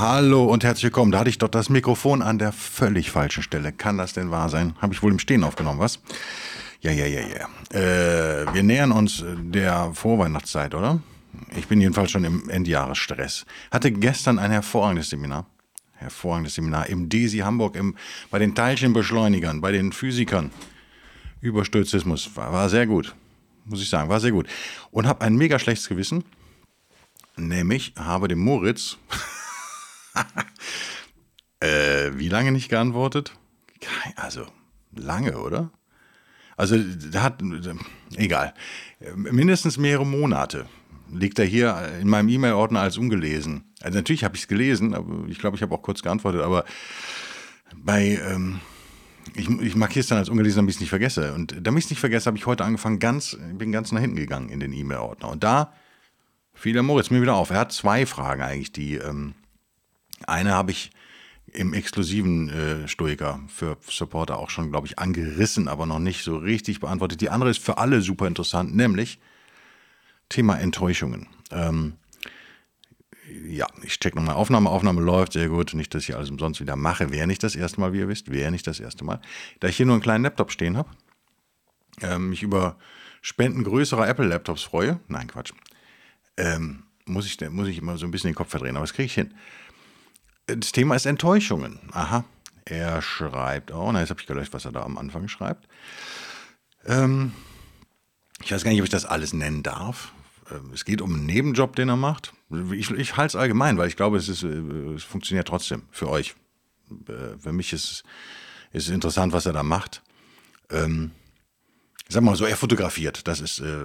Hallo 0.00 0.44
und 0.44 0.62
herzlich 0.62 0.84
willkommen. 0.84 1.10
Da 1.10 1.18
hatte 1.18 1.30
ich 1.30 1.38
doch 1.38 1.48
das 1.48 1.70
Mikrofon 1.70 2.22
an 2.22 2.38
der 2.38 2.52
völlig 2.52 3.10
falschen 3.10 3.42
Stelle. 3.42 3.72
Kann 3.72 3.98
das 3.98 4.12
denn 4.12 4.30
wahr 4.30 4.48
sein? 4.48 4.76
Habe 4.80 4.94
ich 4.94 5.02
wohl 5.02 5.10
im 5.10 5.18
Stehen 5.18 5.42
aufgenommen, 5.42 5.80
was? 5.80 5.98
Ja, 6.80 6.92
ja, 6.92 7.04
ja, 7.04 7.20
ja. 7.20 7.48
Äh, 7.76 8.54
wir 8.54 8.62
nähern 8.62 8.92
uns 8.92 9.24
der 9.26 9.90
Vorweihnachtszeit, 9.94 10.76
oder? 10.76 11.00
Ich 11.56 11.66
bin 11.66 11.80
jedenfalls 11.80 12.12
schon 12.12 12.22
im 12.22 12.48
Endjahresstress. 12.48 13.44
Hatte 13.72 13.90
gestern 13.90 14.38
ein 14.38 14.52
hervorragendes 14.52 15.10
Seminar. 15.10 15.46
Hervorragendes 15.94 16.54
Seminar 16.54 16.88
im 16.88 17.08
DESI 17.08 17.38
Hamburg, 17.38 17.74
im, 17.74 17.96
bei 18.30 18.38
den 18.38 18.54
Teilchenbeschleunigern, 18.54 19.60
bei 19.60 19.72
den 19.72 19.90
Physikern. 19.90 20.52
Über 21.40 21.64
Stoizismus. 21.64 22.30
War, 22.36 22.52
war 22.52 22.68
sehr 22.68 22.86
gut. 22.86 23.16
Muss 23.64 23.82
ich 23.82 23.90
sagen, 23.90 24.08
war 24.08 24.20
sehr 24.20 24.30
gut. 24.30 24.46
Und 24.92 25.08
habe 25.08 25.22
ein 25.22 25.34
mega 25.34 25.58
schlechtes 25.58 25.88
Gewissen. 25.88 26.22
Nämlich 27.36 27.94
habe 27.96 28.28
dem 28.28 28.38
Moritz 28.38 28.96
äh, 31.60 32.10
wie 32.14 32.28
lange 32.28 32.52
nicht 32.52 32.68
geantwortet? 32.68 33.32
Also, 34.16 34.46
lange, 34.94 35.38
oder? 35.38 35.70
Also, 36.56 36.76
da 37.12 37.22
hat, 37.22 37.42
egal, 38.16 38.54
mindestens 39.14 39.78
mehrere 39.78 40.06
Monate 40.06 40.66
liegt 41.12 41.38
er 41.38 41.44
hier 41.44 41.92
in 42.00 42.08
meinem 42.08 42.28
E-Mail-Ordner 42.28 42.80
als 42.80 42.98
ungelesen. 42.98 43.64
Also, 43.80 43.96
natürlich 43.96 44.24
habe 44.24 44.34
ich 44.36 44.42
es 44.42 44.48
gelesen, 44.48 44.94
aber 44.94 45.28
ich 45.28 45.38
glaube, 45.38 45.56
ich 45.56 45.62
habe 45.62 45.74
auch 45.74 45.82
kurz 45.82 46.02
geantwortet, 46.02 46.42
aber 46.42 46.64
bei, 47.76 48.20
ähm, 48.28 48.60
ich, 49.34 49.48
ich 49.48 49.76
markiere 49.76 50.00
es 50.00 50.08
dann 50.08 50.18
als 50.18 50.28
ungelesen, 50.28 50.58
damit 50.58 50.70
ich 50.70 50.76
es 50.76 50.80
nicht 50.80 50.90
vergesse. 50.90 51.34
Und 51.34 51.54
damit 51.62 51.80
ich 51.80 51.84
es 51.86 51.90
nicht 51.90 52.00
vergesse, 52.00 52.26
habe 52.26 52.38
ich 52.38 52.46
heute 52.46 52.64
angefangen, 52.64 52.98
ganz, 52.98 53.36
bin 53.54 53.72
ganz 53.72 53.92
nach 53.92 54.00
hinten 54.00 54.16
gegangen 54.16 54.48
in 54.48 54.60
den 54.60 54.72
E-Mail-Ordner. 54.72 55.28
Und 55.28 55.44
da 55.44 55.72
fiel 56.54 56.72
der 56.72 56.82
Moritz 56.82 57.10
mir 57.10 57.22
wieder 57.22 57.36
auf. 57.36 57.50
Er 57.50 57.60
hat 57.60 57.72
zwei 57.72 58.06
Fragen 58.06 58.42
eigentlich, 58.42 58.72
die, 58.72 58.96
ähm, 58.96 59.34
eine 60.26 60.52
habe 60.52 60.70
ich 60.70 60.90
im 61.52 61.72
exklusiven 61.72 62.48
äh, 62.50 62.88
Stoiker 62.88 63.40
für 63.48 63.78
Supporter 63.88 64.38
auch 64.38 64.50
schon, 64.50 64.70
glaube 64.70 64.86
ich, 64.86 64.98
angerissen, 64.98 65.68
aber 65.68 65.86
noch 65.86 65.98
nicht 65.98 66.22
so 66.22 66.36
richtig 66.36 66.80
beantwortet. 66.80 67.20
Die 67.20 67.30
andere 67.30 67.50
ist 67.50 67.62
für 67.62 67.78
alle 67.78 68.02
super 68.02 68.26
interessant, 68.26 68.74
nämlich 68.74 69.18
Thema 70.28 70.58
Enttäuschungen. 70.58 71.26
Ähm, 71.50 71.94
ja, 73.46 73.66
ich 73.82 73.98
check 73.98 74.14
nochmal. 74.14 74.34
Aufnahme, 74.34 74.70
Aufnahme 74.70 75.00
läuft, 75.00 75.32
sehr 75.34 75.48
gut. 75.48 75.74
Nicht, 75.74 75.94
dass 75.94 76.02
ich 76.02 76.14
alles 76.14 76.30
umsonst 76.30 76.60
wieder 76.60 76.76
mache. 76.76 77.10
Wäre 77.10 77.26
nicht 77.26 77.42
das 77.42 77.56
erste 77.56 77.80
Mal, 77.80 77.92
wie 77.92 77.98
ihr 77.98 78.08
wisst. 78.08 78.30
Wäre 78.30 78.50
nicht 78.50 78.66
das 78.66 78.80
erste 78.80 79.04
Mal. 79.04 79.20
Da 79.60 79.68
ich 79.68 79.76
hier 79.76 79.86
nur 79.86 79.94
einen 79.94 80.02
kleinen 80.02 80.24
Laptop 80.24 80.50
stehen 80.50 80.76
habe, 80.76 80.88
ähm, 82.02 82.30
mich 82.30 82.42
über 82.42 82.76
Spenden 83.20 83.64
größerer 83.64 84.08
Apple-Laptops 84.08 84.62
freue. 84.62 85.00
Nein, 85.08 85.28
Quatsch. 85.28 85.52
Ähm, 86.36 86.84
muss, 87.06 87.26
ich, 87.26 87.38
muss 87.50 87.68
ich 87.68 87.78
immer 87.78 87.98
so 87.98 88.06
ein 88.06 88.10
bisschen 88.10 88.30
den 88.30 88.36
Kopf 88.36 88.50
verdrehen, 88.50 88.76
aber 88.76 88.84
das 88.84 88.92
kriege 88.92 89.06
ich 89.06 89.14
hin. 89.14 89.34
Das 90.48 90.72
Thema 90.72 90.94
ist 90.96 91.04
Enttäuschungen. 91.04 91.78
Aha. 91.92 92.24
Er 92.64 93.02
schreibt, 93.02 93.72
oh, 93.72 93.92
na, 93.92 94.00
jetzt 94.00 94.10
habe 94.10 94.20
ich 94.20 94.26
gelöscht, 94.26 94.54
was 94.54 94.64
er 94.64 94.72
da 94.72 94.82
am 94.82 94.96
Anfang 94.96 95.28
schreibt. 95.28 95.68
Ähm, 96.86 97.32
ich 98.42 98.50
weiß 98.50 98.64
gar 98.64 98.70
nicht, 98.70 98.80
ob 98.80 98.84
ich 98.84 98.90
das 98.90 99.04
alles 99.04 99.34
nennen 99.34 99.62
darf. 99.62 100.12
Ähm, 100.50 100.70
es 100.72 100.86
geht 100.86 101.02
um 101.02 101.14
einen 101.14 101.26
Nebenjob, 101.26 101.76
den 101.76 101.90
er 101.90 101.96
macht. 101.96 102.32
Ich, 102.72 102.90
ich 102.90 103.16
halte 103.16 103.36
es 103.36 103.40
allgemein, 103.40 103.76
weil 103.76 103.88
ich 103.88 103.96
glaube, 103.96 104.16
es, 104.16 104.28
ist, 104.28 104.42
äh, 104.42 104.48
es 104.94 105.04
funktioniert 105.04 105.48
trotzdem 105.48 105.82
für 105.90 106.08
euch. 106.08 106.34
Äh, 107.08 107.38
für 107.38 107.52
mich 107.52 107.74
ist, 107.74 108.04
ist 108.72 108.88
es 108.88 108.90
interessant, 108.90 109.34
was 109.34 109.44
er 109.44 109.52
da 109.52 109.62
macht. 109.62 110.02
Ähm, 110.70 111.10
sag 112.08 112.22
mal 112.22 112.36
so, 112.36 112.46
er 112.46 112.56
fotografiert. 112.56 113.28
Das 113.28 113.40
ist, 113.40 113.60
äh, 113.60 113.84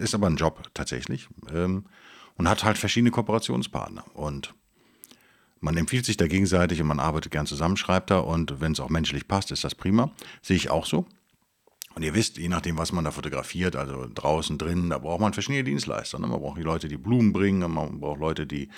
ist 0.00 0.14
aber 0.14 0.26
ein 0.26 0.36
Job 0.36 0.62
tatsächlich. 0.74 1.28
Ähm, 1.52 1.84
und 2.36 2.48
hat 2.48 2.64
halt 2.64 2.78
verschiedene 2.78 3.12
Kooperationspartner. 3.12 4.04
Und 4.14 4.54
man 5.62 5.76
empfiehlt 5.76 6.04
sich 6.04 6.16
da 6.16 6.26
gegenseitig 6.26 6.80
und 6.80 6.88
man 6.88 6.98
arbeitet 6.98 7.30
gern 7.30 7.46
zusammen, 7.46 7.76
schreibt 7.76 8.10
er. 8.10 8.26
Und 8.26 8.60
wenn 8.60 8.72
es 8.72 8.80
auch 8.80 8.90
menschlich 8.90 9.28
passt, 9.28 9.52
ist 9.52 9.62
das 9.62 9.76
prima. 9.76 10.10
Sehe 10.42 10.56
ich 10.56 10.70
auch 10.70 10.84
so. 10.84 11.06
Und 11.94 12.02
ihr 12.02 12.14
wisst, 12.14 12.36
je 12.36 12.48
nachdem, 12.48 12.78
was 12.78 12.90
man 12.90 13.04
da 13.04 13.12
fotografiert, 13.12 13.76
also 13.76 14.08
draußen, 14.12 14.58
drinnen, 14.58 14.90
da 14.90 14.98
braucht 14.98 15.20
man 15.20 15.32
verschiedene 15.32 15.62
Dienstleister. 15.62 16.18
Ne? 16.18 16.26
Man 16.26 16.40
braucht 16.40 16.58
die 16.58 16.64
Leute, 16.64 16.88
die 16.88 16.96
Blumen 16.96 17.32
bringen, 17.32 17.70
man 17.70 18.00
braucht 18.00 18.18
Leute, 18.18 18.44
die 18.44 18.70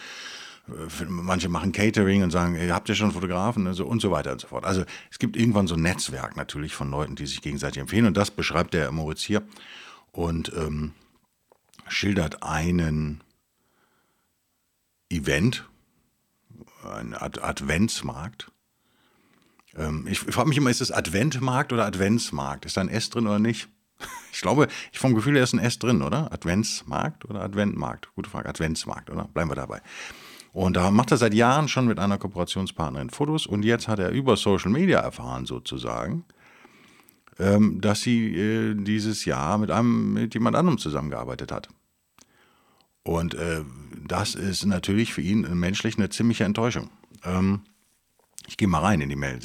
äh, 0.69 1.05
manche 1.09 1.49
machen 1.49 1.73
Catering 1.73 2.23
und 2.23 2.31
sagen, 2.31 2.55
hey, 2.55 2.69
habt 2.69 2.89
ihr 2.91 2.95
schon 2.95 3.13
Fotografen 3.13 3.67
also, 3.67 3.87
und 3.87 4.01
so 4.01 4.11
weiter 4.11 4.33
und 4.33 4.43
so 4.43 4.49
fort. 4.49 4.67
Also 4.67 4.85
es 5.11 5.19
gibt 5.19 5.39
irgendwann 5.39 5.67
so 5.67 5.77
ein 5.77 5.83
Netzwerk 5.83 6.37
natürlich 6.37 6.75
von 6.75 6.91
Leuten, 6.91 7.17
die 7.17 7.25
sich 7.25 7.41
gegenseitig 7.41 7.81
empfehlen 7.81 8.05
und 8.05 8.17
das 8.17 8.31
beschreibt 8.31 8.75
der 8.75 8.93
Moritz 8.93 9.23
hier 9.23 9.43
und 10.13 10.53
ähm, 10.55 10.93
schildert 11.89 12.43
einen 12.43 13.23
Event, 15.09 15.65
ein 16.85 17.15
Ad 17.15 17.41
Adventsmarkt. 17.41 18.51
Ähm, 19.77 20.07
ich, 20.09 20.21
frage 20.21 20.49
mich 20.49 20.59
immer, 20.59 20.71
ist 20.71 20.81
es 20.81 20.93
Adventmarkt 20.93 21.73
oder 21.73 21.87
Adventsmarkt? 21.87 22.65
Ist 22.65 22.77
da 22.77 22.81
ein 22.81 22.89
S 22.89 23.11
drin 23.11 23.27
oder 23.27 23.39
nicht? 23.39 23.69
Ich 24.33 24.41
glaube, 24.41 24.67
ich 24.91 24.99
vom 24.99 25.15
Gefühl 25.15 25.37
her 25.37 25.45
ist 25.45 25.53
ein 25.53 25.61
S 25.61 25.79
drin, 25.79 26.03
oder? 26.03 26.33
Adventsmarkt 26.33 27.25
oder 27.25 27.41
Adventmarkt? 27.41 28.13
Gute 28.17 28.29
Frage, 28.29 28.49
Adventsmarkt, 28.49 29.09
oder? 29.09 29.29
Bleiben 29.33 29.49
wir 29.49 29.55
dabei. 29.55 29.81
Und 30.53 30.77
da 30.77 30.91
macht 30.91 31.13
er 31.13 31.17
seit 31.17 31.35
Jahren 31.35 31.69
schon 31.69 31.87
mit 31.87 32.01
einer 32.01 32.19
Kooperationspartnerin 32.19 33.11
Fotos 33.11 33.47
und 33.47 33.65
jetzt 33.65 33.87
hat 33.87 34.01
er 34.01 34.11
über 34.11 34.37
Social 34.37 34.73
Media 34.73 34.99
erfahren, 34.99 35.47
sozusagen, 35.47 36.25
ähm, 37.39 37.81
dass 37.81 38.03
sie 38.03 38.37
äh, 38.37 38.75
dieses 38.75 39.25
Jahr 39.25 39.59
mit 39.59 39.71
einem, 39.71 40.13
mit 40.15 40.35
jemand 40.35 40.57
anderem 40.57 40.79
zusammengearbeitet 40.79 41.53
hat. 41.53 41.69
Und 43.05 43.35
äh, 43.35 43.63
das 44.07 44.35
ist 44.35 44.65
natürlich 44.65 45.13
für 45.13 45.21
ihn 45.21 45.43
menschlich 45.59 45.97
eine 45.97 46.09
ziemliche 46.09 46.45
Enttäuschung. 46.45 46.91
Ähm, 47.25 47.61
ich 48.47 48.57
gehe 48.57 48.69
mal 48.69 48.81
rein 48.81 49.01
in 49.01 49.09
die 49.09 49.17
Mail. 49.17 49.39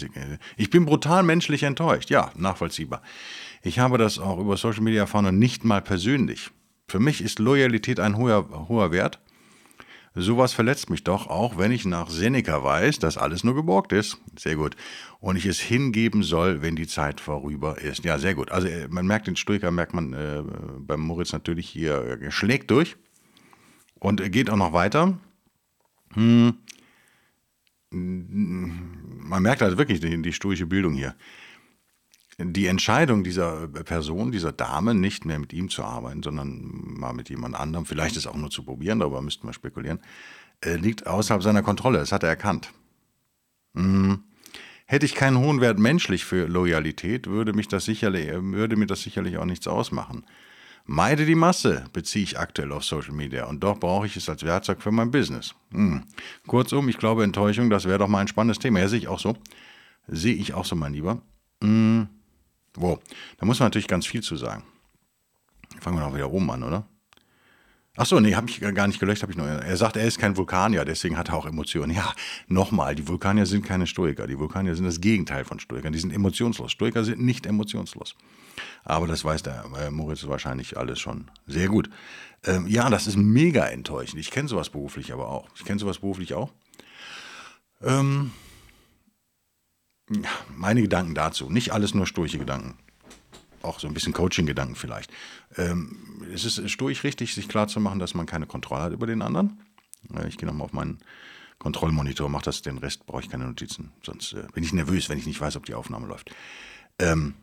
Ich 0.57 0.69
bin 0.69 0.85
brutal 0.85 1.23
menschlich 1.23 1.63
enttäuscht. 1.63 2.09
Ja, 2.09 2.31
nachvollziehbar. 2.35 3.01
Ich 3.61 3.79
habe 3.79 3.97
das 3.97 4.19
auch 4.19 4.39
über 4.39 4.57
Social 4.57 4.81
Media 4.81 5.01
erfahren 5.01 5.25
und 5.25 5.39
nicht 5.39 5.63
mal 5.63 5.81
persönlich. 5.81 6.49
Für 6.87 6.99
mich 6.99 7.21
ist 7.21 7.39
Loyalität 7.39 7.99
ein 7.99 8.17
hoher, 8.17 8.67
hoher 8.67 8.91
Wert. 8.91 9.19
Sowas 10.15 10.53
verletzt 10.53 10.89
mich 10.89 11.03
doch, 11.03 11.27
auch 11.27 11.57
wenn 11.57 11.71
ich 11.71 11.85
nach 11.85 12.09
Seneca 12.09 12.63
weiß, 12.63 12.99
dass 12.99 13.17
alles 13.17 13.43
nur 13.43 13.55
geborgt 13.55 13.93
ist. 13.93 14.17
Sehr 14.37 14.55
gut. 14.55 14.75
Und 15.19 15.35
ich 15.35 15.45
es 15.45 15.59
hingeben 15.59 16.23
soll, 16.23 16.61
wenn 16.61 16.75
die 16.75 16.87
Zeit 16.87 17.21
vorüber 17.21 17.77
ist. 17.77 18.03
Ja, 18.03 18.17
sehr 18.17 18.35
gut. 18.35 18.51
Also 18.51 18.67
äh, 18.67 18.87
man 18.89 19.05
merkt 19.05 19.27
den 19.27 19.35
Stoiker, 19.35 19.71
merkt 19.71 19.93
man 19.93 20.13
äh, 20.13 20.43
beim 20.79 21.01
Moritz 21.01 21.31
natürlich 21.31 21.69
hier, 21.69 22.19
äh, 22.21 22.31
schlägt 22.31 22.71
durch. 22.71 22.97
Und 23.99 24.31
geht 24.31 24.49
auch 24.49 24.55
noch 24.55 24.73
weiter. 24.73 25.17
Hm. 26.13 26.57
Man 27.91 29.43
merkt 29.43 29.61
also 29.61 29.77
wirklich 29.77 29.99
die, 29.99 30.21
die 30.21 30.33
stoische 30.33 30.65
Bildung 30.65 30.93
hier. 30.93 31.15
Die 32.37 32.67
Entscheidung 32.67 33.23
dieser 33.23 33.67
Person, 33.67 34.31
dieser 34.31 34.53
Dame, 34.53 34.93
nicht 34.95 35.25
mehr 35.25 35.39
mit 35.39 35.51
ihm 35.51 35.69
zu 35.69 35.83
arbeiten, 35.83 36.23
sondern 36.23 36.71
mal 36.97 37.13
mit 37.13 37.29
jemand 37.29 37.55
anderem, 37.55 37.85
vielleicht 37.85 38.15
es 38.15 38.27
auch 38.27 38.35
nur 38.35 38.49
zu 38.49 38.63
probieren, 38.63 38.99
darüber 38.99 39.21
müssten 39.21 39.45
wir 39.45 39.53
spekulieren, 39.53 39.99
äh, 40.61 40.75
liegt 40.75 41.05
außerhalb 41.05 41.43
seiner 41.43 41.63
Kontrolle. 41.63 41.97
Das 41.99 42.13
hat 42.13 42.23
er 42.23 42.29
erkannt. 42.29 42.71
Hm. 43.75 44.23
Hätte 44.85 45.05
ich 45.05 45.15
keinen 45.15 45.37
hohen 45.37 45.61
Wert 45.61 45.77
menschlich 45.77 46.25
für 46.25 46.47
Loyalität, 46.47 47.27
würde, 47.27 47.53
mich 47.53 47.67
das 47.67 47.85
sicherlich, 47.85 48.29
würde 48.31 48.75
mir 48.75 48.87
das 48.87 49.01
sicherlich 49.01 49.37
auch 49.37 49.45
nichts 49.45 49.67
ausmachen. 49.67 50.23
Meide 50.91 51.27
die 51.27 51.35
Masse 51.35 51.85
beziehe 51.93 52.23
ich 52.23 52.39
aktuell 52.39 52.71
auf 52.71 52.83
Social 52.83 53.11
Media 53.13 53.45
und 53.45 53.59
doch 53.63 53.79
brauche 53.79 54.07
ich 54.07 54.15
es 54.15 54.27
als 54.27 54.41
Werkzeug 54.41 54.81
für 54.81 54.89
mein 54.89 55.11
Business. 55.11 55.53
Hm. 55.71 56.03
Kurzum, 56.47 56.89
ich 56.89 56.97
glaube, 56.97 57.23
Enttäuschung, 57.23 57.69
das 57.69 57.85
wäre 57.85 57.99
doch 57.99 58.07
mal 58.07 58.21
ein 58.21 58.27
spannendes 58.27 58.57
Thema. 58.57 58.79
Ja, 58.79 58.87
sehe 58.87 58.97
ich 58.97 59.07
auch 59.07 59.19
so. 59.19 59.37
Sehe 60.07 60.33
ich 60.33 60.55
auch 60.55 60.65
so, 60.65 60.75
mein 60.75 60.93
Lieber. 60.93 61.21
Hm. 61.61 62.07
Wo? 62.73 62.97
Da 63.37 63.45
muss 63.45 63.59
man 63.59 63.67
natürlich 63.67 63.87
ganz 63.87 64.07
viel 64.07 64.23
zu 64.23 64.35
sagen. 64.35 64.63
Fangen 65.79 65.99
wir 65.99 66.07
noch 66.07 66.15
wieder 66.15 66.31
oben 66.31 66.49
an, 66.49 66.63
oder? 66.63 66.87
Ach 68.01 68.05
so, 68.05 68.21
nee, 68.21 68.33
habe 68.33 68.49
ich 68.49 68.61
gar 68.61 68.87
nicht 68.87 69.01
gelöscht, 69.01 69.23
habe 69.23 69.33
ich 69.33 69.37
nur. 69.37 69.45
Er 69.45 69.75
sagt, 69.75 69.97
er 69.97 70.05
ist 70.05 70.19
kein 70.19 70.37
Vulkanier, 70.37 70.85
deswegen 70.85 71.17
hat 71.17 71.27
er 71.27 71.35
auch 71.35 71.45
Emotionen. 71.45 71.93
Ja, 71.93 72.13
nochmal, 72.47 72.95
die 72.95 73.05
Vulkanier 73.05 73.45
sind 73.45 73.65
keine 73.65 73.87
Stoiker. 73.87 74.25
Die 74.25 74.39
Vulkanier 74.39 74.73
sind 74.73 74.85
das 74.85 75.01
Gegenteil 75.01 75.43
von 75.43 75.59
Stoikern. 75.59 75.91
Die 75.91 75.99
sind 75.99 76.13
emotionslos. 76.13 76.71
Stoiker 76.71 77.03
sind 77.03 77.19
nicht 77.19 77.45
emotionslos. 77.45 78.15
Aber 78.85 79.05
das 79.05 79.25
weiß 79.25 79.43
der 79.43 79.65
äh, 79.77 79.91
Moritz 79.91 80.25
wahrscheinlich 80.25 80.77
alles 80.77 80.97
schon 80.97 81.29
sehr 81.45 81.67
gut. 81.67 81.89
Ähm, 82.45 82.67
ja, 82.67 82.89
das 82.89 83.05
ist 83.05 83.17
mega 83.17 83.65
enttäuschend. 83.65 84.21
Ich 84.21 84.31
kenne 84.31 84.47
sowas 84.47 84.69
beruflich 84.69 85.11
aber 85.11 85.27
auch. 85.27 85.49
Ich 85.57 85.65
kenne 85.65 85.79
sowas 85.79 85.99
beruflich 85.99 86.33
auch. 86.33 86.53
Ähm, 87.81 88.31
meine 90.55 90.81
Gedanken 90.81 91.15
dazu. 91.15 91.49
Nicht 91.49 91.73
alles 91.73 91.93
nur 91.93 92.07
sturche 92.07 92.39
Gedanken. 92.39 92.77
Auch 93.61 93.79
so 93.79 93.87
ein 93.87 93.93
bisschen 93.93 94.13
Coaching-Gedanken 94.13 94.75
vielleicht. 94.75 95.11
Ähm, 95.57 96.23
es 96.33 96.45
ist 96.45 96.69
sturch 96.69 97.03
richtig, 97.03 97.33
sich 97.33 97.47
klarzumachen, 97.47 97.99
dass 97.99 98.13
man 98.13 98.25
keine 98.25 98.45
Kontrolle 98.45 98.83
hat 98.83 98.93
über 98.93 99.07
den 99.07 99.21
anderen. 99.21 99.59
Ich 100.27 100.37
gehe 100.37 100.47
nochmal 100.47 100.65
auf 100.65 100.73
meinen 100.73 100.99
Kontrollmonitor, 101.59 102.29
mache 102.29 102.45
das, 102.45 102.61
den 102.61 102.77
Rest 102.77 103.05
brauche 103.05 103.21
ich 103.21 103.29
keine 103.29 103.45
Notizen. 103.45 103.91
Sonst 104.03 104.33
äh, 104.33 104.47
bin 104.53 104.63
ich 104.63 104.71
nervös, 104.71 105.09
wenn 105.09 105.17
ich 105.17 105.25
nicht 105.25 105.41
weiß, 105.41 105.57
ob 105.57 105.65
die 105.65 105.73
Aufnahme 105.73 106.07
läuft. 106.07 106.33
Ähm, 106.99 107.35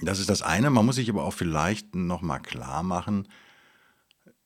das 0.00 0.20
ist 0.20 0.30
das 0.30 0.42
eine. 0.42 0.70
Man 0.70 0.86
muss 0.86 0.96
sich 0.96 1.10
aber 1.10 1.24
auch 1.24 1.34
vielleicht 1.34 1.96
nochmal 1.96 2.40
klar 2.40 2.84
machen, 2.84 3.26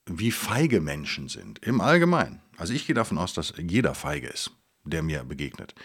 wie 0.05 0.31
feige 0.31 0.81
Menschen 0.81 1.29
sind. 1.29 1.59
Im 1.59 1.81
Allgemeinen. 1.81 2.41
Also 2.57 2.73
ich 2.73 2.87
gehe 2.87 2.95
davon 2.95 3.17
aus, 3.17 3.33
dass 3.33 3.53
jeder 3.57 3.93
feige 3.93 4.27
ist, 4.27 4.51
der 4.83 5.03
mir 5.03 5.23
begegnet. 5.23 5.75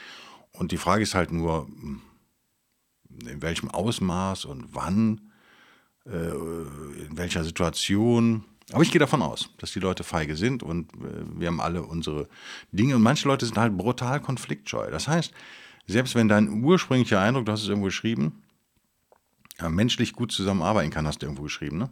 Und 0.53 0.73
die 0.73 0.79
Frage 0.79 1.03
ist 1.03 1.15
halt 1.15 1.31
nur, 1.31 1.69
in 3.27 3.43
welchem 3.43 3.71
Ausmaß 3.71 4.45
und 4.45 4.75
wann, 4.75 5.33
äh, 6.07 6.31
in 6.31 7.17
welcher 7.17 7.45
Situation. 7.45 8.45
Aber 8.73 8.83
ich 8.83 8.91
gehe 8.91 8.99
davon 8.99 9.23
aus, 9.23 9.51
dass 9.59 9.73
die 9.73 9.81
Leute 9.81 10.05
feige 10.05 10.37
sind 10.37 10.63
und 10.63 10.93
äh, 10.95 11.25
wir 11.39 11.49
haben 11.49 11.61
alle 11.61 11.83
unsere 11.83 12.29
Dinge. 12.73 12.97
Und 12.97 13.03
manche 13.03 13.27
Leute 13.29 13.47
sind 13.47 13.57
halt 13.57 13.77
brutal 13.77 14.21
konfliktscheu. 14.21 14.91
Das 14.91 15.09
heißt, 15.09 15.33
selbst 15.87 16.15
wenn 16.15 16.29
dein 16.29 16.63
ursprünglicher 16.63 17.21
Eindruck, 17.21 17.47
du 17.47 17.53
hast 17.53 17.63
es 17.63 17.69
irgendwo 17.69 17.87
geschrieben, 17.87 18.43
ja, 19.59 19.69
menschlich 19.69 20.13
gut 20.13 20.33
zusammenarbeiten 20.33 20.91
kann, 20.91 21.07
hast 21.07 21.23
du 21.23 21.27
irgendwo 21.27 21.43
geschrieben, 21.43 21.79
ne? 21.79 21.91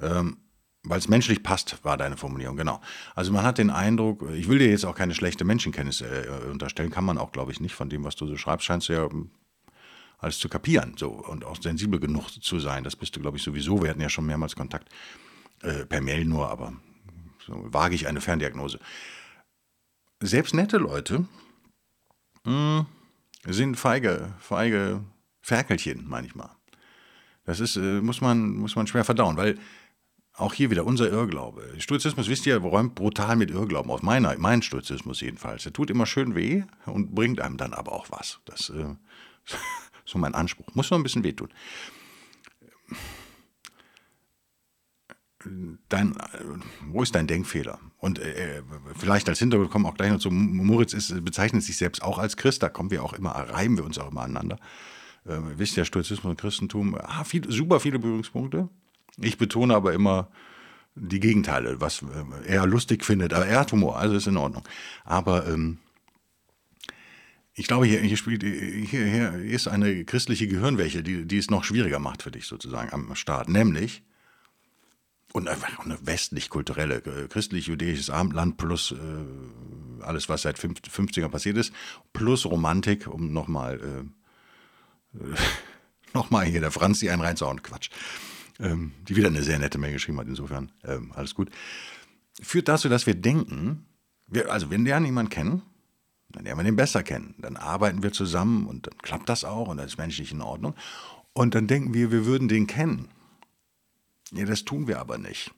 Ähm, 0.00 0.38
weil 0.84 0.98
es 0.98 1.08
menschlich 1.08 1.42
passt, 1.42 1.82
war 1.82 1.96
deine 1.96 2.16
Formulierung, 2.16 2.56
genau. 2.56 2.80
Also 3.14 3.32
man 3.32 3.42
hat 3.42 3.58
den 3.58 3.70
Eindruck, 3.70 4.22
ich 4.34 4.48
will 4.48 4.58
dir 4.58 4.68
jetzt 4.68 4.84
auch 4.84 4.94
keine 4.94 5.14
schlechte 5.14 5.44
Menschenkenntnis 5.44 6.02
äh, 6.02 6.26
unterstellen, 6.50 6.90
kann 6.90 7.04
man 7.04 7.16
auch, 7.16 7.32
glaube 7.32 7.52
ich, 7.52 7.60
nicht 7.60 7.74
von 7.74 7.88
dem, 7.88 8.04
was 8.04 8.16
du 8.16 8.26
so 8.26 8.36
schreibst, 8.36 8.66
scheinst 8.66 8.88
du 8.88 8.92
ja 8.92 9.08
hm, 9.08 9.30
alles 10.18 10.38
zu 10.38 10.48
kapieren 10.48 10.94
so, 10.96 11.08
und 11.08 11.44
auch 11.44 11.60
sensibel 11.60 12.00
genug 12.00 12.30
zu 12.30 12.58
sein. 12.58 12.84
Das 12.84 12.96
bist 12.96 13.14
du, 13.16 13.20
glaube 13.20 13.36
ich, 13.36 13.42
sowieso. 13.42 13.82
Wir 13.82 13.90
hatten 13.90 14.00
ja 14.00 14.08
schon 14.08 14.26
mehrmals 14.26 14.56
Kontakt, 14.56 14.88
äh, 15.62 15.84
per 15.86 16.00
Mail 16.00 16.24
nur, 16.24 16.48
aber 16.48 16.72
so 17.46 17.54
wage 17.72 17.94
ich 17.94 18.06
eine 18.06 18.20
Ferndiagnose. 18.20 18.78
Selbst 20.20 20.54
nette 20.54 20.78
Leute 20.78 21.26
mh, 22.44 22.86
hm, 23.44 23.52
sind 23.52 23.76
feige, 23.76 24.34
feige 24.38 25.04
Ferkelchen 25.42 26.04
manchmal. 26.08 26.50
Das 27.44 27.60
ist, 27.60 27.76
äh, 27.76 28.00
muss, 28.00 28.20
man, 28.20 28.56
muss 28.56 28.76
man 28.76 28.86
schwer 28.86 29.04
verdauen, 29.04 29.36
weil 29.36 29.58
auch 30.36 30.52
hier 30.52 30.70
wieder 30.70 30.84
unser 30.84 31.10
Irrglaube. 31.10 31.74
Stoizismus, 31.78 32.28
wisst 32.28 32.46
ihr, 32.46 32.56
räumt 32.56 32.94
brutal 32.94 33.36
mit 33.36 33.50
Irrglauben 33.50 33.90
aus. 33.90 34.02
Meiner, 34.02 34.36
mein 34.38 34.62
Stoizismus 34.62 35.20
jedenfalls. 35.20 35.62
Der 35.62 35.72
tut 35.72 35.90
immer 35.90 36.06
schön 36.06 36.34
weh 36.34 36.64
und 36.86 37.14
bringt 37.14 37.40
einem 37.40 37.56
dann 37.56 37.72
aber 37.72 37.92
auch 37.92 38.06
was. 38.10 38.40
Das 38.44 38.70
äh, 38.70 38.96
so 40.04 40.18
mein 40.18 40.34
Anspruch. 40.34 40.66
Muss 40.74 40.90
noch 40.90 40.98
ein 40.98 41.02
bisschen 41.02 41.24
wehtun. 41.24 41.48
Dein, 45.90 46.16
wo 46.86 47.02
ist 47.02 47.14
dein 47.14 47.26
Denkfehler? 47.26 47.78
Und 47.98 48.18
äh, 48.18 48.62
vielleicht 48.96 49.28
als 49.28 49.40
Hintergrund 49.40 49.70
kommen 49.70 49.84
auch 49.84 49.94
gleich 49.94 50.10
noch 50.10 50.18
zu, 50.18 50.30
Moritz 50.30 50.94
ist, 50.94 51.22
bezeichnet 51.22 51.62
sich 51.62 51.76
selbst 51.76 52.02
auch 52.02 52.18
als 52.18 52.38
Christ, 52.38 52.62
da 52.62 52.70
kommen 52.70 52.90
wir 52.90 53.02
auch 53.02 53.12
immer, 53.12 53.32
reiben 53.32 53.76
wir 53.76 53.84
uns 53.84 53.98
auch 53.98 54.10
immer 54.10 54.22
aneinander. 54.22 54.58
Äh, 55.26 55.38
wisst 55.56 55.76
ihr, 55.76 55.84
Stoizismus 55.84 56.30
und 56.30 56.40
Christentum, 56.40 56.96
ah, 56.98 57.24
viel, 57.24 57.50
super 57.50 57.80
viele 57.80 57.98
Berührungspunkte. 57.98 58.70
Ich 59.18 59.36
betone 59.36 59.74
aber 59.74 59.92
immer 59.92 60.28
die 60.94 61.20
Gegenteile, 61.20 61.80
was 61.80 62.02
äh, 62.02 62.46
er 62.46 62.66
lustig 62.66 63.04
findet. 63.04 63.34
Aber 63.34 63.46
er 63.46 63.60
hat 63.60 63.72
Humor, 63.72 63.98
also 63.98 64.16
ist 64.16 64.26
in 64.26 64.36
Ordnung. 64.36 64.66
Aber 65.04 65.46
ähm, 65.46 65.78
ich 67.54 67.66
glaube, 67.66 67.86
hier, 67.86 68.00
hier, 68.00 68.16
spielt, 68.16 68.42
hier, 68.42 69.06
hier 69.06 69.34
ist 69.44 69.68
eine 69.68 70.04
christliche 70.04 70.48
Gehirnwäsche, 70.48 71.02
die, 71.02 71.24
die 71.24 71.38
es 71.38 71.50
noch 71.50 71.64
schwieriger 71.64 71.98
macht 71.98 72.22
für 72.22 72.30
dich 72.30 72.46
sozusagen 72.46 72.92
am 72.92 73.14
Start. 73.14 73.48
Nämlich, 73.48 74.02
und 75.32 75.48
eine 75.48 75.98
westlich-kulturelle, 76.02 76.96
äh, 76.96 77.28
christlich-jüdisches 77.28 78.10
Abendland 78.10 78.56
plus 78.56 78.92
äh, 78.92 80.02
alles, 80.02 80.28
was 80.28 80.42
seit 80.42 80.58
50ern 80.58 81.28
passiert 81.28 81.56
ist, 81.56 81.72
plus 82.12 82.46
Romantik, 82.46 83.06
um 83.06 83.32
nochmal 83.32 83.80
äh, 85.14 85.24
nochmal 86.14 86.46
hier 86.46 86.60
der 86.60 86.70
Franzi 86.70 87.08
einen 87.08 87.22
reinzuhauen. 87.22 87.62
Quatsch 87.62 87.90
ähm, 88.60 88.92
die 89.08 89.16
wieder 89.16 89.28
eine 89.28 89.42
sehr 89.42 89.58
nette 89.58 89.78
Mail 89.78 89.92
geschrieben 89.92 90.18
hat, 90.18 90.28
insofern 90.28 90.70
ähm, 90.84 91.12
alles 91.14 91.34
gut, 91.34 91.50
führt 92.40 92.68
dazu, 92.68 92.88
dass 92.88 93.06
wir 93.06 93.14
denken, 93.14 93.86
wir, 94.26 94.50
also 94.52 94.70
wenn 94.70 94.84
wir 94.84 94.98
jemanden 94.98 95.30
kennen, 95.30 95.62
dann 96.34 96.44
lernen 96.44 96.60
wir 96.60 96.64
den 96.64 96.76
besser 96.76 97.02
kennen. 97.02 97.34
Dann 97.38 97.56
arbeiten 97.56 98.02
wir 98.02 98.12
zusammen 98.12 98.66
und 98.66 98.86
dann 98.86 98.98
klappt 98.98 99.28
das 99.28 99.44
auch 99.44 99.68
und 99.68 99.76
das 99.76 99.86
ist 99.86 99.98
menschlich 99.98 100.32
in 100.32 100.42
Ordnung. 100.42 100.74
Und 101.32 101.54
dann 101.54 101.66
denken 101.66 101.94
wir, 101.94 102.10
wir 102.10 102.26
würden 102.26 102.48
den 102.48 102.66
kennen. 102.66 103.08
Ja, 104.32 104.44
das 104.44 104.64
tun 104.64 104.88
wir 104.88 105.00
aber 105.00 105.18
nicht. 105.18 105.52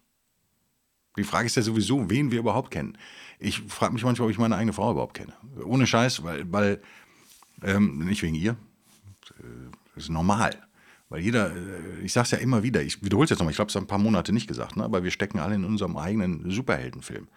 Die 1.17 1.25
Frage 1.25 1.47
ist 1.47 1.57
ja 1.57 1.63
sowieso, 1.63 2.11
wen 2.11 2.31
wir 2.31 2.39
überhaupt 2.39 2.71
kennen. 2.71 2.99
Ich 3.39 3.61
frage 3.63 3.95
mich 3.95 4.05
manchmal, 4.05 4.27
ob 4.27 4.33
ich 4.33 4.39
meine 4.39 4.57
eigene 4.57 4.73
Frau 4.73 4.93
überhaupt 4.93 5.15
kenne. 5.15 5.33
Ohne 5.65 5.87
Scheiß, 5.87 6.23
weil, 6.25 6.51
weil 6.53 6.83
ähm, 7.63 8.05
nicht 8.05 8.23
wegen 8.23 8.35
ihr, 8.35 8.57
das 9.95 10.05
ist 10.05 10.11
normal. 10.11 10.51
Weil 11.09 11.21
jeder, 11.21 11.55
äh, 11.55 12.01
ich 12.03 12.13
sage 12.13 12.25
es 12.25 12.31
ja 12.33 12.39
immer 12.39 12.63
wieder, 12.63 12.83
ich 12.83 13.03
wiederhole 13.03 13.25
es 13.25 13.31
jetzt 13.31 13.39
nochmal, 13.39 13.53
ich 13.53 13.57
glaube, 13.57 13.71
es 13.71 13.77
ein 13.77 13.87
paar 13.87 13.99
Monate 13.99 14.33
nicht 14.33 14.47
gesagt, 14.47 14.77
ne? 14.77 14.85
aber 14.85 15.05
wir 15.05 15.11
stecken 15.11 15.39
alle 15.39 15.55
in 15.55 15.65
unserem 15.65 15.97
eigenen 15.97 16.51
Superheldenfilm. 16.51 17.29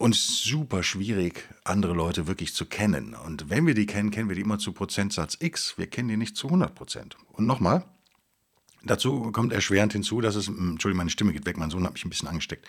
Und 0.00 0.14
es 0.14 0.30
ist 0.30 0.44
super 0.44 0.82
schwierig, 0.82 1.46
andere 1.62 1.92
Leute 1.92 2.26
wirklich 2.26 2.54
zu 2.54 2.64
kennen. 2.64 3.12
Und 3.12 3.50
wenn 3.50 3.66
wir 3.66 3.74
die 3.74 3.84
kennen, 3.84 4.10
kennen 4.10 4.30
wir 4.30 4.34
die 4.34 4.40
immer 4.40 4.58
zu 4.58 4.72
Prozentsatz 4.72 5.36
X. 5.40 5.76
Wir 5.76 5.88
kennen 5.88 6.08
die 6.08 6.16
nicht 6.16 6.38
zu 6.38 6.46
100 6.46 6.74
Prozent. 6.74 7.18
Und 7.32 7.46
nochmal, 7.46 7.84
dazu 8.82 9.30
kommt 9.30 9.52
erschwerend 9.52 9.92
hinzu, 9.92 10.22
dass 10.22 10.36
es, 10.36 10.46
hm, 10.46 10.70
Entschuldigung, 10.70 10.96
meine 10.96 11.10
Stimme 11.10 11.34
geht 11.34 11.44
weg, 11.44 11.58
mein 11.58 11.68
Sohn 11.68 11.84
hat 11.84 11.92
mich 11.92 12.06
ein 12.06 12.08
bisschen 12.08 12.28
angesteckt. 12.28 12.66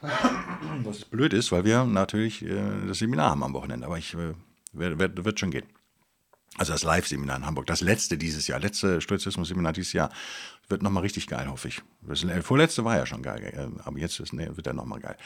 Was 0.84 1.04
blöd 1.04 1.34
ist, 1.34 1.52
weil 1.52 1.66
wir 1.66 1.84
natürlich 1.84 2.42
äh, 2.42 2.86
das 2.88 3.00
Seminar 3.00 3.32
haben 3.32 3.42
am 3.42 3.52
Wochenende, 3.52 3.84
aber 3.84 3.98
ich 3.98 4.14
äh, 4.14 4.32
wird, 4.72 4.98
wird, 4.98 5.22
wird 5.22 5.38
schon 5.38 5.50
gehen. 5.50 5.66
Also 6.56 6.72
das 6.72 6.82
Live-Seminar 6.82 7.36
in 7.36 7.44
Hamburg, 7.44 7.66
das 7.66 7.82
letzte 7.82 8.16
dieses 8.16 8.46
Jahr, 8.46 8.58
letzte 8.58 9.02
Stoizismus-Seminar 9.02 9.74
dieses 9.74 9.92
Jahr, 9.92 10.10
wird 10.70 10.82
nochmal 10.82 11.02
richtig 11.02 11.26
geil, 11.26 11.46
hoffe 11.46 11.68
ich. 11.68 11.82
Das 12.00 12.24
äh, 12.24 12.40
vorletzte 12.40 12.86
war 12.86 12.96
ja 12.96 13.04
schon 13.04 13.20
geil, 13.20 13.52
äh, 13.54 13.82
aber 13.84 13.98
jetzt 13.98 14.18
ist, 14.18 14.32
nee, 14.32 14.48
wird 14.50 14.66
er 14.66 14.72
nochmal 14.72 15.00
geil. 15.00 15.18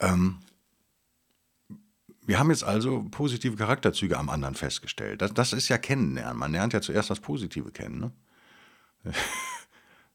Ähm, 0.00 0.38
wir 2.24 2.38
haben 2.38 2.50
jetzt 2.50 2.64
also 2.64 3.04
positive 3.10 3.56
Charakterzüge 3.56 4.18
am 4.18 4.30
anderen 4.30 4.54
festgestellt. 4.54 5.22
Das, 5.22 5.34
das 5.34 5.52
ist 5.52 5.68
ja 5.68 5.78
Kennenlernen. 5.78 6.38
Man 6.38 6.52
lernt 6.52 6.72
ja 6.72 6.80
zuerst 6.80 7.10
das 7.10 7.20
Positive 7.20 7.70
kennen. 7.72 8.12
Ne? 9.04 9.12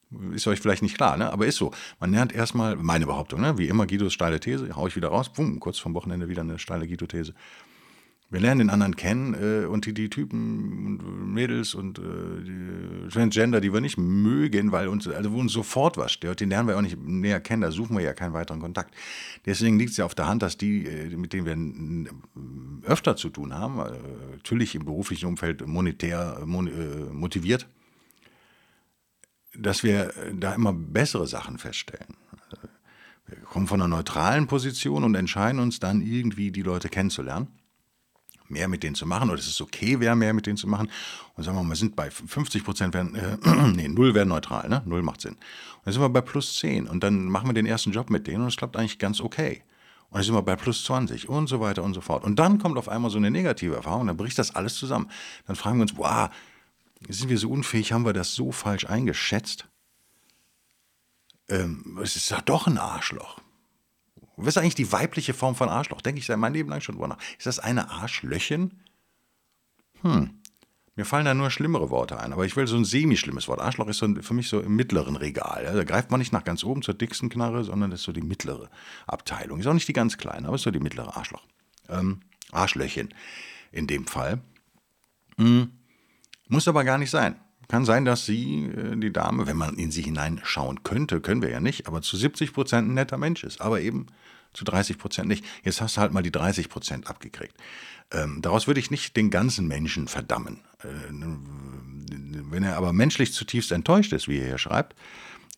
ist 0.35 0.47
euch 0.47 0.59
vielleicht 0.59 0.83
nicht 0.83 0.95
klar, 0.95 1.17
ne? 1.17 1.31
aber 1.31 1.45
ist 1.45 1.57
so. 1.57 1.71
Man 1.99 2.11
lernt 2.11 2.33
erstmal, 2.33 2.75
meine 2.77 3.05
Behauptung, 3.05 3.41
ne? 3.41 3.57
wie 3.57 3.67
immer 3.67 3.85
Guidos 3.87 4.13
steile 4.13 4.39
These, 4.39 4.75
hau 4.75 4.87
ich 4.87 4.95
wieder 4.95 5.09
raus, 5.09 5.29
pum, 5.31 5.59
kurz 5.59 5.79
vom 5.79 5.93
Wochenende 5.93 6.29
wieder 6.29 6.41
eine 6.41 6.59
steile 6.59 6.87
Guido-These. 6.87 7.33
Wir 8.29 8.41
lernen 8.41 8.59
den 8.59 8.69
anderen 8.69 8.97
kennen 8.97 9.33
äh, 9.35 9.65
und 9.65 9.85
die, 9.85 9.93
die 9.93 10.09
Typen 10.09 10.99
und 10.99 11.33
Mädels 11.33 11.73
und 11.73 11.97
äh, 11.97 12.01
die 12.43 13.09
Transgender, 13.09 13.61
die 13.61 13.71
wir 13.71 13.79
nicht 13.79 13.97
mögen, 13.97 14.73
weil 14.73 14.89
uns, 14.89 15.07
also 15.07 15.31
wo 15.31 15.39
uns 15.39 15.53
sofort 15.53 15.95
was 15.95 16.11
stört, 16.11 16.41
den 16.41 16.49
lernen 16.49 16.67
wir 16.67 16.77
auch 16.77 16.81
nicht 16.81 17.01
näher 17.01 17.39
kennen, 17.39 17.61
da 17.61 17.71
suchen 17.71 17.95
wir 17.95 18.03
ja 18.03 18.13
keinen 18.13 18.33
weiteren 18.33 18.59
Kontakt. 18.59 18.93
Deswegen 19.45 19.79
liegt 19.79 19.91
es 19.91 19.97
ja 19.97 20.03
auf 20.03 20.13
der 20.13 20.27
Hand, 20.27 20.41
dass 20.41 20.57
die, 20.57 20.85
äh, 20.85 21.15
mit 21.15 21.31
denen 21.31 22.05
wir 22.83 22.89
öfter 22.89 23.15
zu 23.15 23.29
tun 23.29 23.53
haben, 23.53 23.79
äh, 23.79 23.93
natürlich 24.33 24.75
im 24.75 24.83
beruflichen 24.83 25.27
Umfeld 25.27 25.65
monetär 25.65 26.41
mon, 26.45 26.67
äh, 26.67 27.13
motiviert, 27.13 27.65
dass 29.57 29.83
wir 29.83 30.11
da 30.33 30.53
immer 30.53 30.73
bessere 30.73 31.27
Sachen 31.27 31.57
feststellen. 31.57 32.17
Wir 33.25 33.37
kommen 33.39 33.67
von 33.67 33.81
einer 33.81 33.87
neutralen 33.87 34.47
Position 34.47 35.05
und 35.05 35.15
entscheiden 35.15 35.61
uns 35.61 35.79
dann 35.79 36.01
irgendwie, 36.01 36.51
die 36.51 36.61
Leute 36.61 36.89
kennenzulernen 36.89 37.47
mehr 38.49 38.67
mit 38.67 38.83
denen 38.83 38.95
zu 38.95 39.05
machen 39.05 39.29
oder 39.29 39.39
es 39.39 39.47
ist 39.47 39.61
okay 39.61 39.99
wäre, 39.99 40.15
mehr 40.15 40.33
mit 40.33 40.45
denen 40.45 40.57
zu 40.57 40.67
machen. 40.67 40.89
Und 41.35 41.43
sagen 41.43 41.57
wir 41.57 41.63
mal, 41.63 41.69
wir 41.69 41.75
sind 41.75 41.95
bei 41.95 42.09
50 42.09 42.63
Prozent, 42.63 42.95
äh, 42.95 43.03
nee, 43.73 43.87
null 43.87 44.13
wäre 44.13 44.25
neutral, 44.25 44.69
ne? 44.69 44.81
Null 44.85 45.03
macht 45.03 45.21
Sinn. 45.21 45.33
Und 45.33 45.39
dann 45.85 45.93
sind 45.93 46.01
wir 46.01 46.09
bei 46.09 46.21
plus 46.21 46.57
10 46.57 46.87
und 46.87 47.03
dann 47.03 47.25
machen 47.25 47.47
wir 47.47 47.53
den 47.53 47.65
ersten 47.65 47.91
Job 47.91 48.09
mit 48.09 48.27
denen 48.27 48.41
und 48.41 48.49
es 48.49 48.57
klappt 48.57 48.77
eigentlich 48.77 48.99
ganz 48.99 49.21
okay. 49.21 49.63
Und 50.09 50.15
dann 50.15 50.23
sind 50.23 50.35
wir 50.35 50.41
bei 50.41 50.55
plus 50.55 50.83
20 50.85 51.27
und 51.29 51.47
so 51.47 51.59
weiter 51.59 51.83
und 51.83 51.93
so 51.93 52.01
fort. 52.01 52.23
Und 52.23 52.39
dann 52.39 52.59
kommt 52.59 52.77
auf 52.77 52.89
einmal 52.89 53.11
so 53.11 53.17
eine 53.17 53.31
negative 53.31 53.75
Erfahrung, 53.75 54.07
dann 54.07 54.17
bricht 54.17 54.37
das 54.37 54.55
alles 54.55 54.75
zusammen. 54.75 55.09
Dann 55.45 55.55
fragen 55.55 55.77
wir 55.77 55.83
uns, 55.83 55.97
wow, 55.97 56.29
sind 57.09 57.29
wir 57.29 57.37
so 57.37 57.49
unfähig, 57.49 57.91
haben 57.91 58.05
wir 58.05 58.13
das 58.13 58.33
so 58.33 58.51
falsch 58.51 58.85
eingeschätzt? 58.85 59.67
ähm, 61.49 61.99
es 62.01 62.15
ist 62.15 62.33
doch 62.45 62.67
ein 62.67 62.77
Arschloch. 62.77 63.39
Was 64.37 64.55
ist 64.55 64.57
eigentlich 64.57 64.75
die 64.75 64.91
weibliche 64.91 65.33
Form 65.33 65.55
von 65.55 65.67
Arschloch? 65.67 66.01
Denke 66.01 66.19
ich 66.19 66.27
seit 66.27 66.37
mein 66.37 66.53
Leben 66.53 66.69
lang 66.69 66.81
schon 66.81 66.95
drüber 66.95 67.07
nach. 67.07 67.17
Ist 67.37 67.47
das 67.47 67.59
eine 67.59 67.89
Arschlöchin? 67.89 68.71
Hm. 70.01 70.39
Mir 70.95 71.05
fallen 71.05 71.25
da 71.25 71.33
nur 71.33 71.51
schlimmere 71.51 71.89
Worte 71.89 72.19
ein, 72.19 72.33
aber 72.33 72.45
ich 72.45 72.55
will 72.55 72.65
so 72.65 72.75
ein 72.75 72.85
semi-schlimmes 72.85 73.47
Wort. 73.47 73.59
Arschloch 73.59 73.87
ist 73.87 73.97
so 73.97 74.05
ein, 74.05 74.21
für 74.23 74.33
mich 74.33 74.49
so 74.49 74.59
im 74.59 74.75
mittleren 74.75 75.15
Regal. 75.15 75.63
Ja. 75.63 75.73
Da 75.73 75.83
greift 75.83 76.09
man 76.09 76.19
nicht 76.19 76.33
nach 76.33 76.43
ganz 76.43 76.63
oben 76.63 76.81
zur 76.81 76.95
dicksten 76.95 77.29
Knarre, 77.29 77.63
sondern 77.63 77.91
das 77.91 77.99
ist 77.99 78.05
so 78.05 78.11
die 78.11 78.21
mittlere 78.21 78.69
Abteilung. 79.05 79.59
Ist 79.59 79.67
auch 79.67 79.73
nicht 79.73 79.87
die 79.87 79.93
ganz 79.93 80.17
kleine, 80.17 80.47
aber 80.47 80.55
ist 80.55 80.63
so 80.63 80.71
die 80.71 80.79
mittlere 80.79 81.15
Arschloch. 81.15 81.43
Ähm, 81.89 82.21
Arschlöchin 82.51 83.09
in 83.71 83.85
dem 83.87 84.07
Fall. 84.07 84.41
Hm. 85.37 85.71
Muss 86.47 86.67
aber 86.67 86.83
gar 86.83 86.97
nicht 86.97 87.11
sein. 87.11 87.35
Kann 87.67 87.85
sein, 87.85 88.05
dass 88.05 88.25
sie, 88.25 88.65
äh, 88.65 88.95
die 88.95 89.11
Dame, 89.11 89.45
wenn 89.45 89.57
man 89.57 89.75
in 89.75 89.91
sie 89.91 90.01
hineinschauen 90.01 90.83
könnte, 90.83 91.21
können 91.21 91.41
wir 91.41 91.49
ja 91.49 91.59
nicht, 91.59 91.87
aber 91.87 92.01
zu 92.01 92.15
70 92.17 92.53
Prozent 92.53 92.89
ein 92.89 92.93
netter 92.93 93.17
Mensch 93.17 93.43
ist, 93.43 93.61
aber 93.61 93.81
eben 93.81 94.07
zu 94.57 94.65
30 94.65 94.97
Prozent 94.97 95.27
nicht. 95.27 95.45
Jetzt 95.63 95.81
hast 95.81 95.97
du 95.97 96.01
halt 96.01 96.11
mal 96.11 96.23
die 96.23 96.31
30 96.31 96.67
Prozent 96.67 97.07
abgekriegt. 97.07 97.55
Ähm, 98.11 98.41
daraus 98.41 98.65
würde 98.65 98.79
ich 98.79 98.89
nicht 98.89 99.15
den 99.15 99.29
ganzen 99.29 99.67
Menschen 99.67 100.07
verdammen. 100.07 100.61
Äh, 100.83 100.87
wenn 102.49 102.63
er 102.63 102.75
aber 102.77 102.91
menschlich 102.91 103.33
zutiefst 103.33 103.71
enttäuscht 103.71 104.13
ist, 104.13 104.27
wie 104.27 104.39
er 104.39 104.47
hier 104.47 104.57
schreibt, 104.57 104.95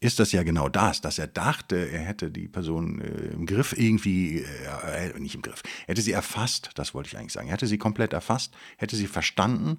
ist 0.01 0.19
das 0.19 0.31
ja 0.31 0.43
genau 0.43 0.69
das, 0.69 1.01
dass 1.01 1.17
er 1.17 1.27
dachte, 1.27 1.75
er 1.75 2.01
hätte 2.01 2.29
die 2.29 2.47
Person 2.47 2.99
äh, 2.99 3.33
im 3.33 3.45
Griff 3.45 3.73
irgendwie, 3.77 4.39
äh, 4.39 5.17
nicht 5.17 5.35
im 5.35 5.41
Griff, 5.41 5.61
hätte 5.87 6.01
sie 6.01 6.11
erfasst, 6.11 6.71
das 6.75 6.93
wollte 6.93 7.07
ich 7.07 7.17
eigentlich 7.17 7.33
sagen, 7.33 7.49
hätte 7.49 7.67
sie 7.67 7.77
komplett 7.77 8.13
erfasst, 8.13 8.53
hätte 8.77 8.95
sie 8.95 9.07
verstanden. 9.07 9.77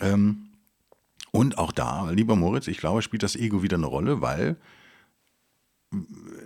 Ähm, 0.00 0.48
und 1.30 1.58
auch 1.58 1.72
da, 1.72 2.10
lieber 2.10 2.36
Moritz, 2.36 2.68
ich 2.68 2.78
glaube, 2.78 3.02
spielt 3.02 3.22
das 3.22 3.36
Ego 3.36 3.62
wieder 3.62 3.76
eine 3.76 3.86
Rolle, 3.86 4.20
weil 4.20 4.56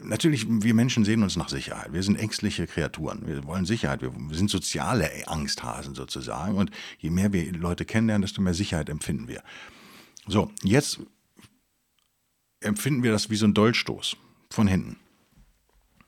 natürlich, 0.03 0.47
wir 0.49 0.75
Menschen 0.75 1.05
sehen 1.05 1.23
uns 1.23 1.37
nach 1.37 1.49
Sicherheit. 1.49 1.93
Wir 1.93 2.03
sind 2.03 2.17
ängstliche 2.17 2.67
Kreaturen. 2.67 3.27
Wir 3.27 3.45
wollen 3.45 3.65
Sicherheit. 3.65 4.03
Wir 4.03 4.13
sind 4.33 4.51
soziale 4.51 5.11
Angsthasen 5.27 5.95
sozusagen. 5.95 6.57
Und 6.57 6.71
je 6.99 7.11
mehr 7.11 7.33
wir 7.33 7.53
Leute 7.53 7.85
kennenlernen, 7.85 8.23
desto 8.23 8.41
mehr 8.41 8.55
Sicherheit 8.55 8.89
empfinden 8.89 9.29
wir. 9.29 9.43
So, 10.27 10.53
jetzt 10.63 11.01
empfinden 12.61 13.03
wir 13.03 13.11
das 13.11 13.31
wie 13.31 13.37
so 13.37 13.47
ein 13.47 13.55
Dolchstoß 13.55 14.17
von 14.51 14.69
hinten. 14.69 14.97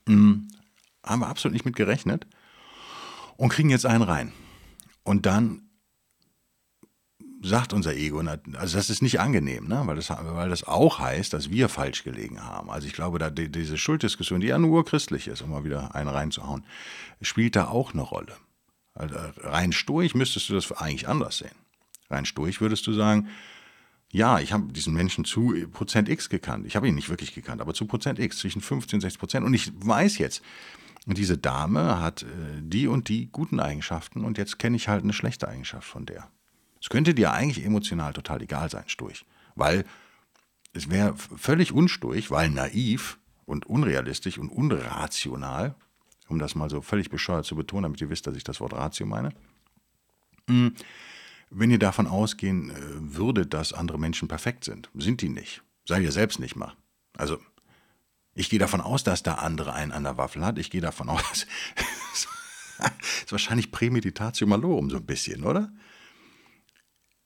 Hm, 0.07 0.49
haben 1.05 1.21
wir 1.21 1.29
absolut 1.29 1.55
nicht 1.55 1.65
mit 1.65 1.77
gerechnet 1.77 2.27
und 3.37 3.49
kriegen 3.49 3.71
jetzt 3.71 3.87
einen 3.87 4.03
rein. 4.03 4.33
Und 5.03 5.27
dann 5.27 5.64
sagt 7.45 7.73
unser 7.73 7.95
Ego, 7.95 8.21
also 8.21 8.77
das 8.77 8.91
ist 8.91 9.03
nicht 9.03 9.21
angenehm, 9.21 9.69
ne? 9.69 9.83
weil, 9.85 9.97
das, 9.97 10.11
weil 10.11 10.49
das 10.49 10.65
auch 10.65 10.99
heißt, 10.99 11.33
dass 11.33 11.51
wir 11.51 11.69
falsch 11.69 12.03
gelegen 12.03 12.43
haben. 12.43 12.71
Also 12.71 12.87
ich 12.87 12.95
glaube, 12.95 13.19
da 13.19 13.31
die, 13.31 13.51
diese 13.51 13.77
Schulddiskussion, 13.77 14.41
die 14.41 14.47
ja 14.49 14.59
nur 14.59 14.85
christlich 14.85 15.29
ist, 15.29 15.43
um 15.43 15.51
mal 15.51 15.65
wieder 15.65 15.95
einen 15.95 16.09
reinzuhauen, 16.09 16.65
spielt 17.21 17.55
da 17.57 17.69
auch 17.69 17.93
eine 17.93 18.03
Rolle. 18.03 18.35
Also 18.95 19.17
rein 19.39 19.73
stoisch 19.73 20.15
müsstest 20.15 20.49
du 20.49 20.55
das 20.55 20.73
eigentlich 20.73 21.07
anders 21.09 21.39
sehen. 21.39 21.55
Rein 22.09 22.25
stoisch 22.25 22.61
würdest 22.61 22.87
du 22.87 22.93
sagen, 22.93 23.29
ja, 24.11 24.39
ich 24.39 24.53
habe 24.53 24.73
diesen 24.73 24.95
Menschen 24.95 25.25
zu 25.25 25.55
Prozent 25.73 26.09
X 26.09 26.29
gekannt. 26.29 26.67
Ich 26.67 26.77
habe 26.77 26.89
ihn 26.89 26.95
nicht 26.95 27.09
wirklich 27.11 27.35
gekannt, 27.35 27.61
aber 27.61 27.75
zu 27.75 27.87
Prozent 27.87 28.19
X, 28.19 28.39
zwischen 28.39 28.63
15 28.63 28.99
und 28.99 29.01
60 29.01 29.19
Prozent. 29.19 29.45
Und 29.45 29.55
ich 29.55 29.73
weiß 29.75 30.19
jetzt, 30.19 30.41
diese 31.07 31.37
Dame 31.37 32.01
hat 32.01 32.23
äh, 32.23 32.27
die 32.61 32.87
und 32.87 33.09
die 33.09 33.29
guten 33.31 33.61
Eigenschaften 33.61 34.25
und 34.25 34.39
jetzt 34.39 34.59
kenne 34.59 34.77
ich 34.77 34.89
halt 34.89 35.03
eine 35.03 35.13
schlechte 35.13 35.49
Eigenschaft 35.49 35.87
von 35.87 36.07
der. 36.07 36.29
Es 36.85 36.91
könnte 36.91 37.15
dir 37.15 37.33
eigentlich 37.33 37.65
emotional 37.65 38.13
total 38.13 38.43
egal 38.43 38.69
sein, 38.69 38.85
Sturch. 38.89 39.25
Weil 39.55 39.87
es 40.75 40.91
wäre 40.91 41.17
völlig 41.17 41.73
unsturch, 41.73 42.31
weil 42.31 42.51
naiv 42.51 43.19
und 43.47 43.65
unrealistisch 43.65 44.37
und 44.37 44.51
unrational, 44.51 45.77
um 46.29 46.39
das 46.39 46.55
mal 46.55 46.69
so 46.69 46.83
völlig 46.83 47.09
bescheuert 47.09 47.47
zu 47.47 47.57
betonen, 47.57 47.85
damit 47.85 48.03
ihr 48.03 48.11
wisst, 48.11 48.27
dass 48.27 48.37
ich 48.37 48.45
das 48.45 48.61
Wort 48.61 48.75
Ratio 48.75 49.07
meine. 49.07 49.31
Hm, 50.47 50.75
wenn 51.49 51.71
ihr 51.71 51.79
davon 51.79 52.07
ausgehen 52.07 52.69
äh, 52.69 52.75
würdet, 53.17 53.55
dass 53.55 53.73
andere 53.73 53.99
Menschen 53.99 54.29
perfekt 54.29 54.65
sind, 54.65 54.91
sind 54.93 55.23
die 55.23 55.31
nicht. 55.31 55.63
Sei 55.87 56.03
ihr 56.03 56.13
selbst 56.13 56.39
nicht 56.39 56.55
mal. 56.55 56.75
Also, 57.17 57.39
ich 58.35 58.51
gehe 58.51 58.59
davon 58.59 58.83
aus, 58.83 59.05
dass 59.05 59.23
da 59.23 59.37
andere 59.37 59.73
einen 59.73 59.93
an 59.93 60.05
der 60.05 60.19
Waffel 60.19 60.45
hat. 60.45 60.59
Ich 60.59 60.71
gehe 60.71 60.83
davon 60.83 61.09
aus, 61.09 61.47
das 61.77 62.29
ist 63.25 63.33
wahrscheinlich 63.33 63.71
Prämeditatio 63.71 64.47
malorum 64.47 64.91
so 64.91 64.99
ein 64.99 65.07
bisschen, 65.07 65.45
oder? 65.45 65.73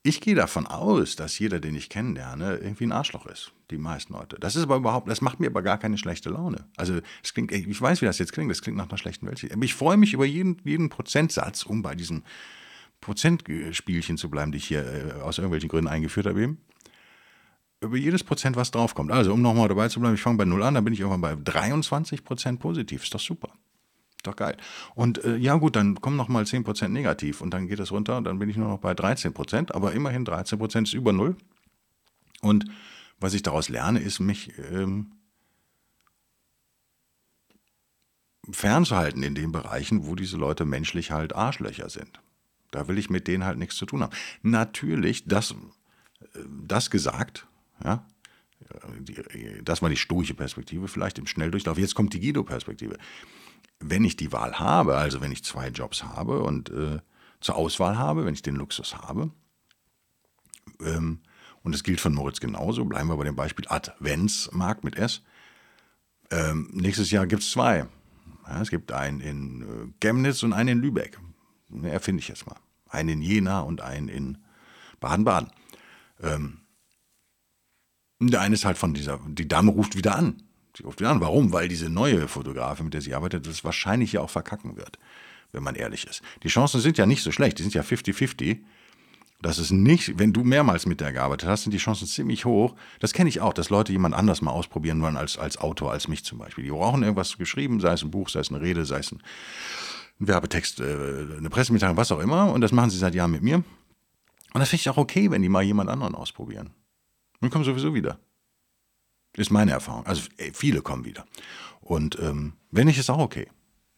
Ich 0.02 0.20
gehe 0.20 0.34
davon 0.34 0.66
aus, 0.66 1.16
dass 1.16 1.38
jeder, 1.38 1.60
den 1.60 1.74
ich 1.74 1.88
kennenlerne, 1.88 2.56
irgendwie 2.56 2.84
ein 2.84 2.92
Arschloch 2.92 3.26
ist. 3.26 3.52
Die 3.70 3.78
meisten 3.78 4.12
Leute. 4.12 4.36
Das 4.38 4.56
ist 4.56 4.62
aber 4.62 4.76
überhaupt, 4.76 5.08
das 5.08 5.20
macht 5.20 5.40
mir 5.40 5.48
aber 5.48 5.62
gar 5.62 5.76
keine 5.76 5.98
schlechte 5.98 6.30
Laune. 6.30 6.66
Also, 6.76 7.00
es 7.22 7.34
klingt, 7.34 7.52
ich 7.52 7.80
weiß, 7.80 8.00
wie 8.00 8.06
das 8.06 8.18
jetzt 8.18 8.32
klingt, 8.32 8.50
das 8.50 8.62
klingt 8.62 8.78
nach 8.78 8.88
einer 8.88 8.96
schlechten 8.96 9.26
Welt. 9.26 9.44
Aber 9.52 9.64
ich 9.64 9.74
freue 9.74 9.96
mich 9.96 10.14
über 10.14 10.24
jeden, 10.24 10.56
jeden 10.64 10.88
Prozentsatz, 10.88 11.64
um 11.64 11.82
bei 11.82 11.94
diesen 11.94 12.24
Prozentspielchen 13.00 14.16
zu 14.16 14.30
bleiben, 14.30 14.52
die 14.52 14.58
ich 14.58 14.68
hier 14.68 14.86
äh, 14.86 15.20
aus 15.20 15.38
irgendwelchen 15.38 15.68
Gründen 15.68 15.88
eingeführt 15.88 16.26
habe 16.26 16.42
eben. 16.42 16.58
Über 17.80 17.96
jedes 17.96 18.24
Prozent, 18.24 18.56
was 18.56 18.70
draufkommt. 18.70 19.12
Also, 19.12 19.32
um 19.32 19.42
nochmal 19.42 19.68
dabei 19.68 19.88
zu 19.88 20.00
bleiben, 20.00 20.14
ich 20.14 20.22
fange 20.22 20.38
bei 20.38 20.44
0 20.44 20.62
an, 20.62 20.74
dann 20.74 20.84
bin 20.84 20.94
ich 20.94 21.00
irgendwann 21.00 21.20
bei 21.20 21.36
23 21.36 22.24
Prozent 22.24 22.60
positiv. 22.60 23.02
Ist 23.02 23.14
doch 23.14 23.20
super. 23.20 23.52
Doch 24.22 24.36
geil. 24.36 24.56
Und 24.94 25.24
äh, 25.24 25.36
ja 25.36 25.54
gut, 25.56 25.76
dann 25.76 26.00
kommen 26.00 26.16
noch 26.16 26.28
mal 26.28 26.44
10% 26.44 26.88
negativ 26.88 27.40
und 27.40 27.50
dann 27.50 27.68
geht 27.68 27.78
es 27.78 27.92
runter 27.92 28.16
und 28.16 28.24
dann 28.24 28.38
bin 28.38 28.48
ich 28.48 28.56
nur 28.56 28.68
noch 28.68 28.78
bei 28.78 28.92
13%, 28.92 29.72
aber 29.72 29.92
immerhin 29.92 30.26
13% 30.26 30.82
ist 30.82 30.92
über 30.92 31.12
Null. 31.12 31.36
Und 32.40 32.64
was 33.20 33.34
ich 33.34 33.42
daraus 33.42 33.68
lerne, 33.68 34.00
ist 34.00 34.20
mich 34.20 34.52
ähm, 34.70 35.12
fernzuhalten 38.50 39.22
in 39.22 39.34
den 39.34 39.52
Bereichen, 39.52 40.06
wo 40.06 40.14
diese 40.14 40.36
Leute 40.36 40.64
menschlich 40.64 41.10
halt 41.10 41.34
Arschlöcher 41.34 41.88
sind. 41.88 42.20
Da 42.70 42.88
will 42.88 42.98
ich 42.98 43.10
mit 43.10 43.28
denen 43.28 43.44
halt 43.44 43.58
nichts 43.58 43.76
zu 43.76 43.86
tun 43.86 44.02
haben. 44.02 44.14
Natürlich, 44.42 45.26
das, 45.26 45.52
äh, 45.52 46.40
das 46.66 46.90
gesagt, 46.90 47.46
ja, 47.84 48.04
das 49.62 49.82
war 49.82 49.88
die 49.88 49.96
stoische 49.96 50.34
Perspektive, 50.34 50.88
vielleicht 50.88 51.18
im 51.18 51.26
Schnelldurchlauf. 51.26 51.78
Jetzt 51.78 51.94
kommt 51.94 52.12
die 52.12 52.20
Guido-Perspektive 52.20 52.98
wenn 53.80 54.04
ich 54.04 54.16
die 54.16 54.32
Wahl 54.32 54.58
habe, 54.58 54.96
also 54.96 55.20
wenn 55.20 55.32
ich 55.32 55.44
zwei 55.44 55.68
Jobs 55.68 56.02
habe 56.02 56.42
und 56.42 56.70
äh, 56.70 56.98
zur 57.40 57.56
Auswahl 57.56 57.96
habe, 57.96 58.24
wenn 58.24 58.34
ich 58.34 58.42
den 58.42 58.56
Luxus 58.56 58.96
habe, 58.96 59.30
ähm, 60.80 61.20
und 61.62 61.74
das 61.74 61.82
gilt 61.82 62.00
von 62.00 62.14
Moritz 62.14 62.40
genauso, 62.40 62.84
bleiben 62.84 63.08
wir 63.08 63.16
bei 63.16 63.24
dem 63.24 63.36
Beispiel 63.36 63.66
Adventsmarkt 63.68 64.84
mit 64.84 64.96
S. 64.96 65.22
Ähm, 66.30 66.70
nächstes 66.72 67.10
Jahr 67.10 67.26
gibt 67.26 67.42
es 67.42 67.50
zwei. 67.50 67.86
Ja, 68.46 68.62
es 68.62 68.70
gibt 68.70 68.92
einen 68.92 69.20
in 69.20 69.62
äh, 69.62 69.92
Chemnitz 70.00 70.42
und 70.42 70.52
einen 70.52 70.68
in 70.68 70.80
Lübeck. 70.80 71.18
Erfinde 71.82 72.20
ich 72.20 72.28
jetzt 72.28 72.46
mal. 72.46 72.56
Einen 72.88 73.08
in 73.10 73.22
Jena 73.22 73.60
und 73.60 73.80
einen 73.82 74.08
in 74.08 74.38
Baden-Baden. 75.00 75.50
Ähm, 76.22 76.60
der 78.20 78.40
eine 78.40 78.54
ist 78.54 78.64
halt 78.64 78.78
von 78.78 78.94
dieser, 78.94 79.20
die 79.28 79.46
Dame 79.46 79.70
ruft 79.70 79.96
wieder 79.96 80.16
an. 80.16 80.42
Sie 80.76 80.82
ruft 80.84 81.00
wieder 81.00 81.10
an. 81.10 81.20
Warum? 81.20 81.52
Weil 81.52 81.68
diese 81.68 81.88
neue 81.88 82.28
Fotografin, 82.28 82.86
mit 82.86 82.94
der 82.94 83.00
sie 83.00 83.14
arbeitet, 83.14 83.46
das 83.46 83.64
wahrscheinlich 83.64 84.12
ja 84.12 84.20
auch 84.20 84.30
verkacken 84.30 84.76
wird, 84.76 84.98
wenn 85.52 85.62
man 85.62 85.74
ehrlich 85.74 86.06
ist. 86.06 86.22
Die 86.42 86.48
Chancen 86.48 86.80
sind 86.80 86.98
ja 86.98 87.06
nicht 87.06 87.22
so 87.22 87.32
schlecht, 87.32 87.58
die 87.58 87.62
sind 87.62 87.74
ja 87.74 87.82
50-50. 87.82 88.58
Das 89.40 89.58
ist 89.58 89.70
nicht, 89.70 90.18
wenn 90.18 90.32
du 90.32 90.42
mehrmals 90.42 90.86
mit 90.86 91.00
der 91.00 91.12
gearbeitet 91.12 91.48
hast, 91.48 91.62
sind 91.62 91.72
die 91.72 91.78
Chancen 91.78 92.08
ziemlich 92.08 92.44
hoch. 92.44 92.74
Das 92.98 93.12
kenne 93.12 93.28
ich 93.28 93.40
auch, 93.40 93.52
dass 93.52 93.70
Leute 93.70 93.92
jemand 93.92 94.14
anders 94.16 94.42
mal 94.42 94.50
ausprobieren 94.50 95.00
wollen 95.00 95.16
als, 95.16 95.38
als 95.38 95.58
Autor, 95.58 95.92
als 95.92 96.08
mich 96.08 96.24
zum 96.24 96.38
Beispiel. 96.38 96.64
Die 96.64 96.70
brauchen 96.70 97.02
irgendwas 97.02 97.38
geschrieben, 97.38 97.78
sei 97.78 97.92
es 97.92 98.02
ein 98.02 98.10
Buch, 98.10 98.28
sei 98.28 98.40
es 98.40 98.50
eine 98.50 98.60
Rede, 98.60 98.84
sei 98.84 98.98
es 98.98 99.12
ein, 99.12 99.22
Werbetext, 100.18 100.80
äh, 100.80 101.36
eine 101.36 101.50
Pressemitteilung, 101.50 101.96
was 101.96 102.12
auch 102.12 102.20
immer. 102.20 102.52
Und 102.52 102.60
das 102.60 102.72
machen 102.72 102.90
sie 102.90 102.98
seit 102.98 103.14
Jahren 103.14 103.30
mit 103.30 103.42
mir. 103.42 103.56
Und 103.56 103.64
das 104.60 104.70
finde 104.70 104.80
ich 104.80 104.90
auch 104.90 104.96
okay, 104.96 105.30
wenn 105.30 105.42
die 105.42 105.48
mal 105.48 105.62
jemand 105.62 105.90
anderen 105.90 106.14
ausprobieren. 106.14 106.70
Dann 107.40 107.50
kommen 107.50 107.64
sowieso 107.64 107.94
wieder. 107.94 108.18
Ist 109.38 109.50
meine 109.50 109.70
Erfahrung. 109.70 110.04
Also 110.04 110.22
viele 110.52 110.82
kommen 110.82 111.04
wieder. 111.04 111.24
Und 111.80 112.18
ähm, 112.18 112.54
wenn 112.70 112.88
nicht, 112.88 112.98
ist 112.98 113.08
auch 113.08 113.18
okay. 113.18 113.48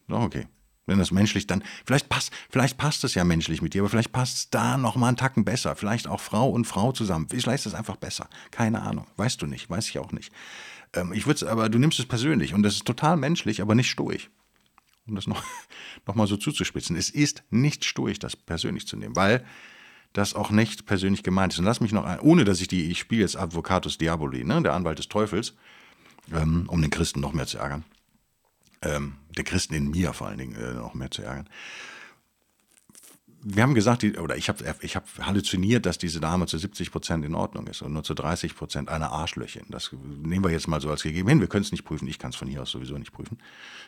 Ist 0.06 0.14
auch 0.14 0.23
okay. 0.23 0.47
Wenn 0.87 0.99
das 0.99 1.12
menschlich 1.12 1.47
dann, 1.47 1.62
vielleicht 1.87 2.09
passt, 2.09 2.32
vielleicht 2.50 2.76
passt 2.76 3.04
es 3.04 3.14
ja 3.14 3.25
menschlich 3.25 3.62
mit 3.62 3.75
dir, 3.75 3.82
aber 3.82 3.88
vielleicht 3.88 4.12
passt 4.12 4.37
es 4.37 4.50
da 4.50 4.76
nochmal 4.76 5.09
einen 5.09 5.16
Tacken 5.16 5.44
besser. 5.44 5.76
Vielleicht 5.76 6.09
auch 6.09 6.20
Frau 6.20 6.50
und 6.50 6.66
Frau 6.66 6.92
zusammen. 6.92 7.28
Vielleicht 7.30 7.64
ist 7.64 7.73
es 7.73 7.75
einfach 7.75 7.97
besser. 7.97 8.28
Keine 8.50 8.82
Ahnung. 8.82 9.06
Weißt 9.16 9.40
du 9.40 9.47
nicht. 9.47 9.70
Weiß 9.70 9.88
ich 9.88 9.99
auch 9.99 10.12
nicht. 10.12 10.30
Ähm, 10.92 11.12
ich 11.14 11.26
würde 11.26 11.50
aber 11.50 11.68
du 11.68 11.78
nimmst 11.78 11.99
es 11.99 12.06
persönlich 12.06 12.52
und 12.52 12.62
das 12.62 12.75
ist 12.75 12.85
total 12.85 13.16
menschlich, 13.16 13.62
aber 13.62 13.75
nicht 13.75 13.90
stoisch. 13.90 14.30
Um 15.06 15.14
das 15.14 15.26
noch, 15.26 15.42
noch 16.06 16.26
so 16.26 16.37
zuzuspitzen. 16.37 16.97
Es 16.97 17.09
ist 17.09 17.44
nicht 17.50 17.85
stoisch, 17.87 18.18
das 18.18 18.37
persönlich 18.37 18.87
zu 18.87 18.97
nehmen, 18.97 19.16
weil 19.16 19.44
das 20.12 20.35
auch 20.35 20.50
nicht 20.50 20.87
persönlich 20.87 21.23
gemeint 21.23 21.52
ist. 21.52 21.59
Und 21.59 21.64
lass 21.64 21.81
mich 21.81 21.93
noch, 21.93 22.05
ein, 22.05 22.21
ohne 22.21 22.45
dass 22.45 22.61
ich 22.61 22.69
die, 22.69 22.90
ich 22.90 22.99
spiele 22.99 23.23
jetzt 23.23 23.37
Advocatus 23.37 23.99
Diaboli, 23.99 24.45
ne, 24.45 24.62
der 24.62 24.75
Anwalt 24.75 24.99
des 24.99 25.09
Teufels, 25.09 25.55
ähm, 26.33 26.64
um 26.69 26.81
den 26.81 26.90
Christen 26.90 27.21
noch 27.21 27.33
mehr 27.33 27.47
zu 27.47 27.59
ärgern. 27.59 27.85
Ähm, 28.83 29.14
der 29.37 29.45
Christen 29.45 29.75
in 29.75 29.90
mir 29.90 30.12
vor 30.12 30.29
allen 30.29 30.38
Dingen 30.38 30.57
äh, 30.57 30.75
noch 30.75 30.95
mehr 30.95 31.11
zu 31.11 31.23
ärgern. 31.23 31.49
wir 33.43 33.62
haben 33.62 33.75
gesagt, 33.75 34.02
die, 34.02 34.17
oder 34.17 34.37
ich 34.37 34.49
habe 34.49 34.64
ich 34.81 34.97
hab 34.97 35.07
halluziniert, 35.19 35.87
dass 35.87 35.99
diese 35.99 36.21
Dame 36.21 36.47
zu 36.47 36.59
70 36.59 36.90
Prozent 36.90 37.25
in 37.25 37.35
Ordnung 37.35 37.67
ist 37.69 37.83
und 37.83 37.93
nur 37.93 38.02
zu 38.02 38.14
30 38.14 38.57
Prozent 38.57 38.88
eine 38.88 39.11
Arschlöchin. 39.11 39.64
Das 39.69 39.93
nehmen 39.93 40.45
wir 40.45 40.50
jetzt 40.50 40.67
mal 40.67 40.81
so 40.81 40.90
als 40.90 41.02
gegeben 41.02 41.29
hin. 41.29 41.40
Wir 41.40 41.49
können 41.49 41.64
es 41.64 41.73
nicht 41.73 41.85
prüfen. 41.85 42.09
Ich 42.09 42.19
kann 42.19 42.31
es 42.31 42.37
von 42.37 42.49
hier 42.49 42.62
aus 42.62 42.71
sowieso 42.71 42.99
nicht 42.99 43.12
prüfen. 43.12 43.38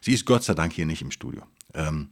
Sie 0.00 0.12
ist 0.12 0.24
Gott 0.26 0.44
sei 0.44 0.54
Dank 0.54 0.72
hier 0.72 0.86
nicht 0.86 1.02
im 1.02 1.10
Studio. 1.10 1.42
Ähm, 1.74 2.10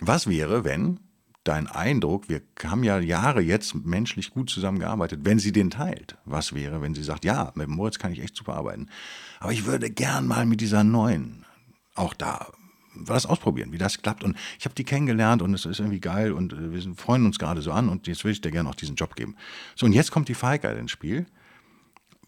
was 0.00 0.28
wäre, 0.28 0.64
wenn 0.64 1.00
dein 1.48 1.66
Eindruck, 1.66 2.28
wir 2.28 2.42
haben 2.62 2.84
ja 2.84 2.98
Jahre 2.98 3.40
jetzt 3.40 3.74
menschlich 3.74 4.30
gut 4.30 4.50
zusammengearbeitet, 4.50 5.20
wenn 5.24 5.38
sie 5.38 5.52
den 5.52 5.70
teilt? 5.70 6.16
Was 6.24 6.52
wäre, 6.52 6.82
wenn 6.82 6.94
sie 6.94 7.02
sagt, 7.02 7.24
ja, 7.24 7.52
mit 7.54 7.68
Moritz 7.68 7.98
kann 7.98 8.12
ich 8.12 8.20
echt 8.20 8.36
super 8.36 8.54
arbeiten, 8.54 8.88
aber 9.40 9.52
ich 9.52 9.64
würde 9.64 9.90
gern 9.90 10.26
mal 10.26 10.44
mit 10.44 10.60
dieser 10.60 10.84
neuen 10.84 11.46
auch 11.94 12.14
da 12.14 12.46
was 12.94 13.26
ausprobieren, 13.26 13.72
wie 13.72 13.78
das 13.78 14.02
klappt. 14.02 14.24
Und 14.24 14.36
ich 14.58 14.64
habe 14.64 14.74
die 14.74 14.84
kennengelernt 14.84 15.40
und 15.40 15.54
es 15.54 15.64
ist 15.64 15.78
irgendwie 15.78 16.00
geil 16.00 16.32
und 16.32 16.52
äh, 16.52 16.72
wir 16.72 16.94
freuen 16.96 17.24
uns 17.24 17.38
gerade 17.38 17.62
so 17.62 17.72
an 17.72 17.88
und 17.88 18.06
jetzt 18.06 18.24
will 18.24 18.32
ich 18.32 18.40
dir 18.40 18.50
gerne 18.50 18.68
auch 18.68 18.74
diesen 18.74 18.96
Job 18.96 19.14
geben. 19.14 19.36
So, 19.76 19.86
und 19.86 19.92
jetzt 19.92 20.10
kommt 20.10 20.28
die 20.28 20.34
Feigheit 20.34 20.76
ins 20.76 20.90
Spiel. 20.90 21.26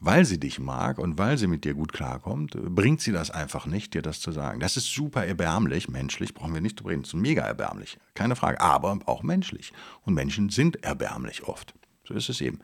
Weil 0.02 0.24
sie 0.24 0.40
dich 0.40 0.58
mag 0.58 0.98
und 0.98 1.18
weil 1.18 1.36
sie 1.36 1.46
mit 1.46 1.64
dir 1.64 1.74
gut 1.74 1.92
klarkommt, 1.92 2.52
bringt 2.74 3.02
sie 3.02 3.12
das 3.12 3.30
einfach 3.30 3.66
nicht, 3.66 3.92
dir 3.92 4.00
das 4.00 4.18
zu 4.18 4.32
sagen. 4.32 4.58
Das 4.58 4.78
ist 4.78 4.92
super 4.92 5.26
erbärmlich, 5.26 5.90
menschlich, 5.90 6.32
brauchen 6.32 6.54
wir 6.54 6.62
nicht 6.62 6.80
drüber 6.80 6.90
reden. 6.90 7.02
Das 7.02 7.10
ist 7.10 7.20
mega 7.20 7.42
erbärmlich, 7.42 7.98
keine 8.14 8.34
Frage, 8.34 8.62
aber 8.62 8.98
auch 9.04 9.22
menschlich. 9.22 9.74
Und 10.06 10.14
Menschen 10.14 10.48
sind 10.48 10.82
erbärmlich 10.82 11.44
oft. 11.44 11.74
So 12.08 12.14
ist 12.14 12.30
es 12.30 12.40
eben. 12.40 12.60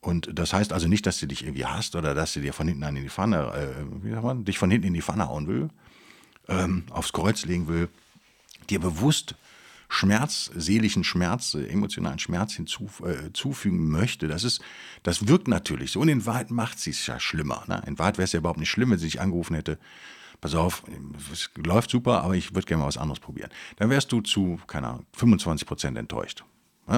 Und 0.00 0.30
das 0.32 0.54
heißt 0.54 0.72
also 0.72 0.88
nicht, 0.88 1.04
dass 1.04 1.18
sie 1.18 1.28
dich 1.28 1.44
irgendwie 1.44 1.66
hasst 1.66 1.94
oder 1.96 2.14
dass 2.14 2.32
sie 2.32 2.40
dir 2.40 2.54
von 2.54 2.66
hinten 2.66 2.82
in 2.96 3.02
die 3.02 3.10
Pfanne, 3.10 3.52
äh, 3.52 4.02
wie 4.02 4.12
sagt 4.12 4.24
man, 4.24 4.44
dich 4.46 4.58
von 4.58 4.70
hinten 4.70 4.86
in 4.86 4.94
die 4.94 5.02
Pfanne 5.02 5.28
hauen 5.28 5.46
will, 5.46 5.68
ähm, 6.48 6.84
aufs 6.90 7.12
Kreuz 7.12 7.44
legen 7.44 7.68
will, 7.68 7.88
dir 8.70 8.80
bewusst 8.80 9.34
Schmerz, 9.92 10.50
seelischen 10.54 11.04
Schmerz, 11.04 11.54
äh, 11.54 11.66
emotionalen 11.66 12.18
Schmerz 12.18 12.54
hinzufügen 12.54 13.78
äh, 13.78 13.98
möchte, 13.98 14.28
das 14.28 14.44
ist, 14.44 14.62
das 15.02 15.26
wirkt 15.26 15.48
natürlich 15.48 15.92
so. 15.92 16.00
Und 16.00 16.08
in 16.08 16.24
Wahrheit 16.24 16.50
macht 16.50 16.78
sie 16.78 16.90
es 16.90 17.06
ja 17.06 17.18
schlimmer. 17.18 17.64
Ne? 17.66 17.82
In 17.86 17.98
Wahrheit 17.98 18.16
wäre 18.16 18.24
es 18.24 18.32
ja 18.32 18.38
überhaupt 18.38 18.60
nicht 18.60 18.70
schlimm, 18.70 18.90
wenn 18.90 18.98
sie 18.98 19.06
sich 19.06 19.20
angerufen 19.20 19.56
hätte. 19.56 19.78
Pass 20.40 20.54
auf, 20.54 20.84
es 21.32 21.50
läuft 21.56 21.90
super, 21.90 22.22
aber 22.22 22.34
ich 22.34 22.54
würde 22.54 22.66
gerne 22.66 22.82
mal 22.82 22.86
was 22.86 22.96
anderes 22.96 23.20
probieren. 23.20 23.50
Dann 23.76 23.90
wärst 23.90 24.10
du 24.12 24.22
zu, 24.22 24.58
keine 24.66 24.88
Ahnung, 24.88 25.06
25 25.12 25.66
Prozent 25.66 25.98
enttäuscht 25.98 26.44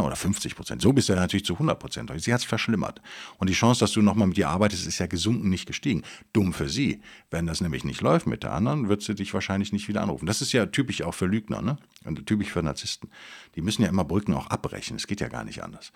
oder 0.00 0.16
50 0.16 0.56
Prozent. 0.56 0.82
So 0.82 0.92
bist 0.92 1.08
du 1.08 1.14
natürlich 1.14 1.44
zu 1.44 1.54
100 1.54 1.78
Prozent. 1.78 2.10
Sie 2.16 2.32
hat 2.32 2.40
es 2.40 2.46
verschlimmert. 2.46 3.00
Und 3.38 3.50
die 3.50 3.54
Chance, 3.54 3.80
dass 3.80 3.92
du 3.92 4.02
nochmal 4.02 4.28
mit 4.28 4.38
ihr 4.38 4.48
arbeitest, 4.48 4.86
ist 4.86 4.98
ja 4.98 5.06
gesunken, 5.06 5.48
nicht 5.48 5.66
gestiegen. 5.66 6.02
Dumm 6.32 6.52
für 6.52 6.68
sie. 6.68 7.02
Wenn 7.30 7.46
das 7.46 7.60
nämlich 7.60 7.84
nicht 7.84 8.00
läuft 8.00 8.26
mit 8.26 8.42
der 8.42 8.52
anderen, 8.52 8.88
wird 8.88 9.02
sie 9.02 9.14
dich 9.14 9.34
wahrscheinlich 9.34 9.72
nicht 9.72 9.88
wieder 9.88 10.02
anrufen. 10.02 10.26
Das 10.26 10.40
ist 10.40 10.52
ja 10.52 10.66
typisch 10.66 11.02
auch 11.02 11.14
für 11.14 11.26
Lügner, 11.26 11.62
ne? 11.62 11.76
Und 12.04 12.24
typisch 12.26 12.48
für 12.48 12.62
Narzissten. 12.62 13.10
Die 13.54 13.62
müssen 13.62 13.82
ja 13.82 13.88
immer 13.88 14.04
Brücken 14.04 14.34
auch 14.34 14.46
abbrechen. 14.46 14.96
Es 14.96 15.06
geht 15.06 15.20
ja 15.20 15.28
gar 15.28 15.44
nicht 15.44 15.62
anders. 15.62 15.92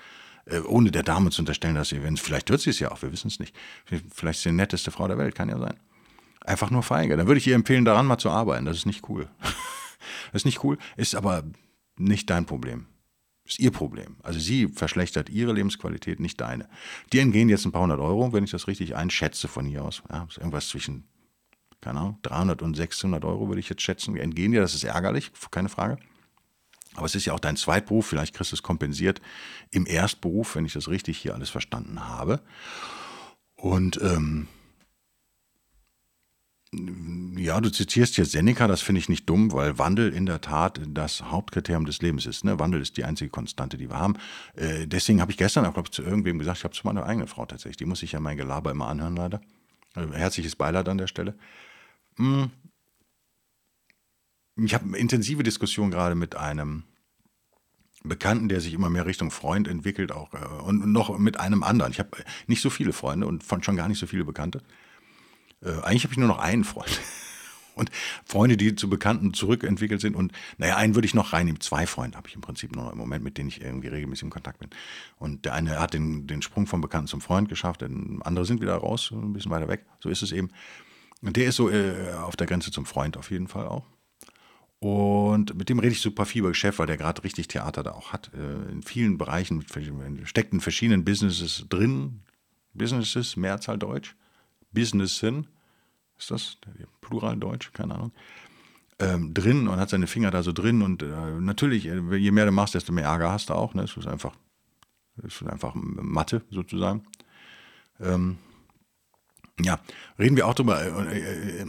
Äh, 0.47 0.61
ohne 0.61 0.91
der 0.91 1.03
Dame 1.03 1.31
zu 1.31 1.43
unterstellen, 1.43 1.75
dass 1.75 1.89
sie, 1.89 2.03
wenn 2.03 2.17
vielleicht 2.17 2.51
hört 2.51 2.61
sie 2.61 2.71
es 2.71 2.79
ja 2.79 2.93
auch, 2.93 3.03
wir 3.03 3.13
wissen 3.13 3.29
es 3.29 3.41
nicht. 3.41 3.55
Vielleicht 3.85 4.39
ist 4.39 4.43
sie 4.43 4.51
die 4.51 4.57
netteste 4.57 4.91
Frau 4.91 5.09
der 5.09 5.19
Welt, 5.19 5.35
kann 5.35 5.49
ja 5.49 5.59
sein. 5.59 5.79
Einfach 6.41 6.71
nur 6.71 6.83
feige. 6.83 7.17
Dann 7.17 7.27
würde 7.27 7.39
ich 7.39 7.47
ihr 7.47 7.57
empfehlen, 7.57 7.85
daran 7.85 8.07
mal 8.07 8.19
zu 8.19 8.31
arbeiten. 8.31 8.67
Das 8.67 8.77
ist 8.77 8.87
nicht 8.87 9.09
cool. 9.09 9.29
das 10.33 10.43
ist 10.43 10.45
nicht 10.45 10.63
cool, 10.63 10.79
ist 10.97 11.17
aber 11.17 11.43
nicht 11.97 12.31
dein 12.31 12.47
Problem. 12.47 12.87
Ist 13.47 13.61
ihr 13.61 13.71
Problem. 13.71 14.17
Also 14.23 14.41
sie 14.41 14.69
verschlechtert 14.69 15.31
ihre 15.31 15.53
Lebensqualität, 15.53 16.19
nicht 16.19 16.41
deine. 16.41 16.69
Die 17.13 17.21
entgehen 17.21 17.49
jetzt 17.49 17.65
ein 17.65 17.73
paar 17.73 17.83
hundert 17.83 18.01
Euro, 18.01 18.33
wenn 18.33 18.45
ich 18.45 18.51
das 18.51 18.67
richtig 18.67 18.97
einschätze 18.97 19.47
von 19.47 19.67
hier 19.67 19.85
aus. 19.85 20.03
Ja, 20.11 20.27
irgendwas 20.37 20.69
zwischen, 20.69 21.05
keine 21.81 22.01
Ahnung, 22.01 22.19
300 22.23 22.63
und 22.63 22.75
600 22.75 23.25
Euro 23.25 23.49
würde 23.49 23.61
ich 23.61 23.69
jetzt 23.69 23.83
schätzen. 23.83 24.17
Entgehen 24.17 24.53
dir, 24.53 24.61
das 24.61 24.75
ist 24.75 24.83
ärgerlich, 24.83 25.31
keine 25.51 25.69
Frage. 25.69 25.99
Aber 26.97 27.07
es 27.07 27.15
ist 27.15 27.27
ja 27.27 27.35
auch 27.35 27.41
dein 27.41 27.57
Zweitberuf, 27.57 28.07
vielleicht 28.07 28.35
kriegst 28.35 28.53
du 28.53 28.57
es 28.57 28.63
kompensiert 28.63 29.21
im 29.71 29.87
Erstberuf, 29.87 30.57
wenn 30.57 30.65
ich 30.65 30.73
das 30.73 30.89
richtig 30.89 31.19
hier 31.19 31.35
alles 31.35 31.51
verstanden 31.51 32.09
habe. 32.09 32.41
Und 33.55 34.01
ähm, 34.03 34.49
ja, 36.73 37.61
du 37.61 37.71
zitierst 37.71 38.17
hier 38.17 38.25
Seneca, 38.25 38.67
das 38.67 38.83
finde 38.83 38.99
ich 38.99 39.09
nicht 39.09 39.29
dumm, 39.29 39.53
weil 39.53 39.79
Wandel 39.79 40.13
in 40.13 40.27
der 40.27 40.41
Tat 40.41 40.81
das 40.89 41.23
Hauptkriterium 41.23 41.87
des 41.87 42.03
Lebens 42.03 42.27
ist. 42.27 42.45
Ne? 42.45 42.59
Wandel 42.59 42.83
ist 42.83 42.97
die 42.97 43.05
einzige 43.05 43.31
Konstante, 43.31 43.77
die 43.77 43.89
wir 43.89 43.97
haben. 43.97 44.15
Äh, 44.55 44.87
deswegen 44.87 45.21
habe 45.21 45.31
ich 45.31 45.39
gestern 45.39 45.65
auch, 45.65 45.75
glaube 45.75 45.87
ich, 45.87 45.93
zu 45.93 46.03
irgendwem 46.03 46.39
gesagt, 46.39 46.59
ich 46.59 46.65
habe 46.65 46.75
zu 46.75 46.87
meiner 46.87 47.07
eigenen 47.07 47.29
Frau 47.29 47.47
tatsächlich, 47.47 47.77
die 47.77 47.85
muss 47.85 48.01
sich 48.01 48.13
ja 48.13 48.21
mein 48.21 48.37
Gelaber 48.37 48.73
immer 48.73 48.89
anhören, 48.89 49.15
leider. 49.15 49.41
Also, 49.95 50.13
herzliches 50.13 50.57
Beileid 50.57 50.89
an 50.89 50.99
der 50.99 51.07
Stelle. 51.07 51.35
Hm. 52.17 52.51
Ich 54.57 54.75
habe 54.75 54.85
eine 54.85 54.97
intensive 54.97 55.43
Diskussion 55.43 55.91
gerade 55.91 56.15
mit 56.15 56.35
einem 56.35 56.85
Bekannten, 58.03 58.49
der 58.49 58.61
sich 58.61 58.75
immer 58.75 58.91
mehr 58.91 59.07
Richtung 59.07 59.31
Freund 59.31 59.69
entwickelt, 59.69 60.11
auch 60.11 60.35
äh, 60.35 60.63
und 60.63 60.91
noch 60.93 61.17
mit 61.19 61.39
einem 61.39 61.63
anderen. 61.63 61.93
Ich 61.93 62.01
habe 62.01 62.11
nicht 62.49 62.61
so 62.61 62.71
viele 62.71 62.93
Freunde 62.93 63.27
und 63.27 63.45
schon 63.63 63.77
gar 63.77 63.89
nicht 63.89 63.99
so 63.99 64.07
viele 64.07 64.25
Bekannte. 64.25 64.63
Äh, 65.63 65.81
eigentlich 65.83 66.05
habe 66.05 66.13
ich 66.13 66.19
nur 66.19 66.29
noch 66.29 66.39
einen 66.39 66.65
Freund. 66.65 67.01
Und 67.75 67.91
Freunde, 68.25 68.57
die 68.57 68.75
zu 68.75 68.89
Bekannten 68.89 69.35
zurückentwickelt 69.35 70.01
sind. 70.01 70.17
Und 70.17 70.33
naja, 70.57 70.77
einen 70.77 70.95
würde 70.95 71.05
ich 71.05 71.15
noch 71.15 71.35
reinnehmen. 71.35 71.61
Zwei 71.61 71.87
Freunde 71.87 72.17
habe 72.17 72.27
ich 72.27 72.35
im 72.35 72.41
Prinzip 72.41 72.75
nur 72.75 72.85
noch 72.85 72.93
im 72.93 72.99
Moment, 72.99 73.23
mit 73.23 73.37
denen 73.37 73.51
ich 73.51 73.61
irgendwie 73.61 73.89
regelmäßig 73.89 74.23
im 74.23 74.31
Kontakt 74.31 74.61
bin. 74.61 74.71
Und 75.19 75.45
der 75.45 75.53
eine 75.53 75.79
hat 75.79 75.93
den, 75.93 76.27
den 76.27 76.41
Sprung 76.41 76.67
vom 76.67 76.81
Bekannten 76.81 77.07
zum 77.07 77.21
Freund 77.21 77.51
geschafft, 77.51 77.83
der 77.83 77.91
andere 78.21 78.47
sind 78.47 78.63
wieder 78.63 78.77
raus, 78.77 79.11
ein 79.13 79.35
bisschen 79.35 79.51
weiter 79.51 79.69
weg. 79.69 79.85
So 80.01 80.09
ist 80.09 80.23
es 80.23 80.33
eben. 80.33 80.49
Und 81.21 81.37
der 81.37 81.49
ist 81.49 81.57
so 81.57 81.69
äh, 81.69 82.15
auf 82.15 82.35
der 82.37 82.47
Grenze 82.47 82.71
zum 82.71 82.87
Freund 82.87 83.19
auf 83.19 83.31
jeden 83.31 83.47
Fall 83.47 83.69
auch. 83.69 83.85
Und 84.79 85.57
mit 85.57 85.69
dem 85.69 85.79
rede 85.79 85.93
ich 85.93 86.01
super 86.01 86.27
viel 86.27 86.41
über 86.41 86.51
Geschäft, 86.51 86.79
weil 86.79 86.87
der 86.87 86.97
gerade 86.97 87.25
richtig 87.25 87.49
Theater 87.49 87.83
da 87.83 87.93
auch 87.93 88.13
hat. 88.13 88.31
Äh, 88.35 88.71
in 88.71 88.83
vielen 88.83 89.19
Bereichen, 89.19 89.65
steckt 90.25 90.53
in 90.53 90.61
verschiedenen 90.61 91.05
Businesses 91.05 91.67
drin. 91.69 92.21
Businesses, 92.75 93.37
Mehrzahl 93.37 93.79
Deutsch. 93.79 94.15
Businessen, 94.77 95.47
ist 96.19 96.31
das 96.31 96.59
Plural 97.01 97.37
Deutsch, 97.37 97.73
keine 97.73 97.95
Ahnung, 97.95 98.13
ähm, 98.99 99.35
drin 99.35 99.69
und 99.69 99.79
hat 99.79 99.91
seine 99.91 100.07
Finger 100.07 100.31
da 100.31 100.43
so 100.43 100.53
drin 100.53 100.83
und 100.83 101.03
äh, 101.03 101.07
natürlich, 101.41 101.87
äh, 101.87 102.17
je 102.17 102.31
mehr 102.31 102.47
du 102.47 102.53
machst, 102.53 102.75
desto 102.75 102.93
mehr 102.93 103.05
Ärger 103.05 103.33
hast 103.33 103.51
du 103.51 103.55
auch. 103.55 103.75
Ne? 103.75 103.83
Es 103.83 103.97
ist 103.97 104.07
einfach, 104.07 104.35
es 105.19 105.41
ist 105.41 105.49
einfach 105.49 105.73
Mathe 105.75 106.43
sozusagen. 106.51 107.05
Ähm, 108.01 108.39
ja, 109.61 109.81
reden 110.19 110.37
wir 110.37 110.47
auch 110.47 110.55
drüber. 110.55 110.81
Äh, 110.83 111.19
äh, 111.19 111.63
äh 111.63 111.67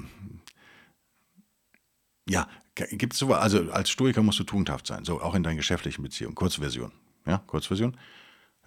ja, 2.30 2.48
gibt 2.76 3.14
es 3.14 3.20
sowas, 3.20 3.40
also 3.40 3.72
als 3.72 3.90
Stoiker 3.90 4.22
musst 4.22 4.40
du 4.40 4.44
tugendhaft 4.44 4.86
sein, 4.86 5.06
so 5.06 5.22
auch 5.22 5.34
in 5.34 5.44
deinen 5.44 5.56
geschäftlichen 5.56 6.04
Beziehungen. 6.04 6.36
Kurzversion. 6.36 6.92
Ja, 7.26 7.38
Kurzversion. 7.48 7.98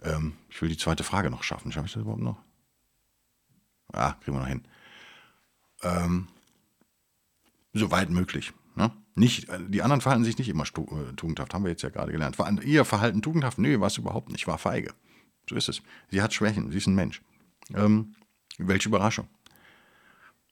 Ähm, 0.03 0.35
ich 0.48 0.61
will 0.62 0.70
die 0.70 0.79
zweite 0.79 1.05
Frage 1.05 1.31
noch 1.31 1.42
schaffen. 1.42 1.70
Schaffe 1.72 1.87
ich 1.87 1.92
das 1.92 2.03
überhaupt 2.03 2.22
noch? 2.22 2.38
Ah, 3.92 4.12
kriegen 4.20 4.37
wir 4.37 4.40
noch 4.40 4.48
hin. 4.48 4.62
Ähm, 5.83 6.29
soweit 7.72 8.11
möglich. 8.11 8.53
Ne? 8.74 8.92
Nicht, 9.14 9.48
die 9.68 9.83
anderen 9.83 10.00
verhalten 10.00 10.24
sich 10.24 10.38
nicht 10.38 10.48
immer 10.48 10.64
äh, 10.64 11.12
tugendhaft, 11.16 11.55
haben 11.55 11.64
wir 11.64 11.70
jetzt 11.70 11.83
ja 11.83 11.88
gerade 11.88 12.12
gelernt. 12.12 12.38
War 12.38 12.62
ihr 12.62 12.85
Verhalten 12.85 13.22
tugendhaft? 13.22 13.59
Nee, 13.59 13.81
war 13.81 13.88
es 13.88 13.98
überhaupt 13.98 14.31
nicht, 14.31 14.46
war 14.46 14.59
feige. 14.59 14.94
So 15.48 15.57
ist 15.57 15.68
es. 15.68 15.83
Sie 16.11 16.22
hat 16.22 16.33
Schwächen, 16.33 16.70
sie 16.70 16.79
ist 16.79 16.87
ein 16.87 16.94
Mensch. 16.94 17.20
Ähm, 17.74 18.14
welche 18.59 18.88
Überraschung. 18.88 19.29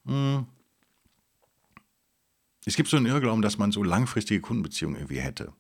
Hm. 0.06 0.46
Es 2.64 2.76
gibt 2.76 2.88
so 2.88 2.96
einen 2.96 3.06
Irrglauben, 3.06 3.42
dass 3.42 3.58
man 3.58 3.72
so 3.72 3.82
langfristige 3.82 4.40
Kundenbeziehungen 4.40 4.96
irgendwie 4.96 5.20
hätte. 5.20 5.52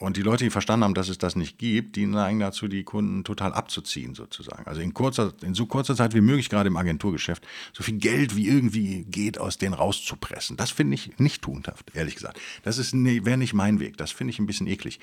Und 0.00 0.16
die 0.16 0.22
Leute, 0.22 0.44
die 0.44 0.50
verstanden 0.50 0.84
haben, 0.84 0.94
dass 0.94 1.10
es 1.10 1.18
das 1.18 1.36
nicht 1.36 1.58
gibt, 1.58 1.94
die 1.94 2.06
neigen 2.06 2.40
dazu, 2.40 2.68
die 2.68 2.84
Kunden 2.84 3.22
total 3.22 3.52
abzuziehen, 3.52 4.14
sozusagen. 4.14 4.66
Also 4.66 4.80
in, 4.80 4.94
kurzer, 4.94 5.34
in 5.42 5.52
so 5.52 5.66
kurzer 5.66 5.94
Zeit 5.94 6.14
wie 6.14 6.22
möglich, 6.22 6.48
gerade 6.48 6.68
im 6.68 6.78
Agenturgeschäft, 6.78 7.46
so 7.74 7.82
viel 7.82 7.98
Geld 7.98 8.34
wie 8.34 8.48
irgendwie 8.48 9.04
geht, 9.04 9.36
aus 9.36 9.58
denen 9.58 9.74
rauszupressen. 9.74 10.56
Das 10.56 10.70
finde 10.70 10.94
ich 10.94 11.18
nicht 11.18 11.42
tugendhaft, 11.42 11.94
ehrlich 11.94 12.14
gesagt. 12.14 12.40
Das 12.62 12.94
nee, 12.94 13.26
wäre 13.26 13.36
nicht 13.36 13.52
mein 13.52 13.78
Weg. 13.78 13.98
Das 13.98 14.10
finde 14.10 14.32
ich 14.32 14.38
ein 14.38 14.46
bisschen 14.46 14.66
eklig. 14.68 15.00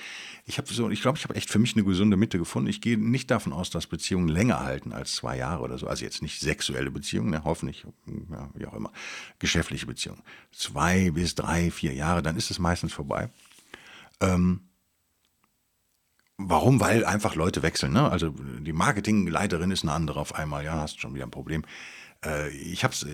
Ich 0.47 0.57
habe 0.57 0.73
so, 0.73 0.89
ich 0.89 1.03
glaube, 1.03 1.19
ich 1.19 1.25
habe 1.25 1.35
echt 1.35 1.51
für 1.51 1.59
mich 1.59 1.75
eine 1.75 1.83
gesunde 1.83 2.17
Mitte 2.17 2.39
gefunden. 2.39 2.67
Ich 2.67 2.81
gehe 2.81 2.97
nicht 2.97 3.29
davon 3.29 3.53
aus, 3.53 3.69
dass 3.69 3.85
Beziehungen 3.85 4.29
länger 4.29 4.61
halten 4.61 4.93
als 4.93 5.13
zwei 5.13 5.37
Jahre 5.37 5.61
oder 5.61 5.77
so. 5.77 5.85
Also 5.85 6.05
jetzt 6.05 6.23
nicht 6.23 6.39
sexuelle 6.39 6.89
Beziehungen, 6.89 7.29
ne, 7.29 7.43
hoffentlich, 7.43 7.85
ja, 8.31 8.49
wie 8.55 8.65
auch 8.65 8.73
immer. 8.73 8.91
Geschäftliche 9.37 9.85
Beziehungen. 9.85 10.23
Zwei 10.51 11.11
bis 11.11 11.35
drei, 11.35 11.69
vier 11.69 11.93
Jahre, 11.93 12.23
dann 12.23 12.35
ist 12.35 12.49
es 12.49 12.57
meistens 12.57 12.93
vorbei. 12.93 13.29
Ähm, 14.21 14.61
Warum? 16.37 16.79
Weil 16.79 17.03
einfach 17.03 17.35
Leute 17.35 17.63
wechseln. 17.63 17.93
Ne? 17.93 18.09
Also 18.09 18.29
die 18.29 18.73
Marketingleiterin 18.73 19.71
ist 19.71 19.83
eine 19.83 19.93
andere 19.93 20.19
auf 20.19 20.35
einmal. 20.35 20.63
Ja, 20.63 20.73
hast 20.75 20.99
schon 20.99 21.15
wieder 21.15 21.25
ein 21.25 21.31
Problem. 21.31 21.63
Äh, 22.23 22.49
ich 22.49 22.83
habe 22.83 22.93
es 22.93 23.03
äh, 23.03 23.09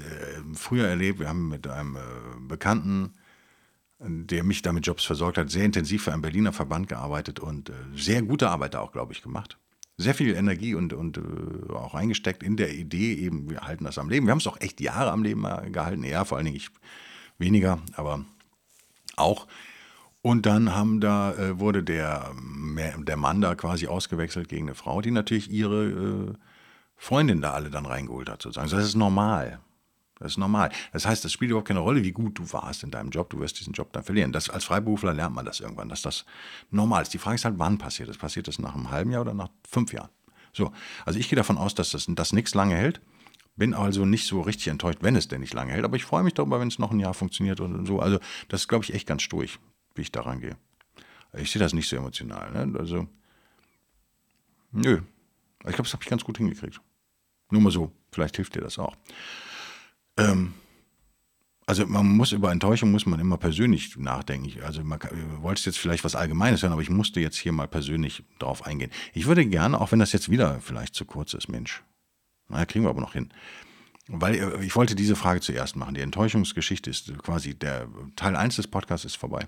früher 0.54 0.88
erlebt. 0.88 1.20
Wir 1.20 1.30
haben 1.30 1.48
mit 1.48 1.68
einem 1.68 1.96
äh, 1.96 2.00
Bekannten, 2.48 3.14
der 4.00 4.44
mich 4.44 4.62
damit 4.62 4.86
Jobs 4.86 5.06
versorgt 5.06 5.38
hat, 5.38 5.50
sehr 5.50 5.64
intensiv 5.64 6.04
für 6.04 6.12
einen 6.12 6.22
Berliner 6.22 6.52
Verband 6.52 6.90
gearbeitet 6.90 7.40
und 7.40 7.70
äh, 7.70 7.74
sehr 7.96 8.22
gute 8.22 8.50
Arbeit 8.50 8.74
da 8.74 8.82
auch, 8.82 8.92
glaube 8.92 9.14
ich, 9.14 9.22
gemacht. 9.22 9.58
Sehr 9.96 10.16
viel 10.16 10.36
Energie 10.36 10.76
und, 10.76 10.92
und 10.92 11.18
äh, 11.18 11.72
auch 11.72 11.94
reingesteckt 11.94 12.44
in 12.44 12.58
der 12.58 12.74
Idee, 12.74 13.14
eben, 13.14 13.50
wir 13.50 13.62
halten 13.62 13.86
das 13.86 13.98
am 13.98 14.10
Leben. 14.10 14.26
Wir 14.28 14.32
haben 14.32 14.40
es 14.40 14.48
auch 14.48 14.60
echt 14.60 14.82
Jahre 14.82 15.12
am 15.12 15.24
Leben 15.24 15.44
gehalten. 15.72 16.04
Ja, 16.04 16.26
vor 16.26 16.38
allen 16.38 16.46
Dingen 16.46 16.58
ich 16.58 16.70
weniger, 17.38 17.80
aber 17.96 18.26
auch. 19.16 19.48
Und 20.24 20.46
dann 20.46 20.74
haben 20.74 21.02
da, 21.02 21.34
äh, 21.34 21.60
wurde 21.60 21.84
der, 21.84 22.32
der 22.98 23.18
Mann 23.18 23.42
da 23.42 23.56
quasi 23.56 23.88
ausgewechselt 23.88 24.48
gegen 24.48 24.68
eine 24.68 24.76
Frau, 24.76 25.02
die 25.02 25.12
natürlich 25.12 25.52
ihre 25.52 25.84
äh, 25.86 26.34
Freundin 26.96 27.42
da 27.42 27.52
alle 27.52 27.70
dann 27.70 27.86
reingeholt 27.86 28.30
hat, 28.30 28.42
sozusagen. 28.42 28.64
Also 28.64 28.78
das 28.78 28.86
ist 28.86 28.96
normal. 28.96 29.60
Das 30.20 30.32
ist 30.32 30.38
normal. 30.38 30.72
Das 30.94 31.06
heißt, 31.06 31.26
es 31.26 31.34
spielt 31.34 31.52
überhaupt 31.52 31.68
keine 31.68 31.82
Rolle, 31.82 32.06
wie 32.06 32.14
gut 32.14 32.40
du 32.40 32.54
warst 32.54 32.84
in 32.84 32.92
deinem 32.92 33.10
Job. 33.10 33.30
Du 33.32 33.42
wirst 33.42 33.60
diesen 33.60 33.74
Job 33.74 33.92
dann 33.92 34.04
verlieren. 34.04 34.32
Das, 34.32 34.50
als 34.50 34.64
Freiberufler 34.64 35.14
lernt 35.14 35.36
man 35.36 35.44
das 35.44 35.60
irgendwann, 35.60 35.90
dass 35.90 36.02
das 36.02 36.24
normal 36.72 37.02
ist. 37.02 37.14
Die 37.14 37.18
Frage 37.18 37.36
ist 37.36 37.44
halt, 37.44 37.60
wann 37.60 37.78
passiert 37.78 38.08
das? 38.08 38.18
Passiert 38.18 38.48
das 38.48 38.60
nach 38.60 38.76
einem 38.76 38.92
halben 38.92 39.12
Jahr 39.12 39.22
oder 39.22 39.34
nach 39.34 39.50
fünf 39.70 39.92
Jahren? 39.92 40.10
So, 40.54 40.72
also 41.06 41.20
ich 41.20 41.28
gehe 41.28 41.36
davon 41.36 41.58
aus, 41.58 41.76
dass 41.76 41.92
das, 41.92 42.06
das 42.08 42.32
nichts 42.32 42.56
lange 42.56 42.76
hält. 42.76 43.02
Bin 43.58 43.74
also 43.74 44.06
nicht 44.06 44.26
so 44.26 44.40
richtig 44.40 44.70
enttäuscht, 44.70 45.00
wenn 45.02 45.18
es 45.18 45.28
denn 45.28 45.42
nicht 45.42 45.54
lange 45.54 45.74
hält. 45.74 45.84
Aber 45.84 45.98
ich 45.98 46.06
freue 46.06 46.24
mich 46.24 46.34
darüber, 46.34 46.62
wenn 46.62 46.70
es 46.70 46.80
noch 46.80 46.92
ein 46.92 47.02
Jahr 47.02 47.14
funktioniert 47.14 47.60
und 47.60 47.86
so. 47.86 48.00
Also 48.00 48.20
das 48.48 48.62
ist, 48.62 48.68
glaube 48.70 48.86
ich, 48.86 48.94
echt 48.94 49.06
ganz 49.06 49.28
durch, 49.28 49.60
wie 49.96 50.02
ich 50.02 50.12
daran 50.12 50.40
gehe. 50.40 50.58
Ich 51.34 51.52
sehe 51.52 51.60
das 51.60 51.74
nicht 51.74 51.90
so 51.90 51.96
emotional. 51.96 52.52
Ne? 52.52 52.80
Also, 52.80 53.08
nö. 54.72 55.02
Ich 55.60 55.76
glaube, 55.76 55.84
das 55.84 55.94
habe 55.94 56.04
ich 56.04 56.10
ganz 56.10 56.24
gut 56.24 56.38
hingekriegt. 56.38 56.80
Nur 57.50 57.62
mal 57.62 57.72
so. 57.72 57.92
Vielleicht 58.12 58.36
hilft 58.36 58.56
dir 58.56 58.62
das 58.62 58.78
auch. 58.78 58.96
Ähm, 60.18 60.54
also 61.66 61.88
man 61.88 62.06
muss 62.06 62.32
über 62.32 62.52
Enttäuschung 62.52 62.92
muss 62.92 63.06
man 63.06 63.20
immer 63.20 63.38
persönlich 63.38 63.98
nachdenken. 63.98 64.62
Also 64.64 64.84
man 64.84 65.00
wollte 65.42 65.64
jetzt 65.66 65.80
vielleicht 65.80 66.04
was 66.04 66.16
Allgemeines 66.16 66.62
hören, 66.62 66.74
aber 66.74 66.82
ich 66.82 66.90
musste 66.90 67.22
jetzt 67.22 67.38
hier 67.38 67.52
mal 67.52 67.68
persönlich 67.68 68.24
darauf 68.40 68.66
eingehen. 68.66 68.92
Ich 69.14 69.28
würde 69.28 69.46
gerne, 69.46 69.80
auch 69.80 69.92
wenn 69.92 70.00
das 70.00 70.12
jetzt 70.12 70.30
wieder 70.30 70.60
vielleicht 70.60 70.94
zu 70.94 71.06
kurz 71.06 71.34
ist, 71.34 71.48
Mensch, 71.48 71.84
naja, 72.50 72.66
kriegen 72.66 72.86
wir 72.86 72.90
aber 72.90 73.02
noch 73.02 73.14
hin. 73.14 73.30
Weil 74.08 74.36
äh, 74.36 74.66
ich 74.66 74.76
wollte 74.76 74.96
diese 74.96 75.16
Frage 75.16 75.40
zuerst 75.40 75.76
machen. 75.76 75.96
Die 75.96 76.02
Enttäuschungsgeschichte 76.02 76.90
ist 76.90 77.18
quasi, 77.20 77.56
der 77.56 77.88
Teil 78.16 78.36
1 78.36 78.58
des 78.58 78.68
Podcasts 78.68 79.06
ist 79.06 79.16
vorbei. 79.16 79.48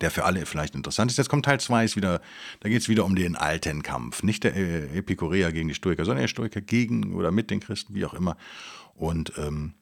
Der 0.00 0.10
für 0.10 0.24
alle 0.24 0.46
vielleicht 0.46 0.74
interessant 0.74 1.10
ist. 1.10 1.18
Jetzt 1.18 1.28
kommt 1.28 1.44
Teil 1.44 1.60
2, 1.60 1.84
ist 1.84 1.96
wieder, 1.96 2.22
da 2.60 2.68
geht 2.68 2.80
es 2.80 2.88
wieder 2.88 3.04
um 3.04 3.14
den 3.14 3.36
alten 3.36 3.82
Kampf. 3.82 4.22
Nicht 4.22 4.44
der 4.44 4.56
äh, 4.56 4.98
Epikureer 4.98 5.52
gegen 5.52 5.68
die 5.68 5.74
Stoiker, 5.74 6.04
sondern 6.04 6.22
der 6.22 6.28
Stoiker 6.28 6.60
gegen 6.60 7.14
oder 7.14 7.30
mit 7.30 7.50
den 7.50 7.60
Christen, 7.60 7.94
wie 7.94 8.06
auch 8.06 8.14
immer. 8.14 8.36
Und 8.94 9.32
ähm, 9.36 9.74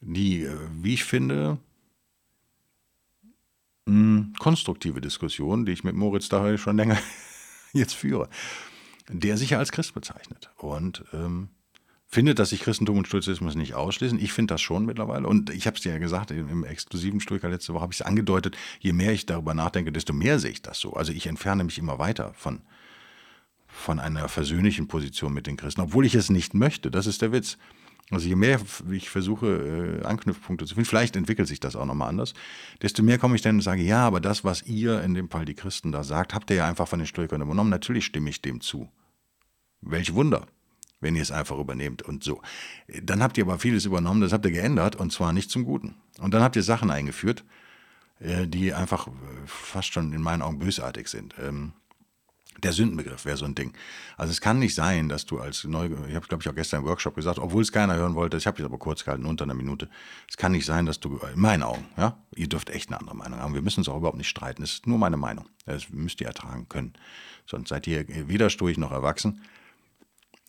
die, 0.00 0.42
äh, 0.42 0.56
wie 0.80 0.94
ich 0.94 1.04
finde, 1.04 1.58
hm, 3.86 4.34
konstruktive 4.38 5.00
Diskussion, 5.00 5.64
die 5.64 5.72
ich 5.72 5.84
mit 5.84 5.94
Moritz 5.94 6.28
da 6.28 6.56
schon 6.58 6.76
länger 6.76 6.98
jetzt 7.72 7.94
führe, 7.94 8.28
der 9.08 9.36
sich 9.36 9.50
ja 9.50 9.58
als 9.58 9.72
Christ 9.72 9.94
bezeichnet. 9.94 10.50
Und 10.56 11.04
ähm, 11.12 11.48
findet, 12.12 12.38
dass 12.38 12.50
sich 12.50 12.60
Christentum 12.60 12.98
und 12.98 13.08
Stoizismus 13.08 13.54
nicht 13.54 13.74
ausschließen. 13.74 14.20
Ich 14.20 14.34
finde 14.34 14.52
das 14.52 14.60
schon 14.60 14.84
mittlerweile. 14.84 15.26
Und 15.26 15.48
ich 15.48 15.66
habe 15.66 15.76
es 15.76 15.82
dir 15.82 15.92
ja 15.92 15.98
gesagt, 15.98 16.30
im 16.30 16.62
exklusiven 16.62 17.20
Stoiker 17.20 17.48
letzte 17.48 17.72
Woche 17.72 17.82
habe 17.82 17.92
ich 17.92 18.00
es 18.00 18.06
angedeutet, 18.06 18.54
je 18.80 18.92
mehr 18.92 19.12
ich 19.12 19.24
darüber 19.24 19.54
nachdenke, 19.54 19.92
desto 19.92 20.12
mehr 20.12 20.38
sehe 20.38 20.50
ich 20.50 20.60
das 20.60 20.78
so. 20.78 20.92
Also 20.92 21.10
ich 21.10 21.26
entferne 21.26 21.64
mich 21.64 21.78
immer 21.78 21.98
weiter 21.98 22.34
von, 22.34 22.60
von 23.66 23.98
einer 23.98 24.28
versöhnlichen 24.28 24.88
Position 24.88 25.32
mit 25.32 25.46
den 25.46 25.56
Christen, 25.56 25.80
obwohl 25.80 26.04
ich 26.04 26.14
es 26.14 26.28
nicht 26.28 26.52
möchte. 26.52 26.90
Das 26.90 27.06
ist 27.06 27.22
der 27.22 27.32
Witz. 27.32 27.56
Also 28.10 28.28
je 28.28 28.36
mehr 28.36 28.60
ich 28.90 29.08
versuche, 29.08 30.02
äh, 30.02 30.04
Anknüpfpunkte 30.04 30.66
zu 30.66 30.74
finden, 30.74 30.90
vielleicht 30.90 31.16
entwickelt 31.16 31.48
sich 31.48 31.60
das 31.60 31.76
auch 31.76 31.86
nochmal 31.86 32.10
anders, 32.10 32.34
desto 32.82 33.02
mehr 33.02 33.16
komme 33.16 33.36
ich 33.36 33.42
dann 33.42 33.54
und 33.54 33.62
sage, 33.62 33.80
ja, 33.80 34.06
aber 34.06 34.20
das, 34.20 34.44
was 34.44 34.64
ihr, 34.64 35.02
in 35.02 35.14
dem 35.14 35.30
Fall 35.30 35.46
die 35.46 35.54
Christen, 35.54 35.92
da 35.92 36.04
sagt, 36.04 36.34
habt 36.34 36.50
ihr 36.50 36.56
ja 36.56 36.68
einfach 36.68 36.88
von 36.88 36.98
den 36.98 37.06
Stoikern 37.06 37.40
übernommen. 37.40 37.70
Natürlich 37.70 38.04
stimme 38.04 38.28
ich 38.28 38.42
dem 38.42 38.60
zu. 38.60 38.90
Welch 39.80 40.12
Wunder 40.12 40.46
wenn 41.02 41.16
ihr 41.16 41.22
es 41.22 41.30
einfach 41.30 41.58
übernehmt 41.58 42.02
und 42.02 42.24
so. 42.24 42.40
Dann 43.02 43.22
habt 43.22 43.36
ihr 43.36 43.44
aber 43.44 43.58
vieles 43.58 43.84
übernommen, 43.84 44.22
das 44.22 44.32
habt 44.32 44.46
ihr 44.46 44.52
geändert 44.52 44.96
und 44.96 45.12
zwar 45.12 45.32
nicht 45.32 45.50
zum 45.50 45.64
Guten. 45.64 45.96
Und 46.18 46.32
dann 46.32 46.42
habt 46.42 46.56
ihr 46.56 46.62
Sachen 46.62 46.90
eingeführt, 46.90 47.44
äh, 48.20 48.46
die 48.46 48.72
einfach 48.72 49.08
äh, 49.08 49.10
fast 49.46 49.92
schon 49.92 50.12
in 50.12 50.22
meinen 50.22 50.42
Augen 50.42 50.58
bösartig 50.58 51.08
sind. 51.08 51.34
Ähm, 51.40 51.72
der 52.62 52.72
Sündenbegriff 52.72 53.24
wäre 53.24 53.36
so 53.36 53.44
ein 53.44 53.54
Ding. 53.54 53.72
Also 54.16 54.30
es 54.30 54.40
kann 54.40 54.58
nicht 54.58 54.74
sein, 54.74 55.08
dass 55.08 55.26
du 55.26 55.40
als 55.40 55.64
neu, 55.64 55.86
ich 56.08 56.14
habe 56.14 56.26
glaube 56.26 56.42
ich 56.42 56.48
auch 56.48 56.54
gestern 56.54 56.82
im 56.82 56.86
Workshop 56.86 57.14
gesagt, 57.14 57.38
obwohl 57.38 57.62
es 57.62 57.72
keiner 57.72 57.96
hören 57.96 58.14
wollte, 58.14 58.36
ich 58.36 58.46
habe 58.46 58.60
es 58.60 58.64
aber 58.64 58.78
kurz 58.78 59.04
gehalten, 59.04 59.26
unter 59.26 59.44
einer 59.44 59.54
Minute. 59.54 59.88
Es 60.28 60.36
kann 60.36 60.52
nicht 60.52 60.66
sein, 60.66 60.86
dass 60.86 61.00
du, 61.00 61.18
in 61.34 61.40
meinen 61.40 61.62
Augen, 61.62 61.84
ja, 61.96 62.18
ihr 62.36 62.48
dürft 62.48 62.70
echt 62.70 62.90
eine 62.90 63.00
andere 63.00 63.16
Meinung 63.16 63.40
haben. 63.40 63.54
Wir 63.54 63.62
müssen 63.62 63.80
uns 63.80 63.88
auch 63.88 63.96
überhaupt 63.96 64.18
nicht 64.18 64.28
streiten. 64.28 64.62
Es 64.62 64.74
ist 64.74 64.86
nur 64.86 64.98
meine 64.98 65.16
Meinung. 65.16 65.46
Das 65.66 65.88
müsst 65.90 66.20
ihr 66.20 66.26
ertragen 66.26 66.68
können. 66.68 66.92
Sonst 67.46 67.70
seid 67.70 67.86
ihr 67.86 68.06
weder 68.28 68.50
sturig 68.50 68.78
noch 68.78 68.92
erwachsen. 68.92 69.40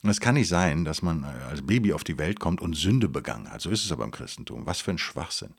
Es 0.05 0.19
kann 0.19 0.35
nicht 0.35 0.49
sein, 0.49 0.83
dass 0.83 1.01
man 1.01 1.23
äh, 1.23 1.27
als 1.49 1.61
Baby 1.61 1.93
auf 1.93 2.03
die 2.03 2.17
Welt 2.17 2.39
kommt 2.39 2.61
und 2.61 2.75
Sünde 2.75 3.07
begangen 3.07 3.49
hat. 3.49 3.61
So 3.61 3.69
ist 3.69 3.85
es 3.85 3.91
aber 3.91 4.03
im 4.03 4.11
Christentum. 4.11 4.65
Was 4.65 4.81
für 4.81 4.91
ein 4.91 4.97
Schwachsinn. 4.97 5.53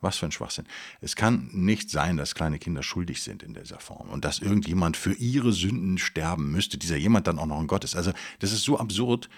Was 0.00 0.16
für 0.16 0.24
ein 0.24 0.32
Schwachsinn. 0.32 0.64
Es 1.02 1.14
kann 1.14 1.50
nicht 1.52 1.90
sein, 1.90 2.16
dass 2.16 2.34
kleine 2.34 2.58
Kinder 2.58 2.82
schuldig 2.82 3.22
sind 3.22 3.42
in 3.42 3.52
dieser 3.52 3.78
Form 3.78 4.08
und 4.08 4.24
dass 4.24 4.38
irgendjemand 4.38 4.96
für 4.96 5.12
ihre 5.12 5.52
Sünden 5.52 5.98
sterben 5.98 6.50
müsste, 6.50 6.78
dieser 6.78 6.96
jemand 6.96 7.26
dann 7.26 7.38
auch 7.38 7.46
noch 7.46 7.60
ein 7.60 7.66
Gott 7.66 7.84
ist. 7.84 7.94
Also 7.94 8.12
das 8.38 8.52
ist 8.52 8.62
so 8.62 8.78
absurd. 8.78 9.28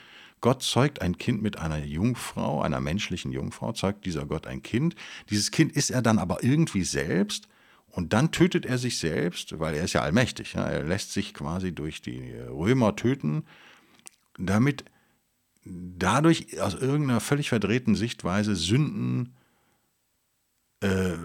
Gott 0.41 0.63
zeugt 0.63 1.03
ein 1.03 1.19
Kind 1.19 1.43
mit 1.43 1.59
einer 1.59 1.85
Jungfrau, 1.85 2.63
einer 2.63 2.81
menschlichen 2.81 3.33
Jungfrau, 3.33 3.73
zeugt 3.73 4.07
dieser 4.07 4.27
Gott 4.27 4.47
ein 4.47 4.63
Kind. 4.63 4.95
Dieses 5.31 5.51
Kind 5.51 5.73
ist 5.73 5.91
er 5.91 6.03
dann 6.03 6.19
aber 6.19 6.45
irgendwie 6.45 6.85
selbst 6.85 7.49
und 7.89 8.13
dann 8.13 8.31
tötet 8.31 8.65
er 8.65 8.79
sich 8.79 8.99
selbst, 8.99 9.59
weil 9.59 9.75
er 9.75 9.85
ist 9.85 9.93
ja 9.93 10.03
allmächtig. 10.03 10.55
Ja? 10.55 10.65
Er 10.65 10.85
lässt 10.85 11.13
sich 11.13 11.35
quasi 11.35 11.73
durch 11.73 12.03
die 12.03 12.33
Römer 12.49 12.95
töten 12.95 13.45
damit 14.39 14.85
dadurch 15.65 16.61
aus 16.61 16.75
irgendeiner 16.75 17.21
völlig 17.21 17.49
verdrehten 17.49 17.95
Sichtweise 17.95 18.57
Sünden 18.57 19.37
äh, 20.81 21.17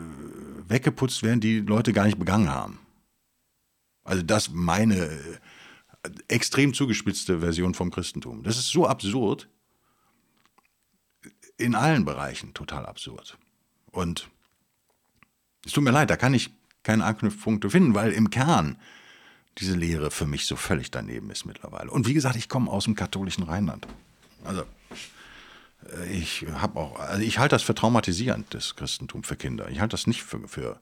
weggeputzt 0.67 1.24
werden, 1.24 1.39
die 1.39 1.60
Leute 1.60 1.93
gar 1.93 2.06
nicht 2.06 2.20
begangen 2.20 2.50
haben. 2.50 2.80
Also 4.04 4.24
das 4.24 4.52
meine 4.52 4.96
äh, 4.96 5.39
extrem 6.28 6.74
zugespitzte 6.74 7.39
Version 7.39 7.74
vom 7.74 7.91
Christentum. 7.91 8.43
Das 8.43 8.58
ist 8.58 8.70
so 8.70 8.88
absurd, 8.88 9.50
in 11.58 11.76
allen 11.76 12.06
Bereichen 12.06 12.54
total 12.54 12.86
absurd. 12.86 13.38
Und 13.91 14.30
es 15.65 15.72
tut 15.72 15.84
mir 15.84 15.91
leid, 15.91 16.10
da 16.10 16.15
kann 16.17 16.34
ich 16.34 16.52
keine 16.84 17.04
Anknüpfpunkte 17.04 17.70
finden, 17.70 17.96
weil 17.96 18.12
im 18.12 18.30
Kern 18.30 18.80
diese 19.60 19.76
Lehre 19.76 20.12
für 20.12 20.26
mich 20.26 20.46
so 20.46 20.56
völlig 20.56 20.91
daneben 20.91 21.30
ist 21.32 21.46
mittlerweile. 21.46 21.89
Und 21.89 22.08
wie 22.08 22.13
gesagt, 22.13 22.36
ich 22.36 22.50
komme 22.50 22.72
aus 22.72 22.86
dem 22.86 22.96
katholischen 22.96 23.43
Rheinland. 23.43 23.88
Also 24.43 24.63
äh, 25.96 26.12
ich 26.12 26.46
habe 26.54 26.80
auch, 26.80 27.00
also 27.00 27.24
ich 27.24 27.39
halte 27.39 27.56
das 27.56 27.63
für 27.63 27.76
traumatisierend, 27.76 28.54
das 28.54 28.76
Christentum 28.76 29.24
für 29.24 29.36
Kinder. 29.36 29.70
Ich 29.70 29.80
halte 29.80 29.91
das 29.91 30.08
nicht 30.08 30.24
für, 30.24 30.48
für, 30.48 30.80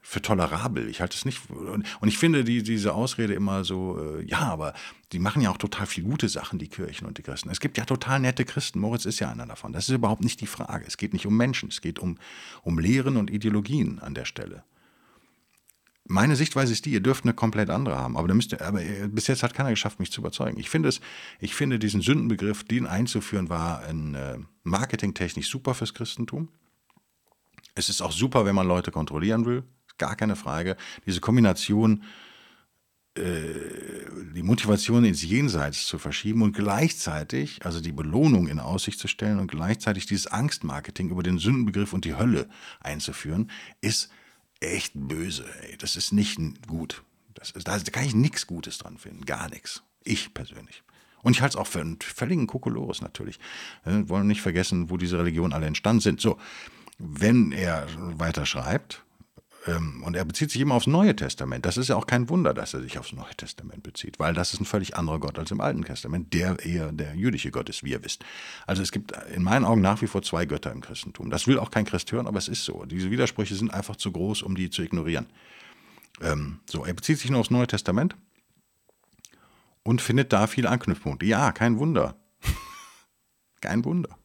für 0.00 0.22
tolerabel. 0.22 0.88
Ich 0.88 1.00
halte 1.00 1.16
es 1.16 1.24
nicht. 1.24 1.40
Und 1.50 2.08
ich 2.08 2.18
finde 2.18 2.44
die, 2.44 2.62
diese 2.62 2.94
Ausrede 2.94 3.34
immer 3.34 3.64
so, 3.64 3.98
äh, 4.00 4.24
ja, 4.24 4.40
aber 4.40 4.74
die 5.12 5.18
machen 5.18 5.42
ja 5.42 5.50
auch 5.50 5.58
total 5.58 5.86
viel 5.86 6.04
gute 6.04 6.28
Sachen, 6.28 6.58
die 6.58 6.68
Kirchen 6.68 7.06
und 7.06 7.18
die 7.18 7.22
Christen. 7.22 7.50
Es 7.50 7.60
gibt 7.60 7.78
ja 7.78 7.84
total 7.84 8.20
nette 8.20 8.44
Christen. 8.44 8.78
Moritz 8.78 9.06
ist 9.06 9.18
ja 9.18 9.30
einer 9.30 9.46
davon. 9.46 9.72
Das 9.72 9.88
ist 9.88 9.94
überhaupt 9.94 10.22
nicht 10.22 10.40
die 10.40 10.46
Frage. 10.46 10.84
Es 10.86 10.96
geht 10.96 11.12
nicht 11.12 11.26
um 11.26 11.36
Menschen, 11.36 11.70
es 11.70 11.80
geht 11.80 11.98
um, 11.98 12.18
um 12.62 12.78
Lehren 12.78 13.16
und 13.16 13.30
Ideologien 13.30 13.98
an 13.98 14.14
der 14.14 14.24
Stelle. 14.24 14.62
Meine 16.10 16.36
Sichtweise 16.36 16.72
ist 16.72 16.86
die, 16.86 16.92
ihr 16.92 17.02
dürft 17.02 17.24
eine 17.24 17.34
komplett 17.34 17.68
andere 17.68 17.98
haben. 17.98 18.16
Aber, 18.16 18.32
müsst 18.34 18.52
ihr, 18.52 18.62
aber 18.62 18.82
äh, 18.82 19.08
bis 19.08 19.26
jetzt 19.26 19.42
hat 19.42 19.52
keiner 19.52 19.70
geschafft, 19.70 20.00
mich 20.00 20.10
zu 20.10 20.22
überzeugen. 20.22 20.58
Ich 20.58 20.70
finde, 20.70 20.88
es, 20.88 21.00
ich 21.38 21.54
finde 21.54 21.78
diesen 21.78 22.00
Sündenbegriff, 22.00 22.64
den 22.64 22.86
einzuführen, 22.86 23.50
war 23.50 23.82
ein, 23.82 24.14
äh, 24.14 24.38
marketingtechnisch 24.62 25.50
super 25.50 25.74
fürs 25.74 25.92
Christentum. 25.92 26.48
Es 27.74 27.90
ist 27.90 28.00
auch 28.00 28.10
super, 28.10 28.46
wenn 28.46 28.54
man 28.54 28.66
Leute 28.66 28.90
kontrollieren 28.90 29.44
will. 29.44 29.64
Gar 29.98 30.16
keine 30.16 30.34
Frage. 30.34 30.78
Diese 31.04 31.20
Kombination, 31.20 32.02
äh, 33.14 33.22
die 34.34 34.42
Motivation 34.42 35.04
ins 35.04 35.22
Jenseits 35.22 35.86
zu 35.86 35.98
verschieben 35.98 36.40
und 36.40 36.56
gleichzeitig, 36.56 37.66
also 37.66 37.82
die 37.82 37.92
Belohnung 37.92 38.48
in 38.48 38.60
Aussicht 38.60 38.98
zu 38.98 39.08
stellen 39.08 39.38
und 39.38 39.50
gleichzeitig 39.50 40.06
dieses 40.06 40.26
Angstmarketing 40.26 41.10
über 41.10 41.22
den 41.22 41.38
Sündenbegriff 41.38 41.92
und 41.92 42.06
die 42.06 42.14
Hölle 42.14 42.48
einzuführen, 42.80 43.50
ist 43.82 44.08
echt 44.60 44.92
böse. 44.94 45.44
Ey. 45.62 45.76
Das 45.76 45.96
ist 45.96 46.12
nicht 46.12 46.38
gut. 46.66 47.02
Das 47.34 47.50
ist, 47.52 47.68
da 47.68 47.78
kann 47.78 48.04
ich 48.04 48.14
nichts 48.14 48.46
Gutes 48.46 48.78
dran 48.78 48.98
finden. 48.98 49.24
Gar 49.24 49.48
nichts. 49.50 49.82
Ich 50.04 50.34
persönlich. 50.34 50.82
Und 51.22 51.34
ich 51.34 51.42
halte 51.42 51.56
es 51.56 51.60
auch 51.60 51.66
für 51.66 51.80
einen 51.80 51.98
völligen 52.00 52.46
Kokolores 52.46 53.00
natürlich. 53.00 53.38
Wir 53.84 54.08
wollen 54.08 54.26
nicht 54.26 54.40
vergessen, 54.40 54.90
wo 54.90 54.96
diese 54.96 55.18
Religionen 55.18 55.52
alle 55.52 55.66
entstanden 55.66 56.00
sind. 56.00 56.20
So, 56.20 56.38
wenn 56.98 57.52
er 57.52 57.86
weiter 58.18 58.46
schreibt, 58.46 59.04
und 59.66 60.14
er 60.14 60.24
bezieht 60.24 60.50
sich 60.50 60.60
immer 60.60 60.74
aufs 60.74 60.86
Neue 60.86 61.14
Testament. 61.14 61.66
Das 61.66 61.76
ist 61.76 61.88
ja 61.88 61.96
auch 61.96 62.06
kein 62.06 62.28
Wunder, 62.28 62.54
dass 62.54 62.74
er 62.74 62.80
sich 62.80 62.98
aufs 62.98 63.12
Neue 63.12 63.34
Testament 63.36 63.82
bezieht, 63.82 64.18
weil 64.18 64.32
das 64.32 64.52
ist 64.52 64.60
ein 64.60 64.64
völlig 64.64 64.96
anderer 64.96 65.18
Gott 65.18 65.38
als 65.38 65.50
im 65.50 65.60
Alten 65.60 65.84
Testament, 65.84 66.32
der 66.32 66.64
eher 66.64 66.92
der 66.92 67.14
jüdische 67.14 67.50
Gott 67.50 67.68
ist, 67.68 67.84
wie 67.84 67.90
ihr 67.90 68.02
wisst. 68.04 68.24
Also 68.66 68.82
es 68.82 68.92
gibt 68.92 69.12
in 69.34 69.42
meinen 69.42 69.64
Augen 69.64 69.80
nach 69.80 70.00
wie 70.00 70.06
vor 70.06 70.22
zwei 70.22 70.46
Götter 70.46 70.72
im 70.72 70.80
Christentum. 70.80 71.28
Das 71.28 71.46
will 71.46 71.58
auch 71.58 71.70
kein 71.70 71.84
Christ 71.84 72.10
hören, 72.12 72.26
aber 72.26 72.38
es 72.38 72.48
ist 72.48 72.64
so. 72.64 72.84
Diese 72.84 73.10
Widersprüche 73.10 73.54
sind 73.54 73.74
einfach 73.74 73.96
zu 73.96 74.12
groß, 74.12 74.42
um 74.42 74.54
die 74.54 74.70
zu 74.70 74.82
ignorieren. 74.82 75.26
Ähm, 76.22 76.60
so, 76.66 76.84
er 76.84 76.94
bezieht 76.94 77.18
sich 77.18 77.30
nur 77.30 77.40
aufs 77.40 77.50
Neue 77.50 77.66
Testament 77.66 78.16
und 79.82 80.00
findet 80.00 80.32
da 80.32 80.46
viele 80.46 80.70
Anknüpfpunkte. 80.70 81.26
Ja, 81.26 81.52
kein 81.52 81.78
Wunder. 81.78 82.16
kein 83.60 83.84
Wunder. 83.84 84.16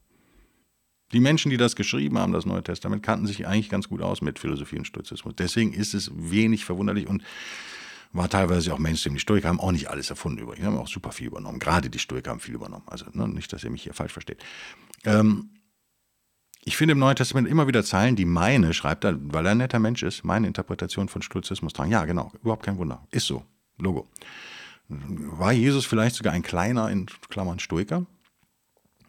Die 1.14 1.20
Menschen, 1.20 1.52
die 1.52 1.58
das 1.58 1.76
geschrieben 1.76 2.18
haben, 2.18 2.34
das 2.34 2.46
Neue 2.46 2.64
Testament, 2.64 3.04
kannten 3.04 3.28
sich 3.28 3.46
eigentlich 3.48 3.70
ganz 3.70 3.88
gut 3.88 4.02
aus 4.02 4.22
mit 4.22 4.40
Philosophie 4.40 4.78
und 4.78 4.86
Stoizismus. 4.86 5.36
Deswegen 5.38 5.74
ist 5.74 5.94
es 5.94 6.12
wenig 6.14 6.66
verwunderlich 6.66 7.08
und 7.08 7.24
war 8.12 8.30
teilweise 8.30 8.74
auch 8.74 8.80
Mainstream. 8.80 9.16
Die 9.16 9.20
Stoiker 9.20 9.48
haben 9.48 9.60
auch 9.60 9.72
nicht 9.72 9.90
alles 9.90 10.10
erfunden 10.10 10.40
übrigens. 10.40 10.62
Die 10.62 10.66
haben 10.66 10.78
auch 10.78 10.88
super 10.88 11.12
viel 11.12 11.28
übernommen. 11.28 11.60
Gerade 11.60 11.90
die 11.90 12.00
Stoiker 12.00 12.32
haben 12.32 12.40
viel 12.40 12.56
übernommen. 12.56 12.84
Also 12.88 13.06
ne, 13.12 13.28
nicht, 13.28 13.52
dass 13.54 13.64
ihr 13.64 13.70
mich 13.70 13.84
hier 13.84 13.94
falsch 13.94 14.14
versteht. 14.14 14.44
Ähm, 15.04 15.50
ich 16.66 16.78
finde 16.78 16.94
im 16.94 17.00
Neuen 17.00 17.16
Testament 17.16 17.48
immer 17.48 17.68
wieder 17.68 17.84
Zeilen, 17.84 18.16
die 18.16 18.26
meine, 18.26 18.74
schreibt 18.74 19.04
er, 19.04 19.18
weil 19.20 19.46
er 19.46 19.52
ein 19.52 19.58
netter 19.58 19.80
Mensch 19.80 20.02
ist, 20.04 20.24
meine 20.24 20.48
Interpretation 20.48 21.10
von 21.10 21.22
Stoizismus 21.22 21.74
tragen. 21.74 21.92
Ja, 21.92 22.06
genau, 22.06 22.32
überhaupt 22.42 22.64
kein 22.64 22.78
Wunder. 22.78 23.06
Ist 23.12 23.28
so. 23.28 23.44
Logo. 23.78 24.08
War 24.88 25.52
Jesus 25.52 25.86
vielleicht 25.86 26.16
sogar 26.16 26.34
ein 26.34 26.44
kleiner, 26.44 26.90
in 26.90 27.08
Klammern, 27.30 27.60
Stoiker? 27.60 28.06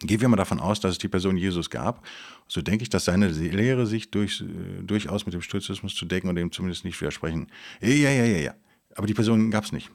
Gehen 0.01 0.21
wir 0.21 0.29
mal 0.29 0.37
davon 0.37 0.61
aus, 0.61 0.81
dass 0.81 0.93
es 0.93 0.99
die 0.99 1.09
Person 1.09 1.37
Jesus 1.37 1.71
gab. 1.71 2.05
So 2.49 2.63
denke 2.63 2.83
ich, 2.83 2.91
dass 2.91 3.05
seine 3.05 3.29
Lehre 3.29 3.87
sich 3.87 4.11
durch, 4.11 4.41
äh, 4.41 4.83
durchaus 4.83 5.25
mit 5.27 5.35
dem 5.35 5.43
Stoizismus 5.43 5.95
zu 5.95 6.05
decken 6.05 6.29
und 6.29 6.37
dem 6.37 6.53
zumindest 6.53 6.85
nicht 6.85 7.01
widersprechen. 7.01 7.49
Ja, 7.81 7.89
ja, 7.89 8.11
ja, 8.11 8.39
ja. 8.39 8.55
Aber 8.97 9.07
die 9.07 9.15
Person 9.15 9.51
gab 9.51 9.65
es 9.65 9.73
nicht. 9.73 9.91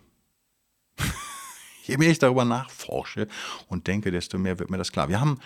Je 1.85 1.97
mehr 1.97 2.09
ich 2.09 2.19
darüber 2.19 2.45
nachforsche 2.45 3.27
und 3.67 3.88
denke, 3.88 4.12
desto 4.12 4.38
mehr 4.38 4.59
wird 4.59 4.69
mir 4.69 4.77
das 4.77 4.91
klar. 4.91 5.09
Wir 5.09 5.19
haben 5.19 5.39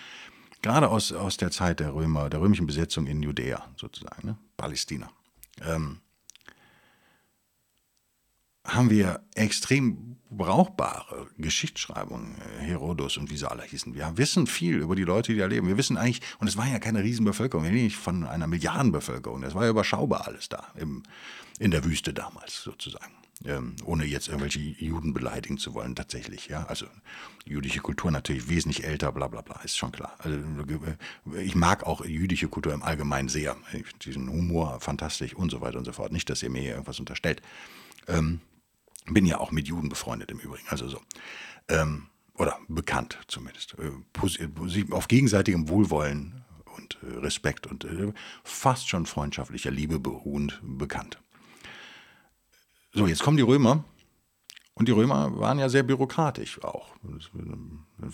gerade 0.62 0.88
aus, 0.88 1.12
aus 1.12 1.36
der 1.36 1.50
Zeit 1.50 1.80
der 1.80 1.94
Römer, 1.94 2.30
der 2.30 2.40
römischen 2.40 2.66
Besetzung 2.66 3.06
in 3.06 3.22
Judäa 3.22 3.68
sozusagen, 3.76 4.28
ne? 4.28 4.38
Palästina, 4.56 5.10
ähm, 5.62 6.00
haben 8.64 8.90
wir 8.90 9.20
extrem 9.34 10.16
brauchbare 10.30 11.28
Geschichtsschreibungen, 11.38 12.36
äh, 12.40 12.64
Herodos 12.64 13.16
und 13.16 13.30
wie 13.30 13.36
sie 13.36 13.48
alle 13.48 13.62
hießen. 13.62 13.94
Wir 13.94 14.16
wissen 14.16 14.46
viel 14.46 14.78
über 14.78 14.96
die 14.96 15.04
Leute, 15.04 15.32
die 15.32 15.38
da 15.38 15.46
leben. 15.46 15.68
Wir 15.68 15.78
wissen 15.78 15.96
eigentlich, 15.96 16.22
und 16.38 16.48
es 16.48 16.56
war 16.56 16.66
ja 16.66 16.78
keine 16.78 17.02
Riesenbevölkerung, 17.02 17.64
wir 17.64 17.70
reden 17.70 17.84
nicht 17.84 17.96
von 17.96 18.24
einer 18.24 18.46
Milliardenbevölkerung, 18.46 19.42
das 19.42 19.54
war 19.54 19.64
ja 19.64 19.70
überschaubar 19.70 20.26
alles 20.26 20.48
da, 20.48 20.68
im, 20.76 21.02
in 21.58 21.70
der 21.70 21.84
Wüste 21.84 22.12
damals 22.12 22.62
sozusagen. 22.62 23.12
Ähm, 23.44 23.74
ohne 23.84 24.04
jetzt 24.04 24.28
irgendwelche 24.28 24.60
Juden 24.60 25.12
beleidigen 25.12 25.58
zu 25.58 25.74
wollen, 25.74 25.94
tatsächlich. 25.96 26.46
Ja, 26.46 26.64
also 26.66 26.86
jüdische 27.44 27.80
Kultur 27.80 28.10
natürlich 28.10 28.48
wesentlich 28.48 28.84
älter, 28.84 29.10
bla 29.12 29.26
bla 29.26 29.42
bla, 29.42 29.60
ist 29.62 29.76
schon 29.76 29.92
klar. 29.92 30.14
Also, 30.18 30.38
äh, 30.38 31.42
ich 31.42 31.54
mag 31.54 31.82
auch 31.82 32.04
jüdische 32.04 32.48
Kultur 32.48 32.72
im 32.72 32.82
Allgemeinen 32.82 33.28
sehr. 33.28 33.56
Diesen 34.04 34.30
Humor 34.30 34.80
fantastisch 34.80 35.34
und 35.34 35.50
so 35.50 35.60
weiter 35.60 35.78
und 35.78 35.84
so 35.84 35.92
fort. 35.92 36.12
Nicht, 36.12 36.30
dass 36.30 36.42
ihr 36.42 36.48
mir 36.48 36.62
hier 36.62 36.72
irgendwas 36.72 37.00
unterstellt. 37.00 37.42
Ähm, 38.06 38.40
bin 39.10 39.26
ja 39.26 39.38
auch 39.38 39.50
mit 39.50 39.68
Juden 39.68 39.88
befreundet 39.88 40.30
im 40.30 40.38
Übrigen, 40.38 40.66
also 40.68 40.88
so. 40.88 41.00
Ähm, 41.68 42.06
oder 42.36 42.58
bekannt 42.68 43.18
zumindest. 43.28 43.76
Äh, 43.78 44.92
auf 44.92 45.08
gegenseitigem 45.08 45.68
Wohlwollen 45.68 46.44
und 46.76 46.98
äh, 47.02 47.18
Respekt 47.18 47.66
und 47.66 47.84
äh, 47.84 48.12
fast 48.42 48.88
schon 48.88 49.06
freundschaftlicher 49.06 49.70
Liebe 49.70 50.00
beruhend 50.00 50.60
bekannt. 50.62 51.18
So, 52.92 53.06
jetzt 53.06 53.22
kommen 53.22 53.36
die 53.36 53.42
Römer. 53.42 53.84
Und 54.76 54.88
die 54.88 54.92
Römer 54.92 55.38
waren 55.38 55.60
ja 55.60 55.68
sehr 55.68 55.84
bürokratisch 55.84 56.60
auch. 56.64 56.96
Es 57.16 57.30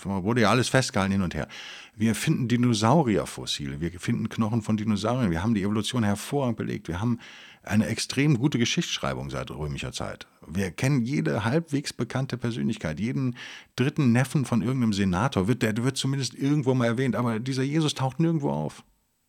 wurde 0.05 0.43
ja 0.43 0.51
alles 0.51 0.69
festgehalten 0.69 1.13
hin 1.13 1.23
und 1.23 1.35
her. 1.35 1.49
Wir 1.95 2.15
finden 2.15 2.49
Dinosaurierfossile, 2.49 3.81
wir 3.81 3.99
finden 3.99 4.29
Knochen 4.29 4.61
von 4.61 4.77
Dinosauriern, 4.77 5.31
wir 5.31 5.43
haben 5.43 5.55
die 5.55 5.63
Evolution 5.63 6.05
hervorragend 6.05 6.59
belegt, 6.59 6.89
wir 6.89 7.01
haben 7.01 7.19
eine 7.63 7.87
extrem 7.87 8.39
gute 8.39 8.59
Geschichtsschreibung 8.59 9.31
seit 9.31 9.51
römischer 9.51 9.93
Zeit. 9.93 10.27
Wir 10.47 10.71
kennen 10.71 11.03
jede 11.03 11.45
halbwegs 11.45 11.93
bekannte 11.93 12.39
Persönlichkeit, 12.39 12.99
jeden 13.01 13.37
dritten 13.77 14.13
Neffen 14.13 14.45
von 14.45 14.63
irgendeinem 14.63 14.93
Senator, 14.93 15.47
wird, 15.47 15.63
der 15.63 15.77
wird 15.77 15.97
zumindest 15.97 16.35
irgendwo 16.35 16.75
mal 16.75 16.87
erwähnt, 16.87 17.17
aber 17.17 17.39
dieser 17.39 17.63
Jesus 17.63 17.95
taucht 17.95 18.19
nirgendwo 18.19 18.51
auf. 18.51 18.83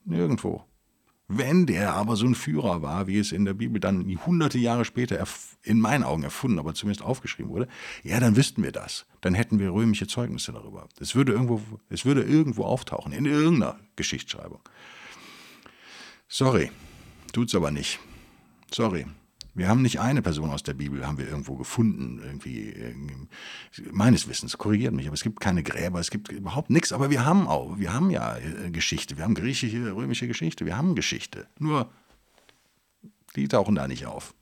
Nirgendwo. 0.05 0.65
Wenn 1.33 1.65
der 1.65 1.93
aber 1.93 2.17
so 2.17 2.25
ein 2.25 2.35
Führer 2.35 2.81
war, 2.81 3.07
wie 3.07 3.17
es 3.17 3.31
in 3.31 3.45
der 3.45 3.53
Bibel 3.53 3.79
dann 3.79 4.05
hunderte 4.25 4.57
Jahre 4.57 4.83
später 4.83 5.23
in 5.63 5.79
meinen 5.79 6.03
Augen 6.03 6.23
erfunden, 6.23 6.59
aber 6.59 6.73
zumindest 6.73 7.05
aufgeschrieben 7.05 7.49
wurde, 7.49 7.69
ja, 8.03 8.19
dann 8.19 8.35
wüssten 8.35 8.63
wir 8.63 8.73
das. 8.73 9.05
Dann 9.21 9.33
hätten 9.33 9.57
wir 9.57 9.71
römische 9.71 10.07
Zeugnisse 10.07 10.51
darüber. 10.51 10.89
Es 10.99 11.15
würde 11.15 11.31
irgendwo, 11.31 11.61
es 11.89 12.03
würde 12.03 12.23
irgendwo 12.23 12.65
auftauchen, 12.65 13.13
in 13.13 13.25
irgendeiner 13.25 13.79
Geschichtsschreibung. 13.95 14.59
Sorry, 16.27 16.69
tut's 17.31 17.55
aber 17.55 17.71
nicht. 17.71 17.99
Sorry. 18.73 19.05
Wir 19.53 19.67
haben 19.67 19.81
nicht 19.81 19.99
eine 19.99 20.21
Person 20.21 20.49
aus 20.49 20.63
der 20.63 20.73
Bibel, 20.73 21.05
haben 21.05 21.17
wir 21.17 21.27
irgendwo 21.27 21.55
gefunden, 21.57 22.21
irgendwie, 22.23 22.73
meines 23.91 24.29
Wissens, 24.29 24.57
korrigiert 24.57 24.93
mich, 24.93 25.07
aber 25.07 25.13
es 25.13 25.23
gibt 25.23 25.41
keine 25.41 25.61
Gräber, 25.61 25.99
es 25.99 26.09
gibt 26.09 26.31
überhaupt 26.31 26.69
nichts, 26.69 26.93
aber 26.93 27.09
wir 27.09 27.25
haben 27.25 27.49
auch, 27.49 27.77
wir 27.77 27.91
haben 27.91 28.11
ja 28.11 28.37
äh, 28.37 28.71
Geschichte, 28.71 29.17
wir 29.17 29.25
haben 29.25 29.33
griechische, 29.33 29.93
römische 29.93 30.27
Geschichte, 30.27 30.65
wir 30.65 30.77
haben 30.77 30.95
Geschichte, 30.95 31.47
nur 31.59 31.91
die 33.35 33.49
tauchen 33.49 33.75
da 33.75 33.89
nicht 33.89 34.05
auf. 34.05 34.33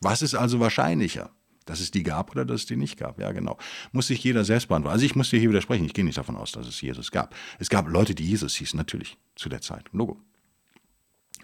Was 0.00 0.22
ist 0.22 0.34
also 0.34 0.60
wahrscheinlicher? 0.60 1.30
Dass 1.66 1.80
es 1.80 1.90
die 1.90 2.02
gab 2.02 2.30
oder 2.30 2.44
dass 2.44 2.62
es 2.62 2.66
die 2.66 2.76
nicht 2.76 2.98
gab. 2.98 3.18
Ja, 3.18 3.32
genau. 3.32 3.56
Muss 3.92 4.08
sich 4.08 4.22
jeder 4.22 4.44
selbst 4.44 4.68
beantworten. 4.68 4.92
Also 4.92 5.06
ich 5.06 5.16
muss 5.16 5.30
dir 5.30 5.40
hier 5.40 5.48
widersprechen. 5.48 5.86
Ich 5.86 5.94
gehe 5.94 6.04
nicht 6.04 6.18
davon 6.18 6.36
aus, 6.36 6.52
dass 6.52 6.66
es 6.66 6.78
Jesus 6.78 7.10
gab. 7.10 7.34
Es 7.58 7.70
gab 7.70 7.88
Leute, 7.88 8.14
die 8.14 8.26
Jesus 8.26 8.54
hießen, 8.56 8.76
natürlich, 8.76 9.16
zu 9.34 9.48
der 9.48 9.62
Zeit. 9.62 9.88
Logo. 9.92 10.20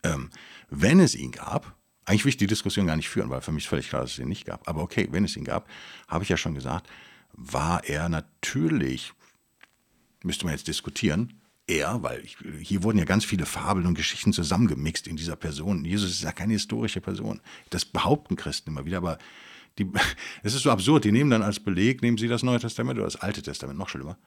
Ähm, 0.03 0.29
wenn 0.69 1.01
es 1.01 1.15
ihn 1.15 1.33
gab, 1.33 1.75
eigentlich 2.11 2.25
will 2.25 2.31
ich 2.31 2.37
die 2.37 2.49
Diskussion 2.49 2.89
gar 2.89 2.97
nicht 2.97 3.09
führen, 3.09 3.31
weil 3.31 3.41
für 3.41 3.53
mich 3.53 3.63
ist 3.65 3.69
völlig 3.69 3.89
klar, 3.89 4.03
dass 4.03 4.13
es 4.13 4.19
ihn 4.19 4.29
nicht 4.29 4.45
gab. 4.45 4.69
Aber 4.69 4.83
okay, 4.83 5.07
wenn 5.13 5.25
es 5.25 5.37
ihn 5.37 5.45
gab, 5.45 5.69
habe 6.09 6.25
ich 6.25 6.29
ja 6.29 6.37
schon 6.37 6.55
gesagt, 6.55 6.89
war 7.33 7.85
er 7.85 8.09
natürlich, 8.09 9.13
müsste 10.25 10.45
man 10.45 10.55
jetzt 10.55 10.67
diskutieren, 10.67 11.41
er, 11.69 12.03
weil 12.03 12.25
ich, 12.25 12.37
hier 12.63 12.83
wurden 12.83 12.99
ja 12.99 13.05
ganz 13.05 13.25
viele 13.25 13.47
Fabeln 13.47 13.87
und 13.87 13.95
Geschichten 13.95 14.33
zusammengemixt 14.33 15.07
in 15.07 15.15
dieser 15.15 15.37
Person. 15.37 15.85
Jesus 15.85 16.11
ist 16.11 16.23
ja 16.23 16.33
keine 16.33 16.55
historische 16.55 17.01
Person. 17.01 17.41
Das 17.71 17.85
behaupten 17.85 18.35
Christen 18.35 18.71
immer 18.71 18.85
wieder, 18.85 18.97
aber 18.97 19.19
es 20.43 20.55
ist 20.55 20.63
so 20.63 20.73
absurd. 20.73 21.05
Die 21.05 21.13
nehmen 21.13 21.31
dann 21.31 21.43
als 21.43 21.61
Beleg, 21.61 22.03
nehmen 22.03 22.19
sie 22.19 22.27
das 22.27 22.43
Neue 22.43 22.59
Testament 22.59 22.99
oder 22.99 23.07
das 23.07 23.21
Alte 23.21 23.41
Testament, 23.41 23.79
noch 23.79 23.89
schlimmer. 23.89 24.19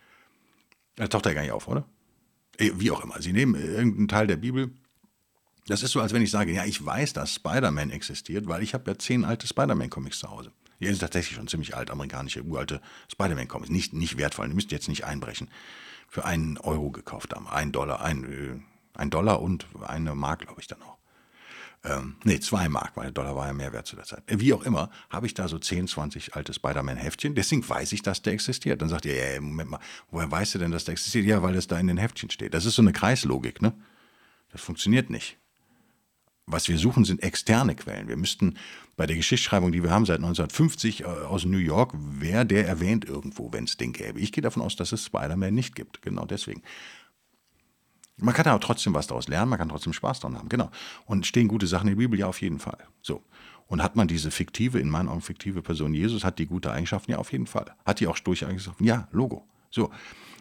Das 0.96 1.10
taucht 1.10 1.26
ja 1.26 1.34
gar 1.34 1.42
nicht 1.42 1.52
auf, 1.52 1.68
oder? 1.68 1.86
Äh, 2.58 2.72
wie 2.76 2.92
auch 2.92 3.04
immer. 3.04 3.22
Sie 3.22 3.34
nehmen 3.34 3.56
irgendeinen 3.56 4.08
Teil 4.08 4.26
der 4.26 4.38
Bibel, 4.38 4.72
das 5.68 5.82
ist 5.82 5.92
so, 5.92 6.02
als 6.02 6.14
wenn 6.14 6.22
ich 6.22 6.32
sage, 6.32 6.52
ja, 6.52 6.66
ich 6.66 6.84
weiß, 6.86 7.14
dass 7.14 7.36
Spider-Man 7.36 7.90
existiert, 7.90 8.48
weil 8.48 8.64
ich 8.64 8.74
habe 8.74 8.92
ja 8.92 8.98
zehn 8.98 9.24
alte 9.24 9.48
Spider-Man-Comics 9.48 10.20
zu 10.20 10.30
Hause. 10.30 10.52
Die 10.80 10.88
sind 10.88 11.00
tatsächlich 11.00 11.38
schon 11.38 11.48
ziemlich 11.48 11.76
alt, 11.76 11.90
amerikanische, 11.90 12.44
uralte 12.44 12.82
Spider-Man-Comics. 13.12 13.70
Nicht, 13.70 13.94
nicht 13.94 14.18
wertvoll, 14.18 14.50
die 14.50 14.56
müsst 14.56 14.72
jetzt 14.72 14.90
nicht 14.90 15.06
einbrechen. 15.06 15.50
Für 16.10 16.26
einen 16.26 16.58
Euro 16.58 16.92
gekauft 16.92 17.34
haben. 17.34 17.48
Ein 17.48 17.72
Dollar, 17.72 18.02
ein, 18.02 18.24
äh, 18.26 18.60
ein 19.00 19.10
Dollar 19.10 19.42
und 19.42 19.66
eine 19.88 20.16
Mark, 20.16 20.42
glaube 20.42 20.60
ich, 20.60 20.68
dann 20.68 20.82
auch. 20.82 20.98
Ähm, 21.86 22.16
nee, 22.24 22.40
zwei 22.40 22.70
Mark, 22.70 22.96
weil 22.96 23.06
der 23.06 23.14
Dollar 23.14 23.36
war 23.36 23.48
ja 23.48 23.54
mehr 23.54 23.74
wert 23.74 23.88
zu 23.88 23.96
der 23.96 24.06
Zeit. 24.06 24.24
Äh, 24.28 24.40
wie 24.40 24.54
auch 24.54 24.64
immer, 24.64 24.90
habe 25.10 25.26
ich 25.26 25.34
da 25.34 25.48
so 25.48 25.60
10, 25.60 25.88
20 25.88 26.36
alte 26.36 26.54
Spider-Man-Heftchen. 26.54 27.36
Deswegen 27.36 27.68
weiß 27.68 27.94
ich, 27.94 28.02
dass 28.02 28.22
der 28.22 28.34
existiert. 28.34 28.82
Dann 28.82 28.90
sagt 28.90 29.06
ihr, 29.06 29.16
ja, 29.16 29.40
Moment 29.40 29.70
mal, 29.70 29.80
woher 30.12 30.30
weißt 30.30 30.56
du 30.56 30.60
denn, 30.60 30.72
dass 30.72 30.84
der 30.84 30.92
existiert? 30.92 31.26
Ja, 31.26 31.42
weil 31.42 31.56
es 31.56 31.68
da 31.68 31.80
in 31.80 31.88
den 31.88 31.98
Heftchen 31.98 32.30
steht. 32.30 32.54
Das 32.54 32.66
ist 32.66 32.76
so 32.76 32.82
eine 32.82 32.92
Kreislogik, 32.92 33.62
ne? 33.62 33.74
Das 34.52 34.62
funktioniert 34.62 35.10
nicht 35.10 35.38
was 36.46 36.68
wir 36.68 36.78
suchen, 36.78 37.06
sind 37.06 37.24
externe 37.24 37.76
Quellen. 37.76 38.08
Wir 38.08 38.18
müssten 38.18 38.56
bei 38.96 39.08
der 39.08 39.16
Geschichtsschreibung, 39.16 39.72
die 39.72 39.84
wir 39.84 39.92
haben 39.92 40.06
seit 40.06 40.18
1950 40.18 41.02
äh, 41.02 41.06
aus 41.06 41.46
New 41.46 41.58
York, 41.58 41.94
wäre 41.96 42.46
der 42.46 42.68
erwähnt 42.68 43.06
irgendwo, 43.06 43.52
wenn 43.54 43.64
es 43.64 43.78
den 43.78 43.94
gäbe. 43.94 44.20
Ich 44.20 44.32
gehe 44.32 44.42
davon 44.42 44.62
aus, 44.62 44.76
dass 44.76 44.92
es 44.92 45.06
Spider-Man 45.06 45.54
nicht 45.54 45.76
gibt. 45.76 46.02
Genau 46.02 46.26
deswegen. 46.26 46.62
Man 48.18 48.34
kann 48.34 48.46
aber 48.46 48.60
trotzdem 48.60 48.94
was 48.94 49.08
daraus 49.08 49.28
lernen, 49.28 49.50
man 49.50 49.58
kann 49.58 49.70
trotzdem 49.70 49.94
Spaß 49.94 50.20
daran 50.20 50.38
haben. 50.38 50.50
Genau. 50.50 50.70
Und 51.06 51.26
stehen 51.26 51.48
gute 51.48 51.66
Sachen 51.66 51.88
in 51.88 51.96
der 51.96 52.04
Bibel? 52.04 52.20
Ja, 52.20 52.28
auf 52.28 52.42
jeden 52.42 52.60
Fall. 52.60 52.78
So. 53.02 53.24
Und 53.68 53.82
hat 53.82 53.96
man 53.96 54.08
diese 54.08 54.30
fiktive, 54.30 54.80
in 54.80 54.90
meinen 54.90 55.10
Augen 55.10 55.22
fiktive 55.22 55.62
Person 55.62 55.94
Jesus, 55.94 56.24
hat 56.24 56.38
die 56.38 56.46
gute 56.46 56.72
Eigenschaften? 56.72 57.12
Ja, 57.12 57.18
auf 57.18 57.32
jeden 57.32 57.48
Fall. 57.48 57.74
Hat 57.86 58.00
die 58.00 58.08
auch 58.08 58.18
Eigenschaften? 58.28 58.84
Ja, 58.84 59.08
Logo. 59.12 59.48
So. 59.74 59.90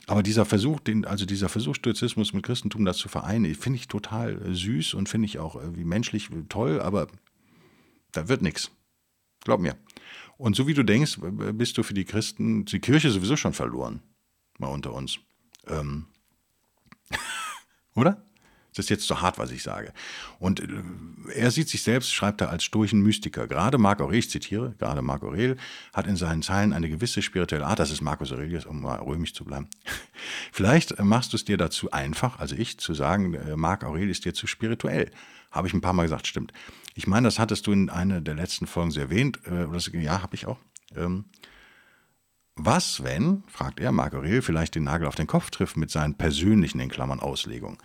Aber 0.07 0.23
dieser 0.23 0.45
Versuch, 0.45 0.81
den, 0.81 1.07
also 1.07 1.25
dieser 1.25 1.49
Versuch, 1.49 1.75
Stoizismus 1.75 2.35
mit 2.35 2.45
Christentum 2.45 2.85
das 2.85 2.99
zu 2.99 3.09
vereinen, 3.09 3.55
finde 3.55 3.79
ich 3.79 3.89
total 3.89 4.43
äh, 4.43 4.55
süß 4.55 4.95
und 4.95 5.09
finde 5.09 5.27
ich 5.27 5.39
auch 5.39 5.61
wie 5.75 5.85
menschlich 5.85 6.29
toll, 6.49 6.81
aber 6.81 7.07
da 8.11 8.29
wird 8.29 8.43
nichts. 8.43 8.71
Glaub 9.41 9.61
mir. 9.61 9.77
Und 10.37 10.55
so 10.55 10.67
wie 10.67 10.75
du 10.75 10.83
denkst, 10.83 11.19
bist 11.55 11.79
du 11.79 11.83
für 11.83 11.95
die 11.95 12.05
Christen, 12.05 12.65
die 12.67 12.81
Kirche 12.81 13.11
sowieso 13.11 13.37
schon 13.37 13.55
verloren. 13.55 14.03
Mal 14.59 14.69
unter 14.69 14.93
uns. 14.93 15.19
Ähm. 15.67 16.07
Oder? 17.95 18.25
Das 18.75 18.87
ist 18.87 18.91
jetzt 18.91 19.07
zu 19.07 19.21
hart, 19.21 19.39
was 19.39 19.51
ich 19.51 19.63
sage. 19.63 19.93
Und 20.39 20.61
äh, 20.61 20.67
er 21.35 21.51
sieht 21.51 21.69
sich 21.69 21.83
selbst, 21.83 22.13
schreibt 22.13 22.41
er, 22.41 22.51
als 22.51 22.65
stoischen 22.65 23.03
Mystiker. 23.03 23.47
Gerade 23.47 23.79
Marc 23.79 24.01
Aurel, 24.01 24.19
ich 24.19 24.31
zitiere, 24.31 24.75
gerade 24.79 25.03
Marc 25.03 25.23
Aurel 25.23 25.57
hat 25.93 26.07
in 26.07 26.17
seinen 26.17 26.43
Zeilen 26.43 26.73
eine 26.73 26.89
gewisse 26.89 27.23
spirituelle 27.23 27.67
Art, 27.67 27.79
das 27.79 27.91
ist 27.91 28.01
Marcus 28.01 28.33
Aurelius, 28.33 28.65
um 28.65 28.81
mal 28.81 28.99
römisch 28.99 29.35
zu 29.35 29.45
bleiben. 29.45 29.69
Vielleicht 30.53 30.93
äh, 30.93 31.03
machst 31.03 31.33
du 31.33 31.37
es 31.37 31.45
dir 31.45 31.57
dazu 31.57 31.91
einfach, 31.91 32.39
also 32.39 32.57
ich, 32.57 32.79
zu 32.79 32.95
sagen, 32.95 33.35
äh, 33.35 33.57
Marc 33.57 33.85
Aurel 33.85 34.09
ist 34.09 34.25
dir 34.25 34.35
zu 34.35 34.47
spirituell. 34.47 35.11
Habe 35.51 35.69
ich 35.69 35.75
ein 35.75 35.83
paar 35.83 35.93
Mal 35.93 36.05
gesagt, 36.05 36.27
stimmt. 36.27 36.53
Ich 36.95 37.07
meine, 37.07 37.27
das 37.27 37.39
hattest 37.39 37.67
du 37.67 37.73
in 37.73 37.91
einer 37.91 38.23
der 38.23 38.35
letzten 38.35 38.67
Folgen 38.67 38.91
sehr 38.91 39.05
erwähnt. 39.05 39.41
ja, 39.47 40.23
habe 40.23 40.35
ich 40.35 40.47
auch. 40.47 40.59
Ähm, 40.97 41.27
was, 42.55 43.03
wenn, 43.03 43.45
fragt 43.49 43.81
er, 43.81 43.93
Marc 43.93 44.15
Aurel 44.15 44.43
vielleicht 44.43 44.75
den 44.75 44.85
Nagel 44.85 45.07
auf 45.07 45.15
den 45.15 45.27
Kopf 45.27 45.51
trifft 45.51 45.77
mit 45.77 45.91
seinen 45.91 46.15
persönlichen, 46.15 46.81
in 46.81 46.91
Klammern, 46.91 47.21
Auslegungen? 47.21 47.79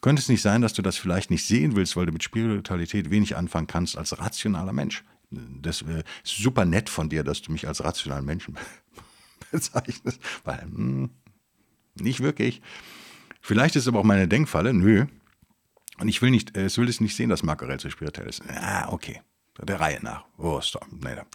Könnte 0.00 0.20
es 0.20 0.28
nicht 0.28 0.42
sein, 0.42 0.62
dass 0.62 0.72
du 0.72 0.82
das 0.82 0.96
vielleicht 0.96 1.30
nicht 1.30 1.44
sehen 1.44 1.76
willst, 1.76 1.96
weil 1.96 2.06
du 2.06 2.12
mit 2.12 2.22
Spiritualität 2.22 3.10
wenig 3.10 3.36
anfangen 3.36 3.66
kannst 3.66 3.96
als 3.96 4.18
rationaler 4.18 4.72
Mensch? 4.72 5.04
Das 5.30 5.82
äh, 5.82 6.02
ist 6.24 6.38
super 6.38 6.64
nett 6.64 6.88
von 6.88 7.08
dir, 7.08 7.22
dass 7.22 7.42
du 7.42 7.52
mich 7.52 7.68
als 7.68 7.84
rationalen 7.84 8.24
Menschen 8.24 8.56
bezeichnest, 9.52 10.20
weil 10.44 10.62
hm, 10.62 11.10
nicht 11.94 12.20
wirklich. 12.20 12.60
Vielleicht 13.40 13.76
ist 13.76 13.82
es 13.84 13.88
aber 13.88 14.00
auch 14.00 14.04
meine 14.04 14.28
Denkfalle. 14.28 14.74
Nö. 14.74 15.06
Und 15.98 16.08
ich 16.08 16.20
will 16.22 16.30
nicht, 16.30 16.56
es 16.56 16.78
will 16.78 16.88
es 16.88 17.00
nicht 17.00 17.14
sehen, 17.14 17.30
dass 17.30 17.42
Marco 17.42 17.64
Aurel 17.64 17.78
spirituell 17.90 18.28
ist. 18.28 18.42
Ah, 18.48 18.88
okay. 18.90 19.20
Der 19.62 19.78
Reihe 19.78 20.00
nach. 20.02 20.24
Oh, 20.38 20.60
stop. 20.60 20.86
Nee, 20.90 21.14
da 21.14 21.26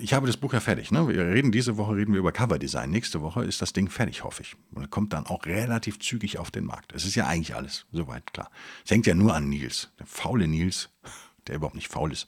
ich 0.00 0.14
habe 0.14 0.26
das 0.26 0.36
Buch 0.36 0.52
ja 0.52 0.60
fertig. 0.60 0.90
Ne? 0.90 1.06
Wir 1.08 1.26
reden 1.26 1.52
diese 1.52 1.76
Woche 1.76 1.96
reden 1.96 2.12
wir 2.12 2.20
über 2.20 2.32
Coverdesign. 2.32 2.90
Nächste 2.90 3.20
Woche 3.20 3.44
ist 3.44 3.62
das 3.62 3.72
Ding 3.72 3.88
fertig, 3.88 4.24
hoffe 4.24 4.42
ich. 4.42 4.56
Und 4.72 4.90
kommt 4.90 5.12
dann 5.12 5.26
auch 5.26 5.46
relativ 5.46 5.98
zügig 6.00 6.38
auf 6.38 6.50
den 6.50 6.64
Markt. 6.64 6.92
Es 6.92 7.04
ist 7.04 7.14
ja 7.14 7.26
eigentlich 7.26 7.54
alles 7.54 7.86
soweit 7.92 8.32
klar. 8.32 8.50
Es 8.84 8.90
hängt 8.90 9.06
ja 9.06 9.14
nur 9.14 9.34
an 9.34 9.48
Nils, 9.48 9.90
der 9.98 10.06
faule 10.06 10.48
Nils, 10.48 10.90
der 11.46 11.56
überhaupt 11.56 11.74
nicht 11.74 11.88
faul 11.88 12.12
ist, 12.12 12.26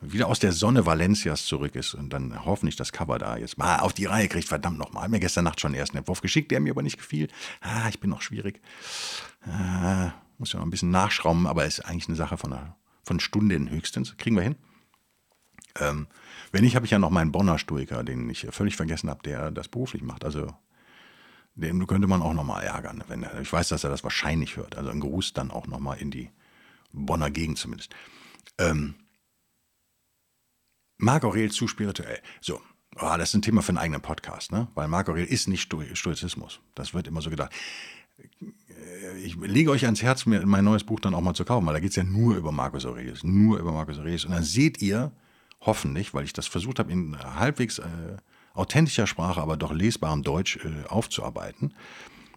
wieder 0.00 0.28
aus 0.28 0.38
der 0.38 0.52
Sonne 0.52 0.86
Valencias 0.86 1.44
zurück 1.44 1.74
ist 1.74 1.94
und 1.94 2.12
dann 2.12 2.44
hoffentlich 2.44 2.76
das 2.76 2.92
Cover 2.92 3.18
da 3.18 3.36
jetzt 3.36 3.58
mal 3.58 3.80
auf 3.80 3.92
die 3.92 4.04
Reihe 4.04 4.28
kriegt. 4.28 4.48
Verdammt 4.48 4.78
nochmal. 4.78 5.08
Mir 5.08 5.20
gestern 5.20 5.44
Nacht 5.44 5.60
schon 5.60 5.72
den 5.72 5.80
ersten 5.80 5.96
Entwurf 5.96 6.20
geschickt, 6.20 6.50
der 6.50 6.60
mir 6.60 6.70
aber 6.70 6.82
nicht 6.82 6.98
gefiel. 6.98 7.28
Ah, 7.60 7.88
ich 7.88 7.98
bin 7.98 8.10
noch 8.10 8.22
schwierig. 8.22 8.60
Ah, 9.42 10.12
muss 10.38 10.52
ja 10.52 10.58
noch 10.58 10.66
ein 10.66 10.70
bisschen 10.70 10.90
nachschrauben, 10.90 11.46
aber 11.46 11.64
ist 11.64 11.80
eigentlich 11.80 12.08
eine 12.08 12.16
Sache 12.16 12.36
von, 12.36 12.52
einer, 12.52 12.76
von 13.02 13.18
Stunden 13.18 13.70
höchstens. 13.70 14.16
Kriegen 14.16 14.36
wir 14.36 14.42
hin. 14.42 14.56
Ähm, 15.80 16.06
wenn 16.52 16.64
nicht, 16.64 16.76
habe 16.76 16.86
ich 16.86 16.92
ja 16.92 16.98
noch 16.98 17.10
meinen 17.10 17.32
Bonner 17.32 17.58
Stoiker, 17.58 18.02
den 18.04 18.28
ich 18.30 18.46
völlig 18.50 18.76
vergessen 18.76 19.10
habe, 19.10 19.22
der 19.22 19.50
das 19.50 19.68
beruflich 19.68 20.02
macht. 20.02 20.24
Also 20.24 20.54
den 21.54 21.86
könnte 21.86 22.06
man 22.06 22.22
auch 22.22 22.34
nochmal 22.34 22.64
ärgern. 22.64 23.02
Wenn 23.08 23.24
er, 23.24 23.40
ich 23.40 23.52
weiß, 23.52 23.68
dass 23.68 23.84
er 23.84 23.90
das 23.90 24.04
wahrscheinlich 24.04 24.56
hört. 24.56 24.76
Also 24.76 24.90
ein 24.90 25.00
Gruß 25.00 25.32
dann 25.32 25.50
auch 25.50 25.66
nochmal 25.66 25.98
in 25.98 26.10
die 26.10 26.30
Bonner 26.92 27.30
Gegend 27.30 27.58
zumindest. 27.58 27.94
Ähm, 28.58 28.94
Marc 30.96 31.24
Aurel 31.24 31.50
zu 31.50 31.68
spirituell. 31.68 32.20
So, 32.40 32.60
oh, 32.96 33.14
das 33.18 33.30
ist 33.30 33.34
ein 33.34 33.42
Thema 33.42 33.62
für 33.62 33.70
einen 33.70 33.78
eigenen 33.78 34.00
Podcast, 34.00 34.52
ne? 34.52 34.68
Weil 34.74 34.88
Marc 34.88 35.08
Aurel 35.08 35.24
ist 35.24 35.48
nicht 35.48 35.72
Stoizismus. 35.92 36.60
Das 36.74 36.94
wird 36.94 37.06
immer 37.06 37.22
so 37.22 37.30
gedacht. 37.30 37.52
Ich 39.22 39.36
lege 39.36 39.70
euch 39.70 39.84
ans 39.84 40.02
Herz, 40.02 40.26
mir 40.26 40.44
mein 40.46 40.64
neues 40.64 40.84
Buch 40.84 41.00
dann 41.00 41.14
auch 41.14 41.20
mal 41.20 41.34
zu 41.34 41.44
kaufen, 41.44 41.66
weil 41.66 41.74
da 41.74 41.80
geht 41.80 41.90
es 41.90 41.96
ja 41.96 42.04
nur 42.04 42.36
über 42.36 42.52
Marcus 42.52 42.84
Aurelius. 42.84 43.22
Nur 43.22 43.58
über 43.58 43.72
Marcus 43.72 43.98
Aurelius. 43.98 44.24
Und 44.24 44.32
dann 44.32 44.42
seht 44.42 44.82
ihr, 44.82 45.12
hoffentlich, 45.60 46.14
weil 46.14 46.24
ich 46.24 46.32
das 46.32 46.46
versucht 46.46 46.78
habe, 46.78 46.92
in 46.92 47.18
halbwegs 47.18 47.78
äh, 47.78 48.16
authentischer 48.54 49.06
Sprache, 49.06 49.40
aber 49.40 49.56
doch 49.56 49.72
lesbarem 49.72 50.22
Deutsch 50.22 50.56
äh, 50.56 50.86
aufzuarbeiten, 50.88 51.74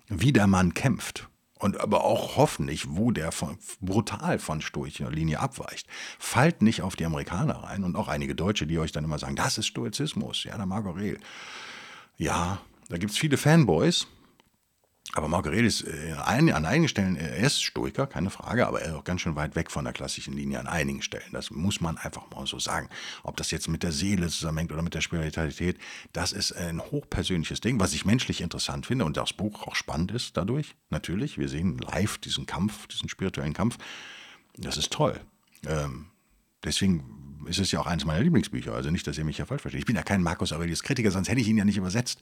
wie 0.08 0.34
der 0.34 0.48
Mann 0.48 0.74
kämpft. 0.74 1.28
Und 1.56 1.80
aber 1.80 2.04
auch 2.04 2.38
hoffentlich, 2.38 2.88
wo 2.90 3.12
der 3.12 3.32
von, 3.32 3.58
brutal 3.82 4.40
von 4.40 4.62
stoischer 4.62 5.12
Linie 5.12 5.40
abweicht. 5.40 5.88
Fallt 6.18 6.64
nicht 6.64 6.82
auf 6.82 6.96
die 6.96 7.06
Amerikaner 7.06 7.64
rein 7.64 7.84
und 7.84 7.96
auch 7.96 8.08
einige 8.08 8.34
Deutsche, 8.34 8.66
die 8.66 8.80
euch 8.80 8.92
dann 8.92 9.04
immer 9.04 9.20
sagen, 9.20 9.36
das 9.36 9.60
ist 9.60 9.68
Stoizismus, 9.68 10.44
ja, 10.44 10.58
der 10.58 10.72
Aurel. 10.72 11.20
Ja, 12.18 12.60
da 12.90 12.98
gibt 12.98 13.12
es 13.12 13.18
viele 13.18 13.38
Fanboys, 13.38 14.08
aber 15.14 15.28
Margaret 15.28 15.66
ist 15.66 15.82
äh, 15.82 16.14
an 16.14 16.66
einigen 16.66 16.88
Stellen, 16.88 17.18
er 17.18 17.36
ist 17.38 17.62
Stoiker, 17.62 18.08
keine 18.08 18.30
Frage, 18.30 18.66
aber 18.66 18.82
er 18.82 18.90
ist 18.90 18.96
auch 18.96 19.04
ganz 19.04 19.22
schön 19.22 19.36
weit 19.36 19.56
weg 19.56 19.70
von 19.70 19.84
der 19.84 19.94
klassischen 19.94 20.34
Linie 20.34 20.60
an 20.60 20.68
einigen 20.68 21.02
Stellen. 21.02 21.32
Das 21.34 21.52
muss 21.52 21.82
man 21.82 21.98
einfach 21.98 22.30
mal 22.30 22.48
so 22.48 22.60
sagen. 22.60 22.88
Ob 23.24 23.36
das 23.36 23.52
jetzt 23.52 23.68
mit 23.68 23.84
der 23.84 23.92
Seele 23.92 24.30
zusammenhängt 24.30 24.72
oder 24.72 24.82
mit 24.82 24.94
der 24.94 25.02
Spiritualität, 25.02 25.78
das 26.14 26.32
ist 26.32 26.54
ein 26.54 26.80
hochpersönliches 26.80 27.60
Ding, 27.60 27.80
was 27.80 27.94
ich 27.94 28.06
menschlich 28.06 28.40
interessant 28.40 28.86
finde 28.86 29.04
und 29.04 29.18
das 29.18 29.34
Buch 29.34 29.68
auch 29.68 29.76
spannend 29.76 30.12
ist 30.12 30.38
dadurch. 30.38 30.76
Natürlich, 30.90 31.38
wir 31.38 31.50
sehen 31.50 31.78
live 31.78 32.18
diesen 32.18 32.46
Kampf, 32.46 32.88
diesen 32.88 33.10
spirituellen 33.10 33.54
Kampf. 33.54 33.78
Das 34.56 34.78
ist 34.78 34.94
toll. 34.94 35.20
Ähm, 35.68 36.08
deswegen 36.64 37.44
ist 37.48 37.60
es 37.60 37.72
ja 37.72 37.82
auch 37.82 37.88
eines 37.88 38.06
meiner 38.06 38.22
Lieblingsbücher. 38.24 38.74
Also 38.74 38.92
nicht, 38.92 39.06
dass 39.08 39.18
ihr 39.18 39.26
mich 39.26 39.40
ja 39.40 39.46
falsch 39.46 39.62
versteht. 39.62 39.80
Ich 39.80 39.86
bin 39.86 39.96
ja 39.98 40.04
kein 40.04 40.24
Markus 40.24 40.54
Aurelius 40.54 40.84
Kritiker, 40.84 41.12
sonst 41.12 41.28
hätte 41.28 41.42
ich 41.42 41.48
ihn 41.50 41.58
ja 41.58 41.66
nicht 41.66 41.78
übersetzt. 41.78 42.22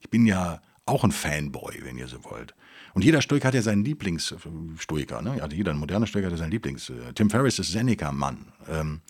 Ich 0.00 0.08
bin 0.08 0.24
ja 0.24 0.62
auch 0.86 1.04
ein 1.04 1.12
Fanboy, 1.12 1.80
wenn 1.82 1.98
ihr 1.98 2.06
so 2.06 2.24
wollt. 2.24 2.54
Und 2.94 3.04
jeder 3.04 3.20
Stoiker 3.20 3.48
hat 3.48 3.54
ja 3.54 3.62
seinen 3.62 3.84
Lieblingsstoiker. 3.84 5.20
Ne? 5.20 5.42
Also 5.42 5.54
jeder 5.54 5.74
moderne 5.74 6.06
Stoiker 6.06 6.26
hat 6.26 6.32
ja 6.32 6.38
seinen 6.38 6.52
Lieblings. 6.52 6.88
Äh, 6.88 7.12
Tim 7.14 7.28
Ferriss 7.28 7.58
ist 7.58 7.72
Seneca-Mann. 7.72 8.52
Ähm, 8.68 9.00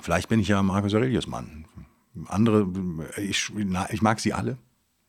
vielleicht 0.00 0.28
bin 0.28 0.40
ich 0.40 0.48
ja 0.48 0.62
Marcus 0.62 0.94
Aurelius-Mann. 0.94 1.66
Andere, 2.28 2.66
ich, 3.18 3.52
ich 3.90 4.02
mag 4.02 4.20
sie 4.20 4.32
alle. 4.32 4.56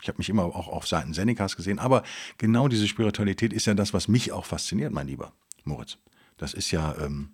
Ich 0.02 0.08
habe 0.10 0.17
mich 0.17 0.30
immer 0.30 0.43
auch 0.43 0.67
auf 0.67 0.88
Seiten 0.88 1.13
Senecas 1.13 1.56
gesehen. 1.56 1.80
Aber 1.80 2.04
genau 2.38 2.67
diese 2.67 2.88
Spiritualität 2.88 3.54
ist 3.54 3.65
ja 3.65 3.73
das, 3.73 3.93
was 3.93 4.08
mich 4.08 4.32
auch 4.32 4.45
fasziniert, 4.45 4.91
mein 4.91 5.08
lieber 5.08 5.32
Moritz. 5.63 5.97
Das 6.36 6.54
ist 6.54 6.71
ja 6.71 6.95
ähm, 7.00 7.30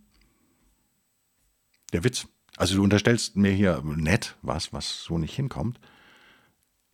der 1.91 2.03
Witz. 2.03 2.27
Also 2.57 2.75
du 2.75 2.83
unterstellst 2.83 3.35
mir 3.35 3.51
hier 3.51 3.81
nett 3.83 4.35
was, 4.41 4.73
was 4.73 5.03
so 5.03 5.17
nicht 5.17 5.35
hinkommt 5.35 5.79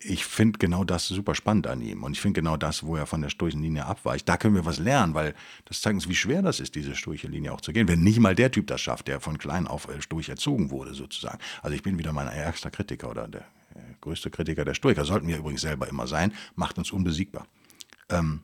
ich 0.01 0.25
finde 0.25 0.59
genau 0.59 0.85
das 0.85 1.07
super 1.07 1.35
spannend 1.35 1.67
an 1.67 1.81
ihm. 1.81 2.03
Und 2.03 2.13
ich 2.13 2.21
finde 2.21 2.39
genau 2.39 2.55
das, 2.55 2.83
wo 2.83 2.95
er 2.95 3.05
von 3.05 3.21
der 3.21 3.29
sturchen 3.29 3.61
Linie 3.61 3.85
abweicht. 3.85 4.29
Da 4.29 4.37
können 4.37 4.55
wir 4.55 4.65
was 4.65 4.79
lernen, 4.79 5.13
weil 5.13 5.35
das 5.65 5.81
zeigt 5.81 5.95
uns, 5.95 6.07
wie 6.07 6.15
schwer 6.15 6.41
das 6.41 6.61
ist, 6.61 6.75
diese 6.75 6.95
sturche 6.95 7.27
Linie 7.27 7.51
auch 7.51 7.61
zu 7.61 7.73
gehen. 7.73 7.87
Wenn 7.87 8.01
nicht 8.01 8.19
mal 8.19 8.33
der 8.33 8.49
Typ 8.49 8.67
das 8.67 8.79
schafft, 8.79 9.09
der 9.09 9.19
von 9.19 9.37
klein 9.37 9.67
auf 9.67 9.89
äh, 9.89 10.01
sturch 10.01 10.29
erzogen 10.29 10.71
wurde, 10.71 10.93
sozusagen. 10.93 11.39
Also 11.61 11.75
ich 11.75 11.83
bin 11.83 11.99
wieder 11.99 12.13
mein 12.13 12.27
ärgster 12.27 12.71
Kritiker 12.71 13.09
oder 13.09 13.27
der 13.27 13.41
äh, 13.75 13.79
größte 13.99 14.29
Kritiker 14.29 14.63
der 14.63 14.73
Stoiker. 14.73 15.03
Sollten 15.03 15.27
wir 15.27 15.37
übrigens 15.37 15.61
selber 15.61 15.89
immer 15.89 16.07
sein. 16.07 16.33
Macht 16.55 16.77
uns 16.77 16.91
unbesiegbar. 16.91 17.45
Ähm, 18.09 18.41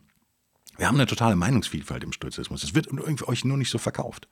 wir 0.77 0.87
haben 0.87 0.95
eine 0.95 1.07
totale 1.07 1.37
Meinungsvielfalt 1.37 2.03
im 2.03 2.11
Stoizismus. 2.11 2.63
Es 2.63 2.75
wird 2.75 2.89
euch 2.91 3.45
nur 3.45 3.57
nicht 3.57 3.69
so 3.69 3.77
verkauft. 3.77 4.27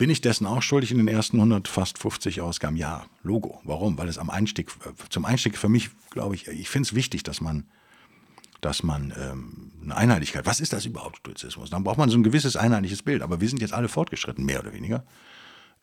Bin 0.00 0.08
ich 0.08 0.22
dessen 0.22 0.46
auch 0.46 0.62
schuldig 0.62 0.92
in 0.92 0.96
den 0.96 1.08
ersten 1.08 1.36
100, 1.36 1.68
fast 1.68 1.98
50 1.98 2.40
Ausgaben? 2.40 2.74
Ja, 2.74 3.04
Logo. 3.22 3.60
Warum? 3.64 3.98
Weil 3.98 4.08
es 4.08 4.16
am 4.16 4.30
Einstieg, 4.30 4.70
zum 5.10 5.26
Einstieg 5.26 5.58
für 5.58 5.68
mich, 5.68 5.90
glaube 6.08 6.34
ich, 6.34 6.48
ich 6.48 6.70
finde 6.70 6.86
es 6.86 6.94
wichtig, 6.94 7.22
dass 7.22 7.42
man, 7.42 7.68
dass 8.62 8.82
man 8.82 9.12
ähm, 9.20 9.72
eine 9.82 9.94
Einheitlichkeit, 9.94 10.46
was 10.46 10.58
ist 10.58 10.72
das 10.72 10.86
überhaupt, 10.86 11.18
Stoizismus? 11.18 11.68
Dann 11.68 11.84
braucht 11.84 11.98
man 11.98 12.08
so 12.08 12.16
ein 12.16 12.22
gewisses 12.22 12.56
einheitliches 12.56 13.02
Bild. 13.02 13.20
Aber 13.20 13.42
wir 13.42 13.48
sind 13.50 13.60
jetzt 13.60 13.74
alle 13.74 13.88
fortgeschritten, 13.88 14.42
mehr 14.42 14.60
oder 14.60 14.72
weniger. 14.72 15.04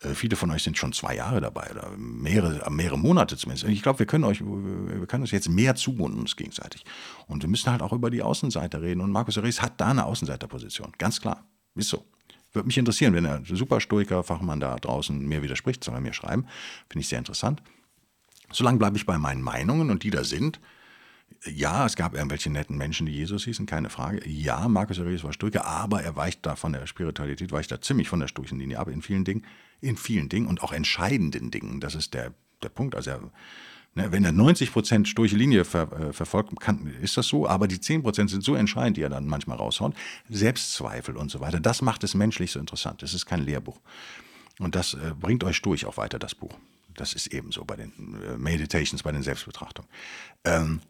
Äh, 0.00 0.14
viele 0.14 0.34
von 0.34 0.50
euch 0.50 0.64
sind 0.64 0.76
schon 0.76 0.92
zwei 0.92 1.14
Jahre 1.14 1.40
dabei 1.40 1.70
oder 1.70 1.88
mehrere, 1.96 2.68
mehrere 2.72 2.98
Monate 2.98 3.36
zumindest. 3.36 3.68
Ich 3.68 3.84
glaube, 3.84 4.00
wir 4.00 4.06
können 4.06 4.24
euch, 4.24 4.40
wir 4.40 5.06
können 5.06 5.22
uns 5.22 5.30
jetzt 5.30 5.48
mehr 5.48 5.76
zumunden 5.76 6.18
uns 6.18 6.34
gegenseitig. 6.34 6.84
Und 7.28 7.44
wir 7.44 7.48
müssen 7.48 7.70
halt 7.70 7.82
auch 7.82 7.92
über 7.92 8.10
die 8.10 8.24
Außenseiter 8.24 8.82
reden. 8.82 9.00
Und 9.00 9.12
Markus 9.12 9.38
Aurelius 9.38 9.62
hat 9.62 9.80
da 9.80 9.90
eine 9.90 10.06
Außenseiterposition. 10.06 10.90
Ganz 10.98 11.20
klar. 11.20 11.44
Ist 11.76 11.90
so. 11.90 12.04
Würde 12.52 12.66
mich 12.66 12.78
interessieren, 12.78 13.14
wenn 13.14 13.24
der 13.24 13.42
Superstoiker-Fachmann 13.44 14.60
da 14.60 14.76
draußen 14.76 15.26
mir 15.26 15.42
widerspricht, 15.42 15.84
soll 15.84 15.94
er 15.94 16.00
mir 16.00 16.14
schreiben. 16.14 16.46
Finde 16.88 17.00
ich 17.00 17.08
sehr 17.08 17.18
interessant. 17.18 17.62
Solange 18.50 18.78
bleibe 18.78 18.96
ich 18.96 19.06
bei 19.06 19.18
meinen 19.18 19.42
Meinungen 19.42 19.90
und 19.90 20.02
die 20.02 20.10
da 20.10 20.24
sind. 20.24 20.58
Ja, 21.44 21.84
es 21.86 21.94
gab 21.94 22.14
irgendwelche 22.14 22.50
netten 22.50 22.78
Menschen, 22.78 23.06
die 23.06 23.12
Jesus 23.12 23.44
hießen, 23.44 23.66
keine 23.66 23.90
Frage. 23.90 24.26
Ja, 24.26 24.66
Marcus 24.66 24.98
Aurelius 24.98 25.24
war 25.24 25.32
Stoiker, 25.32 25.66
aber 25.66 26.02
er 26.02 26.16
weicht 26.16 26.44
da 26.46 26.56
von 26.56 26.72
der 26.72 26.86
Spiritualität, 26.86 27.52
weicht 27.52 27.70
da 27.70 27.80
ziemlich 27.80 28.08
von 28.08 28.20
der 28.20 28.28
Stoichenlinie 28.28 28.78
ab 28.78 28.88
in 28.88 29.02
vielen 29.02 29.24
Dingen, 29.24 29.44
in 29.80 29.96
vielen 29.96 30.28
Dingen 30.28 30.46
und 30.46 30.62
auch 30.62 30.72
entscheidenden 30.72 31.50
Dingen. 31.50 31.80
Das 31.80 31.94
ist 31.94 32.14
der, 32.14 32.32
der 32.62 32.70
Punkt. 32.70 32.94
Also 32.94 33.10
er 33.10 33.30
Ne, 33.94 34.12
wenn 34.12 34.24
er 34.24 34.32
90 34.32 34.72
Prozent 34.72 35.08
sturche 35.08 35.36
Linie 35.36 35.64
ver, 35.64 35.90
äh, 35.92 36.12
verfolgt, 36.12 36.60
kann, 36.60 36.86
ist 37.02 37.16
das 37.16 37.26
so, 37.26 37.48
aber 37.48 37.66
die 37.68 37.80
10 37.80 38.02
Prozent 38.02 38.30
sind 38.30 38.44
so 38.44 38.54
entscheidend, 38.54 38.96
die 38.96 39.02
er 39.02 39.08
dann 39.08 39.26
manchmal 39.26 39.56
raushaut. 39.56 39.94
Selbstzweifel 40.28 41.16
und 41.16 41.30
so 41.30 41.40
weiter. 41.40 41.58
Das 41.60 41.82
macht 41.82 42.04
es 42.04 42.14
menschlich 42.14 42.52
so 42.52 42.60
interessant. 42.60 43.02
Das 43.02 43.14
ist 43.14 43.26
kein 43.26 43.44
Lehrbuch. 43.44 43.80
Und 44.58 44.74
das 44.74 44.94
äh, 44.94 45.14
bringt 45.18 45.44
euch 45.44 45.62
durch 45.62 45.86
auch 45.86 45.96
weiter, 45.96 46.18
das 46.18 46.34
Buch. 46.34 46.54
Das 46.94 47.12
ist 47.12 47.28
ebenso 47.28 47.64
bei 47.64 47.76
den 47.76 47.92
äh, 48.22 48.36
Meditations, 48.36 49.02
bei 49.02 49.12
den 49.12 49.22
Selbstbetrachtungen. 49.22 49.90
Ähm, 50.44 50.80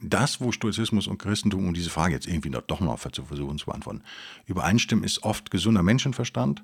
das, 0.00 0.40
wo 0.40 0.52
Stoizismus 0.52 1.06
und 1.06 1.18
Christentum, 1.18 1.66
um 1.66 1.74
diese 1.74 1.90
Frage 1.90 2.14
jetzt 2.14 2.26
irgendwie 2.26 2.50
doch 2.50 2.80
noch 2.80 3.00
zu 3.10 3.24
versuchen 3.24 3.58
zu 3.58 3.66
beantworten, 3.66 4.02
übereinstimmen, 4.46 5.04
ist 5.04 5.24
oft 5.24 5.50
gesunder 5.50 5.82
Menschenverstand, 5.82 6.62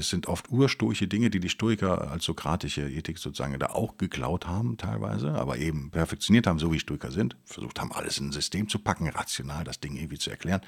sind 0.00 0.26
oft 0.26 0.50
ursturche 0.50 1.06
Dinge, 1.06 1.30
die 1.30 1.38
die 1.38 1.48
Stoiker 1.48 2.10
als 2.10 2.24
sokratische 2.24 2.88
Ethik 2.88 3.18
sozusagen 3.18 3.56
da 3.60 3.66
auch 3.66 3.96
geklaut 3.96 4.46
haben 4.46 4.76
teilweise, 4.76 5.34
aber 5.34 5.58
eben 5.58 5.90
perfektioniert 5.90 6.48
haben, 6.48 6.58
so 6.58 6.72
wie 6.72 6.80
Stoiker 6.80 7.12
sind, 7.12 7.36
versucht 7.44 7.80
haben, 7.80 7.92
alles 7.92 8.18
in 8.18 8.28
ein 8.28 8.32
System 8.32 8.68
zu 8.68 8.80
packen, 8.80 9.08
rational 9.08 9.62
das 9.62 9.78
Ding 9.78 9.94
irgendwie 9.94 10.18
zu 10.18 10.30
erklären. 10.30 10.62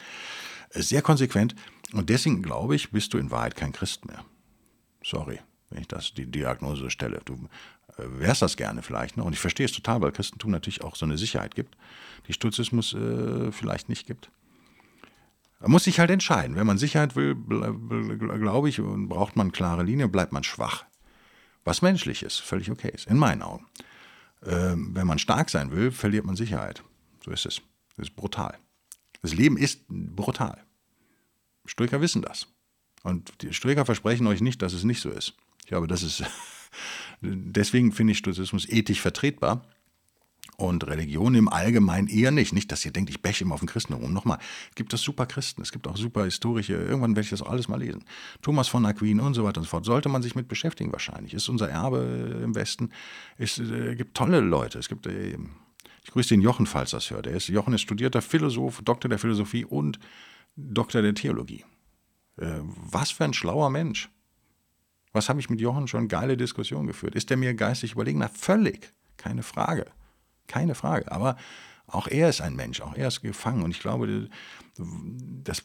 Äh, 0.71 0.83
sehr 0.83 1.03
konsequent 1.03 1.57
und 1.93 2.09
deswegen 2.09 2.43
glaube 2.43 2.77
ich, 2.77 2.91
bist 2.91 3.13
du 3.13 3.19
in 3.19 3.33
Wahrheit 3.33 3.57
kein 3.57 3.73
Christ 3.73 4.05
mehr. 4.05 4.25
Sorry, 5.03 5.41
wenn 5.71 5.81
ich 5.81 5.89
das 5.89 6.15
die 6.15 6.31
Diagnose 6.31 6.89
stelle. 6.91 7.21
Du 7.25 7.49
äh, 7.97 8.05
wärst 8.21 8.43
das 8.43 8.57
gerne 8.57 8.83
vielleicht 8.83 9.17
noch 9.17 9.25
und 9.25 9.33
ich 9.33 9.41
verstehe 9.41 9.67
es 9.67 9.73
total, 9.73 10.01
weil 10.03 10.13
Christentum 10.13 10.53
natürlich 10.53 10.85
auch 10.85 10.95
so 10.95 11.05
eine 11.05 11.19
Sicherheit 11.19 11.57
gibt, 11.57 11.77
die 12.29 12.33
Stoizismus 12.33 12.95
äh, 12.95 13.51
vielleicht 13.51 13.89
nicht 13.89 14.07
gibt. 14.07 14.31
Man 15.61 15.71
muss 15.71 15.85
sich 15.85 16.01
halt 16.01 16.11
entscheiden. 16.11 16.57
Wenn 16.57 16.67
man 16.67 16.79
Sicherheit 16.79 17.17
will, 17.17 17.37
glaube 17.37 18.69
ich, 18.69 18.81
braucht 18.81 19.37
man 19.37 19.53
klare 19.53 19.83
Linie, 19.83 20.09
bleibt 20.09 20.33
man 20.33 20.43
schwach. 20.43 20.85
Was 21.65 21.83
menschlich 21.83 22.23
ist, 22.23 22.39
völlig 22.41 22.71
okay 22.71 22.91
ist, 22.93 23.07
in 23.07 23.19
meinen 23.19 23.43
Augen. 23.43 23.67
Ähm, 24.45 24.95
wenn 24.95 25.07
man 25.07 25.19
stark 25.19 25.51
sein 25.51 25.71
will, 25.71 25.91
verliert 25.91 26.25
man 26.25 26.35
Sicherheit. 26.35 26.83
So 27.23 27.31
ist 27.31 27.45
es. 27.45 27.61
Das 27.97 28.09
ist 28.09 28.17
brutal. 28.17 28.57
Das 29.21 29.35
Leben 29.35 29.59
ist 29.59 29.87
brutal. 29.89 30.65
Stoiker 31.67 32.01
wissen 32.01 32.23
das. 32.23 32.47
Und 33.03 33.43
die 33.43 33.53
Stoiker 33.53 33.85
versprechen 33.85 34.27
euch 34.27 34.41
nicht, 34.41 34.63
dass 34.63 34.73
es 34.73 34.85
nicht 34.85 35.01
so 35.01 35.11
ist. 35.11 35.35
Ich 35.61 35.67
glaube, 35.67 35.87
das 35.87 36.03
ist. 36.03 36.25
deswegen 37.21 37.93
finde 37.93 38.13
ich 38.13 38.19
Stoizismus 38.19 38.67
ethisch 38.67 39.03
vertretbar 39.03 39.67
und 40.61 40.87
Religion 40.87 41.35
im 41.35 41.49
Allgemeinen 41.49 42.07
eher 42.09 42.31
nicht. 42.31 42.53
Nicht, 42.53 42.71
dass 42.71 42.85
ihr 42.85 42.93
denkt, 42.93 43.11
ich 43.11 43.23
bäche 43.23 43.45
immer 43.45 43.55
auf 43.55 43.61
den 43.61 43.69
Christentum. 43.69 44.13
Nochmal, 44.13 44.39
es 44.69 44.75
gibt 44.75 44.93
das 44.93 45.01
super 45.01 45.27
Christen, 45.27 45.63
es 45.63 45.73
gibt 45.73 45.89
auch 45.89 45.97
super 45.97 46.25
historische, 46.25 46.75
irgendwann 46.75 47.17
werde 47.17 47.23
ich 47.23 47.31
das 47.31 47.43
alles 47.43 47.69
mal 47.69 47.81
lesen. 47.81 48.05
Thomas 48.43 48.69
von 48.69 48.85
Aquin 48.85 49.21
und 49.21 49.35
so 49.35 49.45
weiter 49.45 49.59
und 49.59 49.65
so 49.65 49.71
fort. 49.71 49.85
Sollte 49.85 50.09
man 50.09 50.23
sich 50.23 50.35
mit 50.35 50.49
beschäftigen 50.49 50.93
wahrscheinlich. 50.93 51.35
Ist 51.35 51.49
unser 51.49 51.69
Erbe 51.69 52.41
im 52.45 52.55
Westen. 52.55 52.91
Es 53.39 53.59
äh, 53.59 53.95
gibt 53.97 54.17
tolle 54.17 54.41
Leute. 54.41 54.79
Es 54.79 54.89
gibt, 54.89 55.07
äh, 55.07 55.39
ich 56.05 56.11
grüße 56.11 56.31
den 56.31 56.43
Jochen, 56.43 56.67
falls 56.67 56.91
das 56.91 57.11
hört. 57.11 57.27
Er 57.27 57.37
ist, 57.37 57.49
Jochen 57.49 57.73
ist 57.73 57.83
studierter 57.83 58.23
Philosoph, 58.23 58.83
Doktor 58.83 59.09
der 59.09 59.19
Philosophie 59.19 59.65
und 59.65 59.99
Doktor 60.57 61.03
der 61.03 61.15
Theologie. 61.15 61.65
Äh, 62.37 62.61
was 62.63 63.11
für 63.11 63.25
ein 63.25 63.33
schlauer 63.33 63.71
Mensch. 63.71 64.11
Was 65.13 65.29
habe 65.29 65.41
ich 65.41 65.51
mit 65.51 65.61
Jochen 65.61 65.89
schon 65.89 66.07
geile 66.07 66.37
Diskussionen 66.37 66.87
geführt? 66.87 67.15
Ist 67.15 67.31
er 67.31 67.37
mir 67.37 67.55
geistig 67.55 67.93
überlegen? 67.93 68.21
Na, 68.21 68.29
völlig. 68.29 68.93
Keine 69.17 69.43
Frage. 69.43 69.87
Keine 70.51 70.75
Frage. 70.75 71.11
Aber 71.11 71.37
auch 71.87 72.09
er 72.09 72.29
ist 72.29 72.41
ein 72.41 72.57
Mensch, 72.57 72.81
auch 72.81 72.95
er 72.95 73.09
ist 73.09 73.21
gefangen. 73.23 73.63
Und 73.63 73.71
ich 73.71 73.81
glaube, 73.81 74.29
das, 74.77 75.63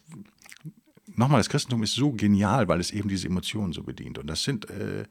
nochmal, 1.08 1.40
das 1.40 1.50
Christentum 1.50 1.84
ist 1.84 1.94
so 1.94 2.12
genial, 2.12 2.68
weil 2.68 2.80
es 2.80 2.92
eben 2.92 3.10
diese 3.10 3.28
Emotionen 3.28 3.74
so 3.74 3.84
bedient. 3.84 4.20
Und 4.20 4.28
das 4.28 4.44
sind 4.44 4.70
äh, 4.70 5.06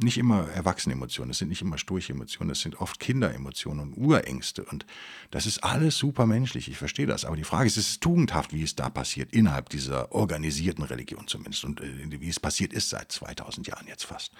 nicht 0.00 0.18
immer 0.18 0.48
Erwachsene-Emotionen, 0.50 1.30
das 1.30 1.38
sind 1.38 1.48
nicht 1.48 1.62
immer 1.62 1.76
sturche 1.76 2.12
Emotionen, 2.12 2.50
das 2.50 2.60
sind 2.60 2.80
oft 2.80 3.00
Kinderemotionen 3.00 3.80
und 3.80 3.96
Urängste. 3.96 4.64
Und 4.64 4.86
das 5.30 5.46
ist 5.46 5.64
alles 5.64 5.96
super 5.96 6.26
menschlich, 6.26 6.68
ich 6.68 6.76
verstehe 6.76 7.06
das. 7.06 7.24
Aber 7.24 7.36
die 7.36 7.44
Frage 7.44 7.66
ist, 7.66 7.76
ist 7.76 7.90
es 7.90 8.00
tugendhaft, 8.00 8.52
wie 8.52 8.62
es 8.62 8.76
da 8.76 8.90
passiert, 8.90 9.32
innerhalb 9.32 9.70
dieser 9.70 10.12
organisierten 10.12 10.84
Religion 10.84 11.26
zumindest 11.26 11.64
und 11.64 11.80
äh, 11.80 12.20
wie 12.20 12.28
es 12.28 12.38
passiert 12.38 12.72
ist 12.72 12.90
seit 12.90 13.10
2000 13.10 13.66
Jahren 13.66 13.86
jetzt 13.88 14.04
fast. 14.04 14.32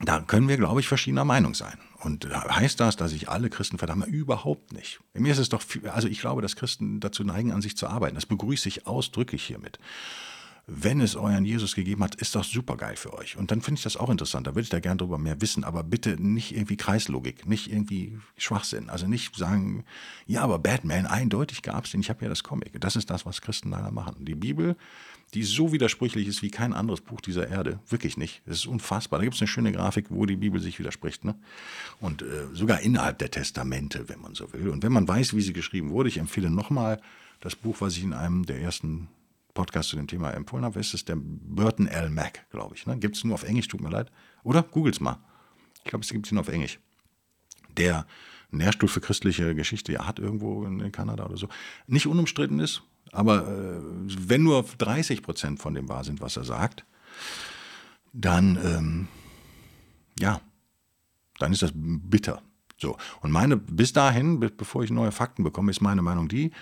Da 0.00 0.20
können 0.20 0.48
wir, 0.48 0.56
glaube 0.56 0.80
ich, 0.80 0.88
verschiedener 0.88 1.24
Meinung 1.24 1.54
sein. 1.54 1.78
Und 2.00 2.28
heißt 2.28 2.78
das, 2.80 2.96
dass 2.96 3.12
ich 3.12 3.28
alle 3.28 3.48
Christen 3.50 3.78
verdamme? 3.78 4.06
Überhaupt 4.06 4.72
nicht. 4.72 5.00
Mir 5.14 5.32
ist 5.32 5.38
es 5.38 5.48
doch, 5.48 5.62
viel, 5.62 5.88
also 5.88 6.06
ich 6.08 6.20
glaube, 6.20 6.42
dass 6.42 6.56
Christen 6.56 7.00
dazu 7.00 7.24
neigen, 7.24 7.52
an 7.52 7.62
sich 7.62 7.76
zu 7.76 7.86
arbeiten. 7.86 8.14
Das 8.14 8.26
begrüße 8.26 8.68
ich 8.68 8.86
ausdrücklich 8.86 9.44
hiermit. 9.44 9.78
Wenn 10.68 11.00
es 11.00 11.14
euren 11.14 11.44
Jesus 11.44 11.76
gegeben 11.76 12.02
hat, 12.02 12.16
ist 12.16 12.34
das 12.34 12.50
super 12.50 12.76
geil 12.76 12.96
für 12.96 13.14
euch. 13.14 13.36
Und 13.36 13.52
dann 13.52 13.62
finde 13.62 13.78
ich 13.78 13.84
das 13.84 13.96
auch 13.96 14.10
interessant. 14.10 14.48
Da 14.48 14.50
würde 14.50 14.62
ich 14.62 14.68
da 14.68 14.80
gerne 14.80 14.98
drüber 14.98 15.16
mehr 15.16 15.40
wissen. 15.40 15.62
Aber 15.62 15.84
bitte 15.84 16.20
nicht 16.20 16.54
irgendwie 16.54 16.76
Kreislogik, 16.76 17.46
nicht 17.46 17.70
irgendwie 17.70 18.18
Schwachsinn. 18.36 18.90
Also 18.90 19.06
nicht 19.06 19.36
sagen, 19.36 19.84
ja, 20.26 20.42
aber 20.42 20.58
Batman, 20.58 21.06
eindeutig 21.06 21.62
gab 21.62 21.84
es 21.84 21.92
den. 21.92 22.00
Ich 22.00 22.10
habe 22.10 22.24
ja 22.24 22.28
das 22.28 22.42
Comic. 22.42 22.80
Das 22.80 22.96
ist 22.96 23.10
das, 23.10 23.24
was 23.24 23.42
Christen 23.42 23.70
leider 23.70 23.92
machen. 23.92 24.24
Die 24.24 24.34
Bibel 24.34 24.76
die 25.36 25.44
so 25.44 25.70
widersprüchlich 25.70 26.26
ist 26.26 26.40
wie 26.40 26.50
kein 26.50 26.72
anderes 26.72 27.02
Buch 27.02 27.20
dieser 27.20 27.46
Erde. 27.46 27.78
Wirklich 27.90 28.16
nicht. 28.16 28.40
Das 28.46 28.56
ist 28.56 28.66
unfassbar. 28.66 29.18
Da 29.18 29.24
gibt 29.24 29.34
es 29.34 29.42
eine 29.42 29.48
schöne 29.48 29.70
Grafik, 29.70 30.06
wo 30.08 30.24
die 30.24 30.36
Bibel 30.36 30.62
sich 30.62 30.78
widerspricht. 30.78 31.26
Ne? 31.26 31.34
Und 32.00 32.22
äh, 32.22 32.46
sogar 32.54 32.80
innerhalb 32.80 33.18
der 33.18 33.30
Testamente, 33.30 34.08
wenn 34.08 34.18
man 34.18 34.34
so 34.34 34.50
will. 34.54 34.70
Und 34.70 34.82
wenn 34.82 34.92
man 34.92 35.06
weiß, 35.06 35.36
wie 35.36 35.42
sie 35.42 35.52
geschrieben 35.52 35.90
wurde, 35.90 36.08
ich 36.08 36.16
empfehle 36.16 36.48
nochmal 36.48 37.02
das 37.40 37.54
Buch, 37.54 37.76
was 37.80 37.98
ich 37.98 38.02
in 38.02 38.14
einem 38.14 38.46
der 38.46 38.62
ersten 38.62 39.08
Podcasts 39.52 39.90
zu 39.90 39.96
dem 39.96 40.06
Thema 40.06 40.30
empfohlen 40.30 40.64
habe, 40.64 40.80
ist 40.80 40.94
es 40.94 41.04
der 41.04 41.16
Burton 41.18 41.86
L. 41.86 42.08
Mac, 42.08 42.48
glaube 42.50 42.74
ich. 42.74 42.86
Ne? 42.86 42.96
Gibt 42.96 43.16
es 43.16 43.24
nur 43.24 43.34
auf 43.34 43.44
Englisch, 43.44 43.68
tut 43.68 43.82
mir 43.82 43.90
leid. 43.90 44.10
Oder? 44.42 44.62
Googles 44.62 45.00
mal. 45.00 45.18
Ich 45.84 45.90
glaube, 45.90 46.02
es 46.02 46.10
gibt 46.10 46.24
es 46.24 46.32
nur 46.32 46.40
auf 46.40 46.48
Englisch. 46.48 46.78
Der 47.76 48.06
Lehrstuhl 48.52 48.88
für 48.88 49.02
christliche 49.02 49.54
Geschichte 49.54 49.92
ja, 49.92 50.06
hat 50.06 50.18
irgendwo 50.18 50.64
in 50.64 50.90
Kanada 50.92 51.26
oder 51.26 51.36
so. 51.36 51.50
Nicht 51.86 52.06
unumstritten 52.06 52.58
ist, 52.58 52.82
aber 53.12 53.46
äh, 53.46 53.80
wenn 54.06 54.42
nur 54.42 54.64
30 54.78 55.22
Prozent 55.22 55.60
von 55.60 55.74
dem 55.74 55.88
wahr 55.88 56.04
sind, 56.04 56.20
was 56.20 56.36
er 56.36 56.44
sagt, 56.44 56.84
dann, 58.12 58.58
ähm, 58.64 59.08
ja, 60.18 60.40
dann 61.38 61.52
ist 61.52 61.62
das 61.62 61.72
bitter. 61.74 62.42
So. 62.78 62.96
Und 63.20 63.30
meine, 63.30 63.56
bis 63.56 63.92
dahin, 63.92 64.40
bevor 64.40 64.84
ich 64.84 64.90
neue 64.90 65.12
Fakten 65.12 65.44
bekomme, 65.44 65.70
ist 65.70 65.80
meine 65.80 66.02
Meinung 66.02 66.28
die, 66.28 66.52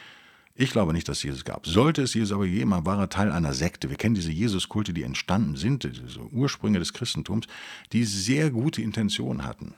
ich 0.57 0.71
glaube 0.71 0.93
nicht, 0.93 1.09
dass 1.09 1.19
es 1.19 1.23
Jesus 1.25 1.45
gab. 1.45 1.67
Sollte 1.67 2.03
es 2.03 2.15
Jesus 2.15 2.33
aber 2.33 2.45
jemand, 2.45 2.87
war 2.87 2.99
er 2.99 3.09
Teil 3.09 3.33
einer 3.33 3.53
Sekte. 3.55 3.91
Wir 3.91 3.97
kennen 3.97 4.15
diese 4.15 4.31
Jesuskulte, 4.31 4.93
die 4.93 5.03
entstanden 5.03 5.57
sind, 5.57 5.83
diese 5.83 6.21
Ursprünge 6.31 6.79
des 6.79 6.93
Christentums, 6.93 7.47
die 7.93 8.05
sehr 8.05 8.51
gute 8.51 8.81
Intentionen 8.81 9.45
hatten. 9.45 9.75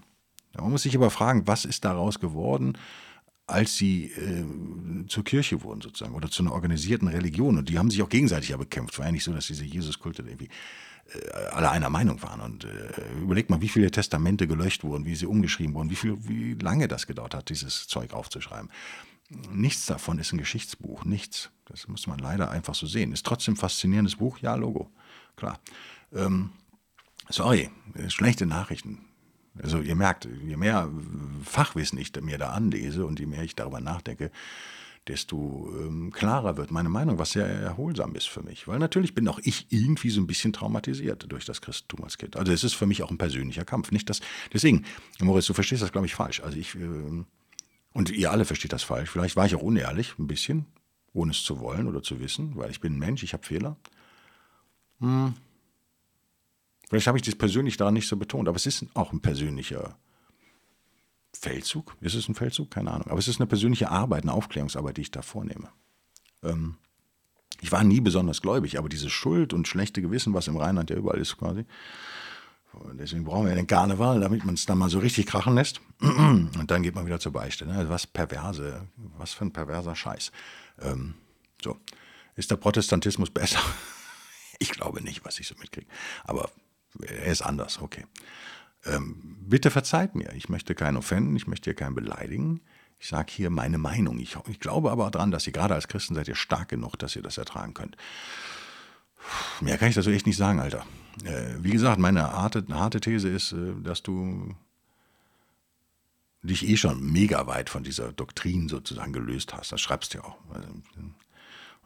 Man 0.54 0.70
muss 0.70 0.82
sich 0.82 0.94
aber 0.94 1.10
fragen, 1.10 1.46
was 1.46 1.64
ist 1.64 1.84
daraus 1.84 2.20
geworden? 2.20 2.76
Als 3.46 3.76
sie 3.76 4.06
äh, 4.06 4.44
zur 5.06 5.24
Kirche 5.24 5.62
wurden 5.62 5.80
sozusagen 5.80 6.14
oder 6.14 6.30
zu 6.30 6.42
einer 6.42 6.52
organisierten 6.52 7.08
Religion. 7.08 7.58
Und 7.58 7.68
die 7.68 7.78
haben 7.78 7.90
sich 7.90 8.02
auch 8.02 8.08
gegenseitig 8.08 8.50
ja 8.50 8.56
bekämpft. 8.56 8.98
War 8.98 9.06
ja 9.06 9.12
nicht 9.12 9.24
so, 9.24 9.32
dass 9.32 9.46
diese 9.46 9.64
Jesuskulte 9.64 10.22
irgendwie 10.22 10.48
äh, 11.14 11.36
alle 11.52 11.70
einer 11.70 11.88
Meinung 11.88 12.20
waren. 12.22 12.40
Und 12.40 12.64
äh, 12.64 13.20
überlegt 13.20 13.50
mal, 13.50 13.60
wie 13.60 13.68
viele 13.68 13.90
Testamente 13.90 14.48
gelöscht 14.48 14.82
wurden, 14.82 15.06
wie 15.06 15.14
sie 15.14 15.26
umgeschrieben 15.26 15.74
wurden, 15.74 15.90
wie, 15.90 15.96
viel, 15.96 16.16
wie 16.26 16.54
lange 16.54 16.88
das 16.88 17.06
gedauert 17.06 17.34
hat, 17.34 17.48
dieses 17.48 17.86
Zeug 17.86 18.12
aufzuschreiben. 18.12 18.70
Nichts 19.50 19.86
davon 19.86 20.18
ist 20.18 20.32
ein 20.32 20.38
Geschichtsbuch, 20.38 21.04
nichts. 21.04 21.50
Das 21.66 21.88
muss 21.88 22.06
man 22.06 22.18
leider 22.18 22.50
einfach 22.50 22.74
so 22.74 22.86
sehen. 22.86 23.12
Ist 23.12 23.26
trotzdem 23.26 23.54
ein 23.54 23.58
faszinierendes 23.58 24.16
Buch, 24.16 24.38
ja, 24.38 24.54
Logo, 24.54 24.90
klar. 25.34 25.58
Ähm, 26.12 26.50
sorry, 27.28 27.70
schlechte 28.08 28.46
Nachrichten. 28.46 29.05
Also 29.62 29.80
ihr 29.80 29.96
merkt, 29.96 30.28
je 30.44 30.56
mehr 30.56 30.90
Fachwissen 31.44 31.98
ich 31.98 32.12
mir 32.20 32.38
da 32.38 32.50
anlese 32.50 33.06
und 33.06 33.18
je 33.18 33.26
mehr 33.26 33.42
ich 33.42 33.56
darüber 33.56 33.80
nachdenke, 33.80 34.30
desto 35.06 35.72
ähm, 35.78 36.10
klarer 36.10 36.56
wird 36.56 36.70
meine 36.70 36.88
Meinung, 36.88 37.18
was 37.18 37.32
sehr 37.32 37.46
erholsam 37.46 38.14
ist 38.14 38.28
für 38.28 38.42
mich. 38.42 38.66
Weil 38.66 38.78
natürlich 38.78 39.14
bin 39.14 39.28
auch 39.28 39.38
ich 39.42 39.66
irgendwie 39.70 40.10
so 40.10 40.20
ein 40.20 40.26
bisschen 40.26 40.52
traumatisiert 40.52 41.30
durch 41.30 41.44
das 41.44 41.62
Christentum 41.62 42.04
als 42.04 42.18
Kind. 42.18 42.36
Also 42.36 42.52
es 42.52 42.64
ist 42.64 42.74
für 42.74 42.86
mich 42.86 43.02
auch 43.02 43.10
ein 43.10 43.18
persönlicher 43.18 43.64
Kampf. 43.64 43.92
Nicht 43.92 44.10
das, 44.10 44.20
deswegen, 44.52 44.84
Moritz, 45.20 45.46
du 45.46 45.54
verstehst 45.54 45.82
das, 45.82 45.92
glaube 45.92 46.06
ich, 46.06 46.14
falsch. 46.14 46.40
Also 46.40 46.58
ich, 46.58 46.74
äh, 46.74 47.24
und 47.92 48.10
ihr 48.10 48.30
alle 48.30 48.44
versteht 48.44 48.72
das 48.72 48.82
falsch. 48.82 49.10
Vielleicht 49.10 49.36
war 49.36 49.46
ich 49.46 49.54
auch 49.54 49.62
unehrlich, 49.62 50.18
ein 50.18 50.26
bisschen, 50.26 50.66
ohne 51.12 51.30
es 51.30 51.44
zu 51.44 51.60
wollen 51.60 51.86
oder 51.86 52.02
zu 52.02 52.20
wissen, 52.20 52.56
weil 52.56 52.70
ich 52.70 52.80
bin 52.80 52.94
ein 52.94 52.98
Mensch, 52.98 53.22
ich 53.22 53.32
habe 53.32 53.46
Fehler. 53.46 53.76
Hm. 55.00 55.34
Vielleicht 56.88 57.06
habe 57.06 57.18
ich 57.18 57.24
das 57.24 57.34
persönlich 57.34 57.76
daran 57.76 57.94
nicht 57.94 58.08
so 58.08 58.16
betont, 58.16 58.48
aber 58.48 58.56
es 58.56 58.66
ist 58.66 58.84
auch 58.94 59.12
ein 59.12 59.20
persönlicher 59.20 59.98
Feldzug. 61.32 61.96
Ist 62.00 62.14
es 62.14 62.28
ein 62.28 62.34
Feldzug? 62.34 62.70
Keine 62.70 62.92
Ahnung. 62.92 63.08
Aber 63.08 63.18
es 63.18 63.28
ist 63.28 63.40
eine 63.40 63.46
persönliche 63.46 63.90
Arbeit, 63.90 64.22
eine 64.22 64.32
Aufklärungsarbeit, 64.32 64.96
die 64.96 65.02
ich 65.02 65.10
da 65.10 65.22
vornehme. 65.22 65.68
Ähm, 66.42 66.76
ich 67.60 67.72
war 67.72 67.82
nie 67.84 68.00
besonders 68.00 68.42
gläubig, 68.42 68.78
aber 68.78 68.88
diese 68.88 69.10
Schuld 69.10 69.52
und 69.52 69.66
schlechte 69.66 70.02
Gewissen, 70.02 70.34
was 70.34 70.46
im 70.46 70.56
Rheinland 70.56 70.90
ja 70.90 70.96
überall 70.96 71.18
ist 71.18 71.36
quasi, 71.36 71.64
deswegen 72.94 73.24
brauchen 73.24 73.44
wir 73.44 73.50
ja 73.50 73.56
den 73.56 73.66
Karneval, 73.66 74.20
damit 74.20 74.44
man 74.44 74.54
es 74.54 74.66
dann 74.66 74.78
mal 74.78 74.90
so 74.90 74.98
richtig 74.98 75.26
krachen 75.26 75.54
lässt. 75.54 75.80
Und 76.00 76.66
dann 76.66 76.82
geht 76.82 76.94
man 76.94 77.06
wieder 77.06 77.20
zur 77.20 77.32
Beichte. 77.32 77.66
Ne? 77.66 77.74
Also 77.74 77.90
was 77.90 78.06
perverse, 78.06 78.86
was 79.16 79.32
für 79.32 79.46
ein 79.46 79.52
perverser 79.52 79.94
Scheiß. 79.94 80.32
Ähm, 80.80 81.14
so. 81.62 81.78
Ist 82.34 82.50
der 82.50 82.56
Protestantismus 82.56 83.30
besser? 83.30 83.60
Ich 84.58 84.70
glaube 84.70 85.02
nicht, 85.02 85.22
was 85.22 85.38
ich 85.38 85.46
so 85.46 85.54
mitkriege. 85.60 85.86
Aber 86.24 86.50
er 87.02 87.26
ist 87.26 87.42
anders, 87.42 87.80
okay. 87.80 88.04
Ähm, 88.84 89.36
bitte 89.40 89.70
verzeiht 89.70 90.14
mir, 90.14 90.32
ich 90.34 90.48
möchte 90.48 90.74
keinen 90.74 90.96
offenden, 90.96 91.36
ich 91.36 91.46
möchte 91.46 91.70
hier 91.70 91.74
keinen 91.74 91.94
beleidigen. 91.94 92.60
Ich 92.98 93.08
sage 93.08 93.30
hier 93.30 93.50
meine 93.50 93.78
Meinung. 93.78 94.18
Ich, 94.18 94.36
ich 94.48 94.60
glaube 94.60 94.90
aber 94.90 95.10
daran, 95.10 95.30
dass 95.30 95.46
ihr 95.46 95.52
gerade 95.52 95.74
als 95.74 95.88
Christen 95.88 96.14
seid 96.14 96.28
ihr 96.28 96.34
stark 96.34 96.68
genug, 96.70 96.96
dass 96.96 97.14
ihr 97.14 97.22
das 97.22 97.36
ertragen 97.36 97.74
könnt. 97.74 97.96
Mehr 99.60 99.76
kann 99.76 99.88
ich 99.88 99.94
dazu 99.94 100.10
echt 100.10 100.26
nicht 100.26 100.36
sagen, 100.36 100.60
Alter. 100.60 100.86
Äh, 101.24 101.56
wie 101.58 101.70
gesagt, 101.70 101.98
meine 101.98 102.32
harte, 102.32 102.64
harte 102.70 103.00
These 103.00 103.28
ist, 103.28 103.52
äh, 103.52 103.74
dass 103.82 104.02
du 104.02 104.54
dich 106.42 106.68
eh 106.68 106.76
schon 106.76 107.02
mega 107.12 107.46
weit 107.46 107.70
von 107.70 107.82
dieser 107.82 108.12
Doktrin 108.12 108.68
sozusagen 108.68 109.12
gelöst 109.12 109.54
hast. 109.54 109.72
Das 109.72 109.80
schreibst 109.80 110.14
du 110.14 110.18
ja 110.18 110.24
auch. 110.24 110.38
Also, 110.52 110.68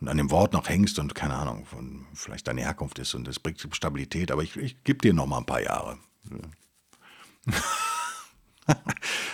und 0.01 0.09
an 0.09 0.17
dem 0.17 0.31
Wort 0.31 0.53
noch 0.53 0.69
hängst 0.69 0.99
und 0.99 1.15
keine 1.15 1.35
Ahnung, 1.35 1.67
von 1.67 2.07
vielleicht 2.15 2.49
deine 2.49 2.63
Herkunft 2.63 2.99
ist 2.99 3.15
und 3.15 3.29
es 3.29 3.39
bringt 3.39 3.61
Stabilität, 3.73 4.31
aber 4.31 4.43
ich, 4.43 4.57
ich 4.57 4.83
gebe 4.85 4.99
dir 4.99 5.13
noch 5.13 5.27
mal 5.27 5.39
ein 5.39 5.47
paar 5.47 5.63
Jahre. 5.63 5.99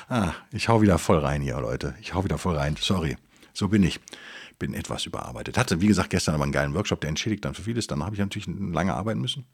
ah, 0.08 0.32
ich 0.50 0.68
hau 0.68 0.82
wieder 0.82 0.98
voll 0.98 1.18
rein 1.18 1.42
hier, 1.42 1.60
Leute. 1.60 1.94
Ich 2.00 2.14
hau 2.14 2.24
wieder 2.24 2.38
voll 2.38 2.56
rein. 2.56 2.76
Sorry. 2.78 3.16
So 3.52 3.68
bin 3.68 3.82
ich. 3.82 4.00
Bin 4.58 4.74
etwas 4.74 5.06
überarbeitet. 5.06 5.58
Hatte, 5.58 5.80
wie 5.80 5.86
gesagt, 5.86 6.10
gestern 6.10 6.34
aber 6.34 6.44
einen 6.44 6.52
geilen 6.52 6.74
Workshop, 6.74 7.00
der 7.00 7.10
entschädigt 7.10 7.44
dann 7.44 7.54
für 7.54 7.62
vieles. 7.62 7.86
Dann 7.86 8.02
habe 8.02 8.14
ich 8.14 8.20
natürlich 8.20 8.48
lange 8.48 8.94
arbeiten 8.94 9.20
müssen. 9.20 9.44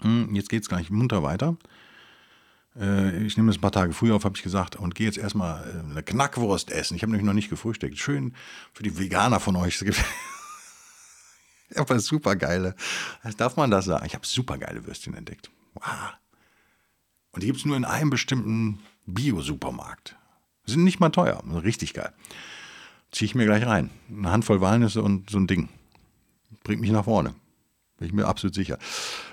Hm, 0.00 0.34
jetzt 0.34 0.48
geht 0.48 0.62
es 0.62 0.68
gleich 0.68 0.90
munter 0.90 1.22
weiter. 1.22 1.56
Äh, 2.78 3.24
ich 3.24 3.36
nehme 3.36 3.48
das 3.48 3.58
ein 3.58 3.60
paar 3.60 3.72
Tage 3.72 3.92
früher 3.92 4.14
auf, 4.14 4.24
habe 4.24 4.36
ich 4.36 4.42
gesagt, 4.42 4.76
und 4.76 4.94
gehe 4.94 5.06
jetzt 5.06 5.18
erstmal 5.18 5.62
äh, 5.64 5.90
eine 5.90 6.02
Knackwurst 6.02 6.70
essen. 6.70 6.96
Ich 6.96 7.02
habe 7.02 7.12
nämlich 7.12 7.26
noch 7.26 7.34
nicht 7.34 7.50
gefrühstückt. 7.50 7.98
Schön 7.98 8.34
für 8.72 8.82
die 8.82 8.98
Veganer 8.98 9.40
von 9.40 9.56
euch. 9.56 9.84
Aber 11.76 11.98
super 12.00 12.36
geile. 12.36 12.74
Darf 13.36 13.56
man 13.56 13.70
das 13.70 13.86
sagen? 13.86 14.04
Ich 14.06 14.14
habe 14.14 14.26
super 14.26 14.58
geile 14.58 14.86
Würstchen 14.86 15.14
entdeckt. 15.14 15.50
Wow. 15.74 15.84
Und 17.32 17.42
die 17.42 17.46
gibt 17.46 17.58
es 17.58 17.64
nur 17.64 17.76
in 17.76 17.84
einem 17.84 18.10
bestimmten 18.10 18.80
Bio-Supermarkt. 19.06 20.16
Sind 20.66 20.84
nicht 20.84 21.00
mal 21.00 21.10
teuer, 21.10 21.42
richtig 21.64 21.94
geil. 21.94 22.12
Ziehe 23.10 23.26
ich 23.26 23.34
mir 23.34 23.46
gleich 23.46 23.66
rein. 23.66 23.90
Eine 24.10 24.30
Handvoll 24.30 24.60
Walnüsse 24.60 25.02
und 25.02 25.30
so 25.30 25.38
ein 25.38 25.46
Ding. 25.46 25.68
Bringt 26.62 26.80
mich 26.80 26.90
nach 26.90 27.04
vorne. 27.04 27.34
Bin 27.98 28.08
ich 28.08 28.14
mir 28.14 28.26
absolut 28.26 28.54
sicher. 28.54 28.78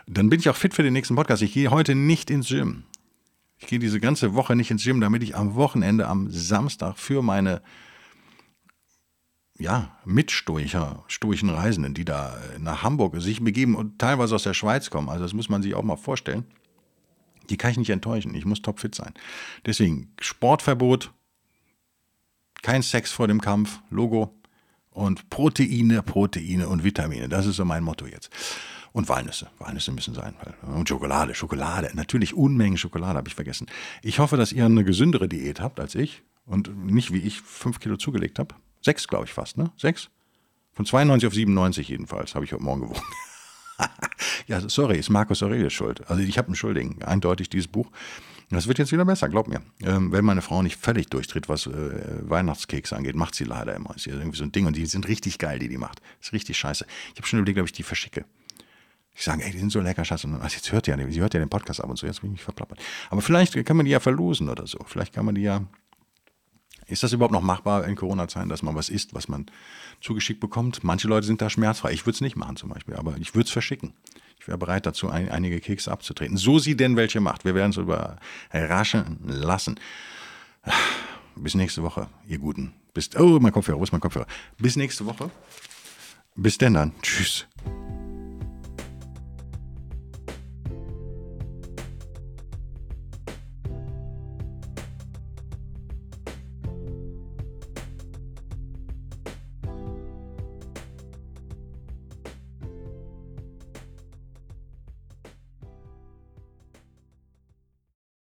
Dann 0.08 0.30
bin 0.30 0.40
ich 0.40 0.50
auch 0.50 0.56
fit 0.56 0.74
für 0.74 0.84
den 0.84 0.94
nächsten 0.94 1.16
Podcast. 1.16 1.42
Ich 1.42 1.54
gehe 1.54 1.70
heute 1.72 1.94
nicht 1.94 2.30
ins 2.30 2.48
Gym. 2.48 2.84
Ich 3.60 3.68
gehe 3.68 3.80
diese 3.80 4.00
ganze 4.00 4.34
Woche 4.34 4.56
nicht 4.56 4.72
ins 4.72 4.84
Gym, 4.84 5.02
damit 5.02 5.22
ich 5.22 5.36
am 5.36 5.56
Wochenende, 5.56 6.08
am 6.08 6.32
Samstag 6.32 6.98
für 6.98 7.22
meine 7.22 7.62
ja, 9.60 9.98
Mitstoicher, 10.06 11.04
stoischen 11.08 11.50
Reisenden, 11.50 11.94
die 11.94 12.06
da 12.06 12.38
nach 12.58 12.82
Hamburg 12.82 13.22
sich 13.22 13.44
begeben 13.44 13.76
und 13.76 14.00
teilweise 14.00 14.36
aus 14.36 14.44
der 14.44 14.54
Schweiz 14.54 14.90
kommen, 14.90 15.10
also 15.10 15.24
das 15.24 15.34
muss 15.34 15.50
man 15.50 15.62
sich 15.62 15.76
auch 15.76 15.84
mal 15.84 15.98
vorstellen, 15.98 16.46
die 17.50 17.58
kann 17.58 17.72
ich 17.72 17.78
nicht 17.78 17.90
enttäuschen. 17.90 18.36
Ich 18.36 18.46
muss 18.46 18.62
topfit 18.62 18.96
sein. 18.96 19.14
Deswegen 19.66 20.14
Sportverbot, 20.22 21.12
kein 22.62 22.82
Sex 22.82 23.12
vor 23.12 23.28
dem 23.28 23.42
Kampf, 23.42 23.82
Logo 23.90 24.40
und 24.92 25.30
Proteine, 25.30 26.04
Proteine 26.04 26.70
und 26.70 26.84
Vitamine. 26.84 27.28
Das 27.28 27.46
ist 27.46 27.56
so 27.56 27.66
mein 27.66 27.84
Motto 27.84 28.06
jetzt. 28.06 28.30
Und 28.92 29.08
Walnüsse. 29.10 29.50
Walnüsse 29.60 29.92
müssen 29.92 30.14
sein. 30.14 30.36
Und 30.62 30.90
Schokolade, 30.90 31.36
Schokolade. 31.36 31.92
Natürlich 31.94 32.34
Unmengen 32.34 32.78
Schokolade 32.78 33.18
habe 33.18 33.28
ich 33.28 33.36
vergessen. 33.36 33.68
Ich 34.02 34.20
hoffe, 34.20 34.38
dass 34.38 34.52
ihr 34.52 34.66
eine 34.66 34.84
gesündere 34.84 35.28
Diät 35.28 35.60
habt 35.60 35.80
als 35.80 35.96
ich 35.96 36.24
und 36.46 36.76
nicht 36.86 37.14
wie 37.14 37.20
ich 37.20 37.42
fünf 37.42 37.80
Kilo 37.80 37.98
zugelegt 37.98 38.40
habe. 38.40 38.56
Sechs, 38.82 39.08
glaube 39.08 39.26
ich 39.26 39.34
fast, 39.34 39.58
ne? 39.58 39.72
Sechs? 39.78 40.10
Von 40.74 40.86
92 40.86 41.28
auf 41.28 41.34
97 41.34 41.88
jedenfalls 41.90 42.36
habe 42.36 42.46
ich 42.46 42.54
heute 42.54 42.64
Morgen 42.64 42.82
gewogen. 42.82 43.02
ja, 44.48 44.62
sorry, 44.68 44.98
ist 44.98 45.10
Markus 45.10 45.44
Aurelius 45.44 45.74
schuld. 45.74 46.10
Also 46.10 46.24
ich 46.24 46.38
habe 46.38 46.48
einen 46.48 46.56
Schuldigen, 46.56 47.04
eindeutig 47.04 47.50
dieses 47.50 47.68
Buch. 47.68 47.92
Das 48.50 48.68
wird 48.68 48.80
jetzt 48.80 48.92
wieder 48.92 49.06
besser, 49.06 49.30
glaub 49.30 49.48
mir. 49.48 49.62
Ähm, 49.82 50.12
wenn 50.12 50.26
meine 50.26 50.42
Frau 50.42 50.64
nicht 50.64 50.78
völlig 50.78 51.08
durchtritt, 51.10 51.50
was 51.50 51.68
äh, 51.68 51.72
Weihnachtskekse 52.28 52.96
angeht, 52.96 53.16
macht 53.16 53.36
sie 53.36 53.44
leider 53.44 53.76
immer. 53.76 53.96
Ist 53.96 54.08
irgendwie 54.08 54.38
so 54.38 54.44
ein 54.44 54.52
Ding 54.52 54.66
und 54.66 54.76
die 54.76 54.88
sind 54.88 55.08
richtig 55.08 55.38
geil, 55.38 55.60
die 55.60 55.68
die 55.68 55.78
macht. 55.78 56.02
Ist 56.20 56.34
richtig 56.34 56.58
scheiße. 56.58 56.86
Ich 57.14 57.20
habe 57.20 57.28
schon 57.28 57.40
überlegt, 57.40 57.60
ob 57.60 57.66
ich 57.66 57.74
die 57.74 57.84
verschicke. 57.84 58.26
Ich 59.20 59.26
sage, 59.26 59.44
ey, 59.44 59.52
die 59.52 59.58
sind 59.58 59.70
so 59.70 59.82
lecker, 59.82 60.06
Schatz. 60.06 60.24
Und 60.24 60.36
also 60.36 60.56
jetzt 60.56 60.72
hört 60.72 60.88
ihr 60.88 60.98
ja, 60.98 61.12
sie 61.12 61.20
hört 61.20 61.34
ja 61.34 61.42
den 61.42 61.50
Podcast 61.50 61.84
ab 61.84 61.90
und 61.90 62.00
so, 62.00 62.08
jetzt 62.08 62.24
will 62.24 62.30
ich 62.30 62.36
mich 62.38 62.42
verplappern. 62.42 62.78
Aber 63.10 63.22
vielleicht 63.22 63.66
kann 63.66 63.76
man 63.76 63.86
die 63.86 63.92
ja 63.92 64.00
verlosen 64.00 64.48
oder 64.48 64.66
so. 64.66 64.80
Vielleicht 64.86 65.14
kann 65.14 65.26
man 65.26 65.36
die 65.36 65.42
ja 65.42 65.66
ist 66.88 67.04
das 67.04 67.12
überhaupt 67.14 67.34
noch 67.34 67.42
machbar 67.42 67.86
in 67.86 67.96
Corona-Zeiten, 67.96 68.50
dass 68.50 68.64
man 68.64 68.76
was 68.76 68.90
isst, 68.90 69.14
was 69.14 69.28
man 69.28 69.46
zugeschickt 70.02 70.40
bekommt? 70.40 70.84
Manche 70.84 71.08
Leute 71.08 71.28
sind 71.28 71.42
da 71.42 71.50
schmerzfrei. 71.50 71.92
Ich 71.92 72.06
würde 72.06 72.16
es 72.16 72.22
nicht 72.22 72.38
machen 72.38 72.56
zum 72.56 72.70
Beispiel, 72.70 72.96
aber 72.96 73.16
ich 73.20 73.36
würde 73.36 73.46
es 73.46 73.52
verschicken. 73.52 73.94
Ich 74.40 74.48
wäre 74.48 74.58
bereit 74.58 74.86
dazu, 74.86 75.10
ein, 75.10 75.30
einige 75.30 75.60
Kekse 75.60 75.92
abzutreten. 75.92 76.38
So 76.38 76.58
sie 76.58 76.76
denn 76.76 76.96
welche 76.96 77.20
macht. 77.20 77.44
Wir 77.44 77.54
werden 77.54 77.72
es 77.72 77.78
überraschen 77.78 79.20
lassen. 79.28 79.80
Bis 81.36 81.56
nächste 81.56 81.84
Woche, 81.84 82.08
ihr 82.26 82.40
Guten. 82.40 82.74
Bis, 82.94 83.14
oh, 83.18 83.38
mein 83.40 83.52
Kopfhörer, 83.52 83.78
wo 83.78 83.84
ist 83.84 83.92
mein 83.92 84.02
Kopfhörer? 84.02 84.28
Bis 84.58 84.78
nächste 84.78 85.06
Woche. 85.06 85.30
Bis 86.36 86.58
denn 86.58 86.74
dann. 86.74 86.94
Tschüss. 87.02 87.49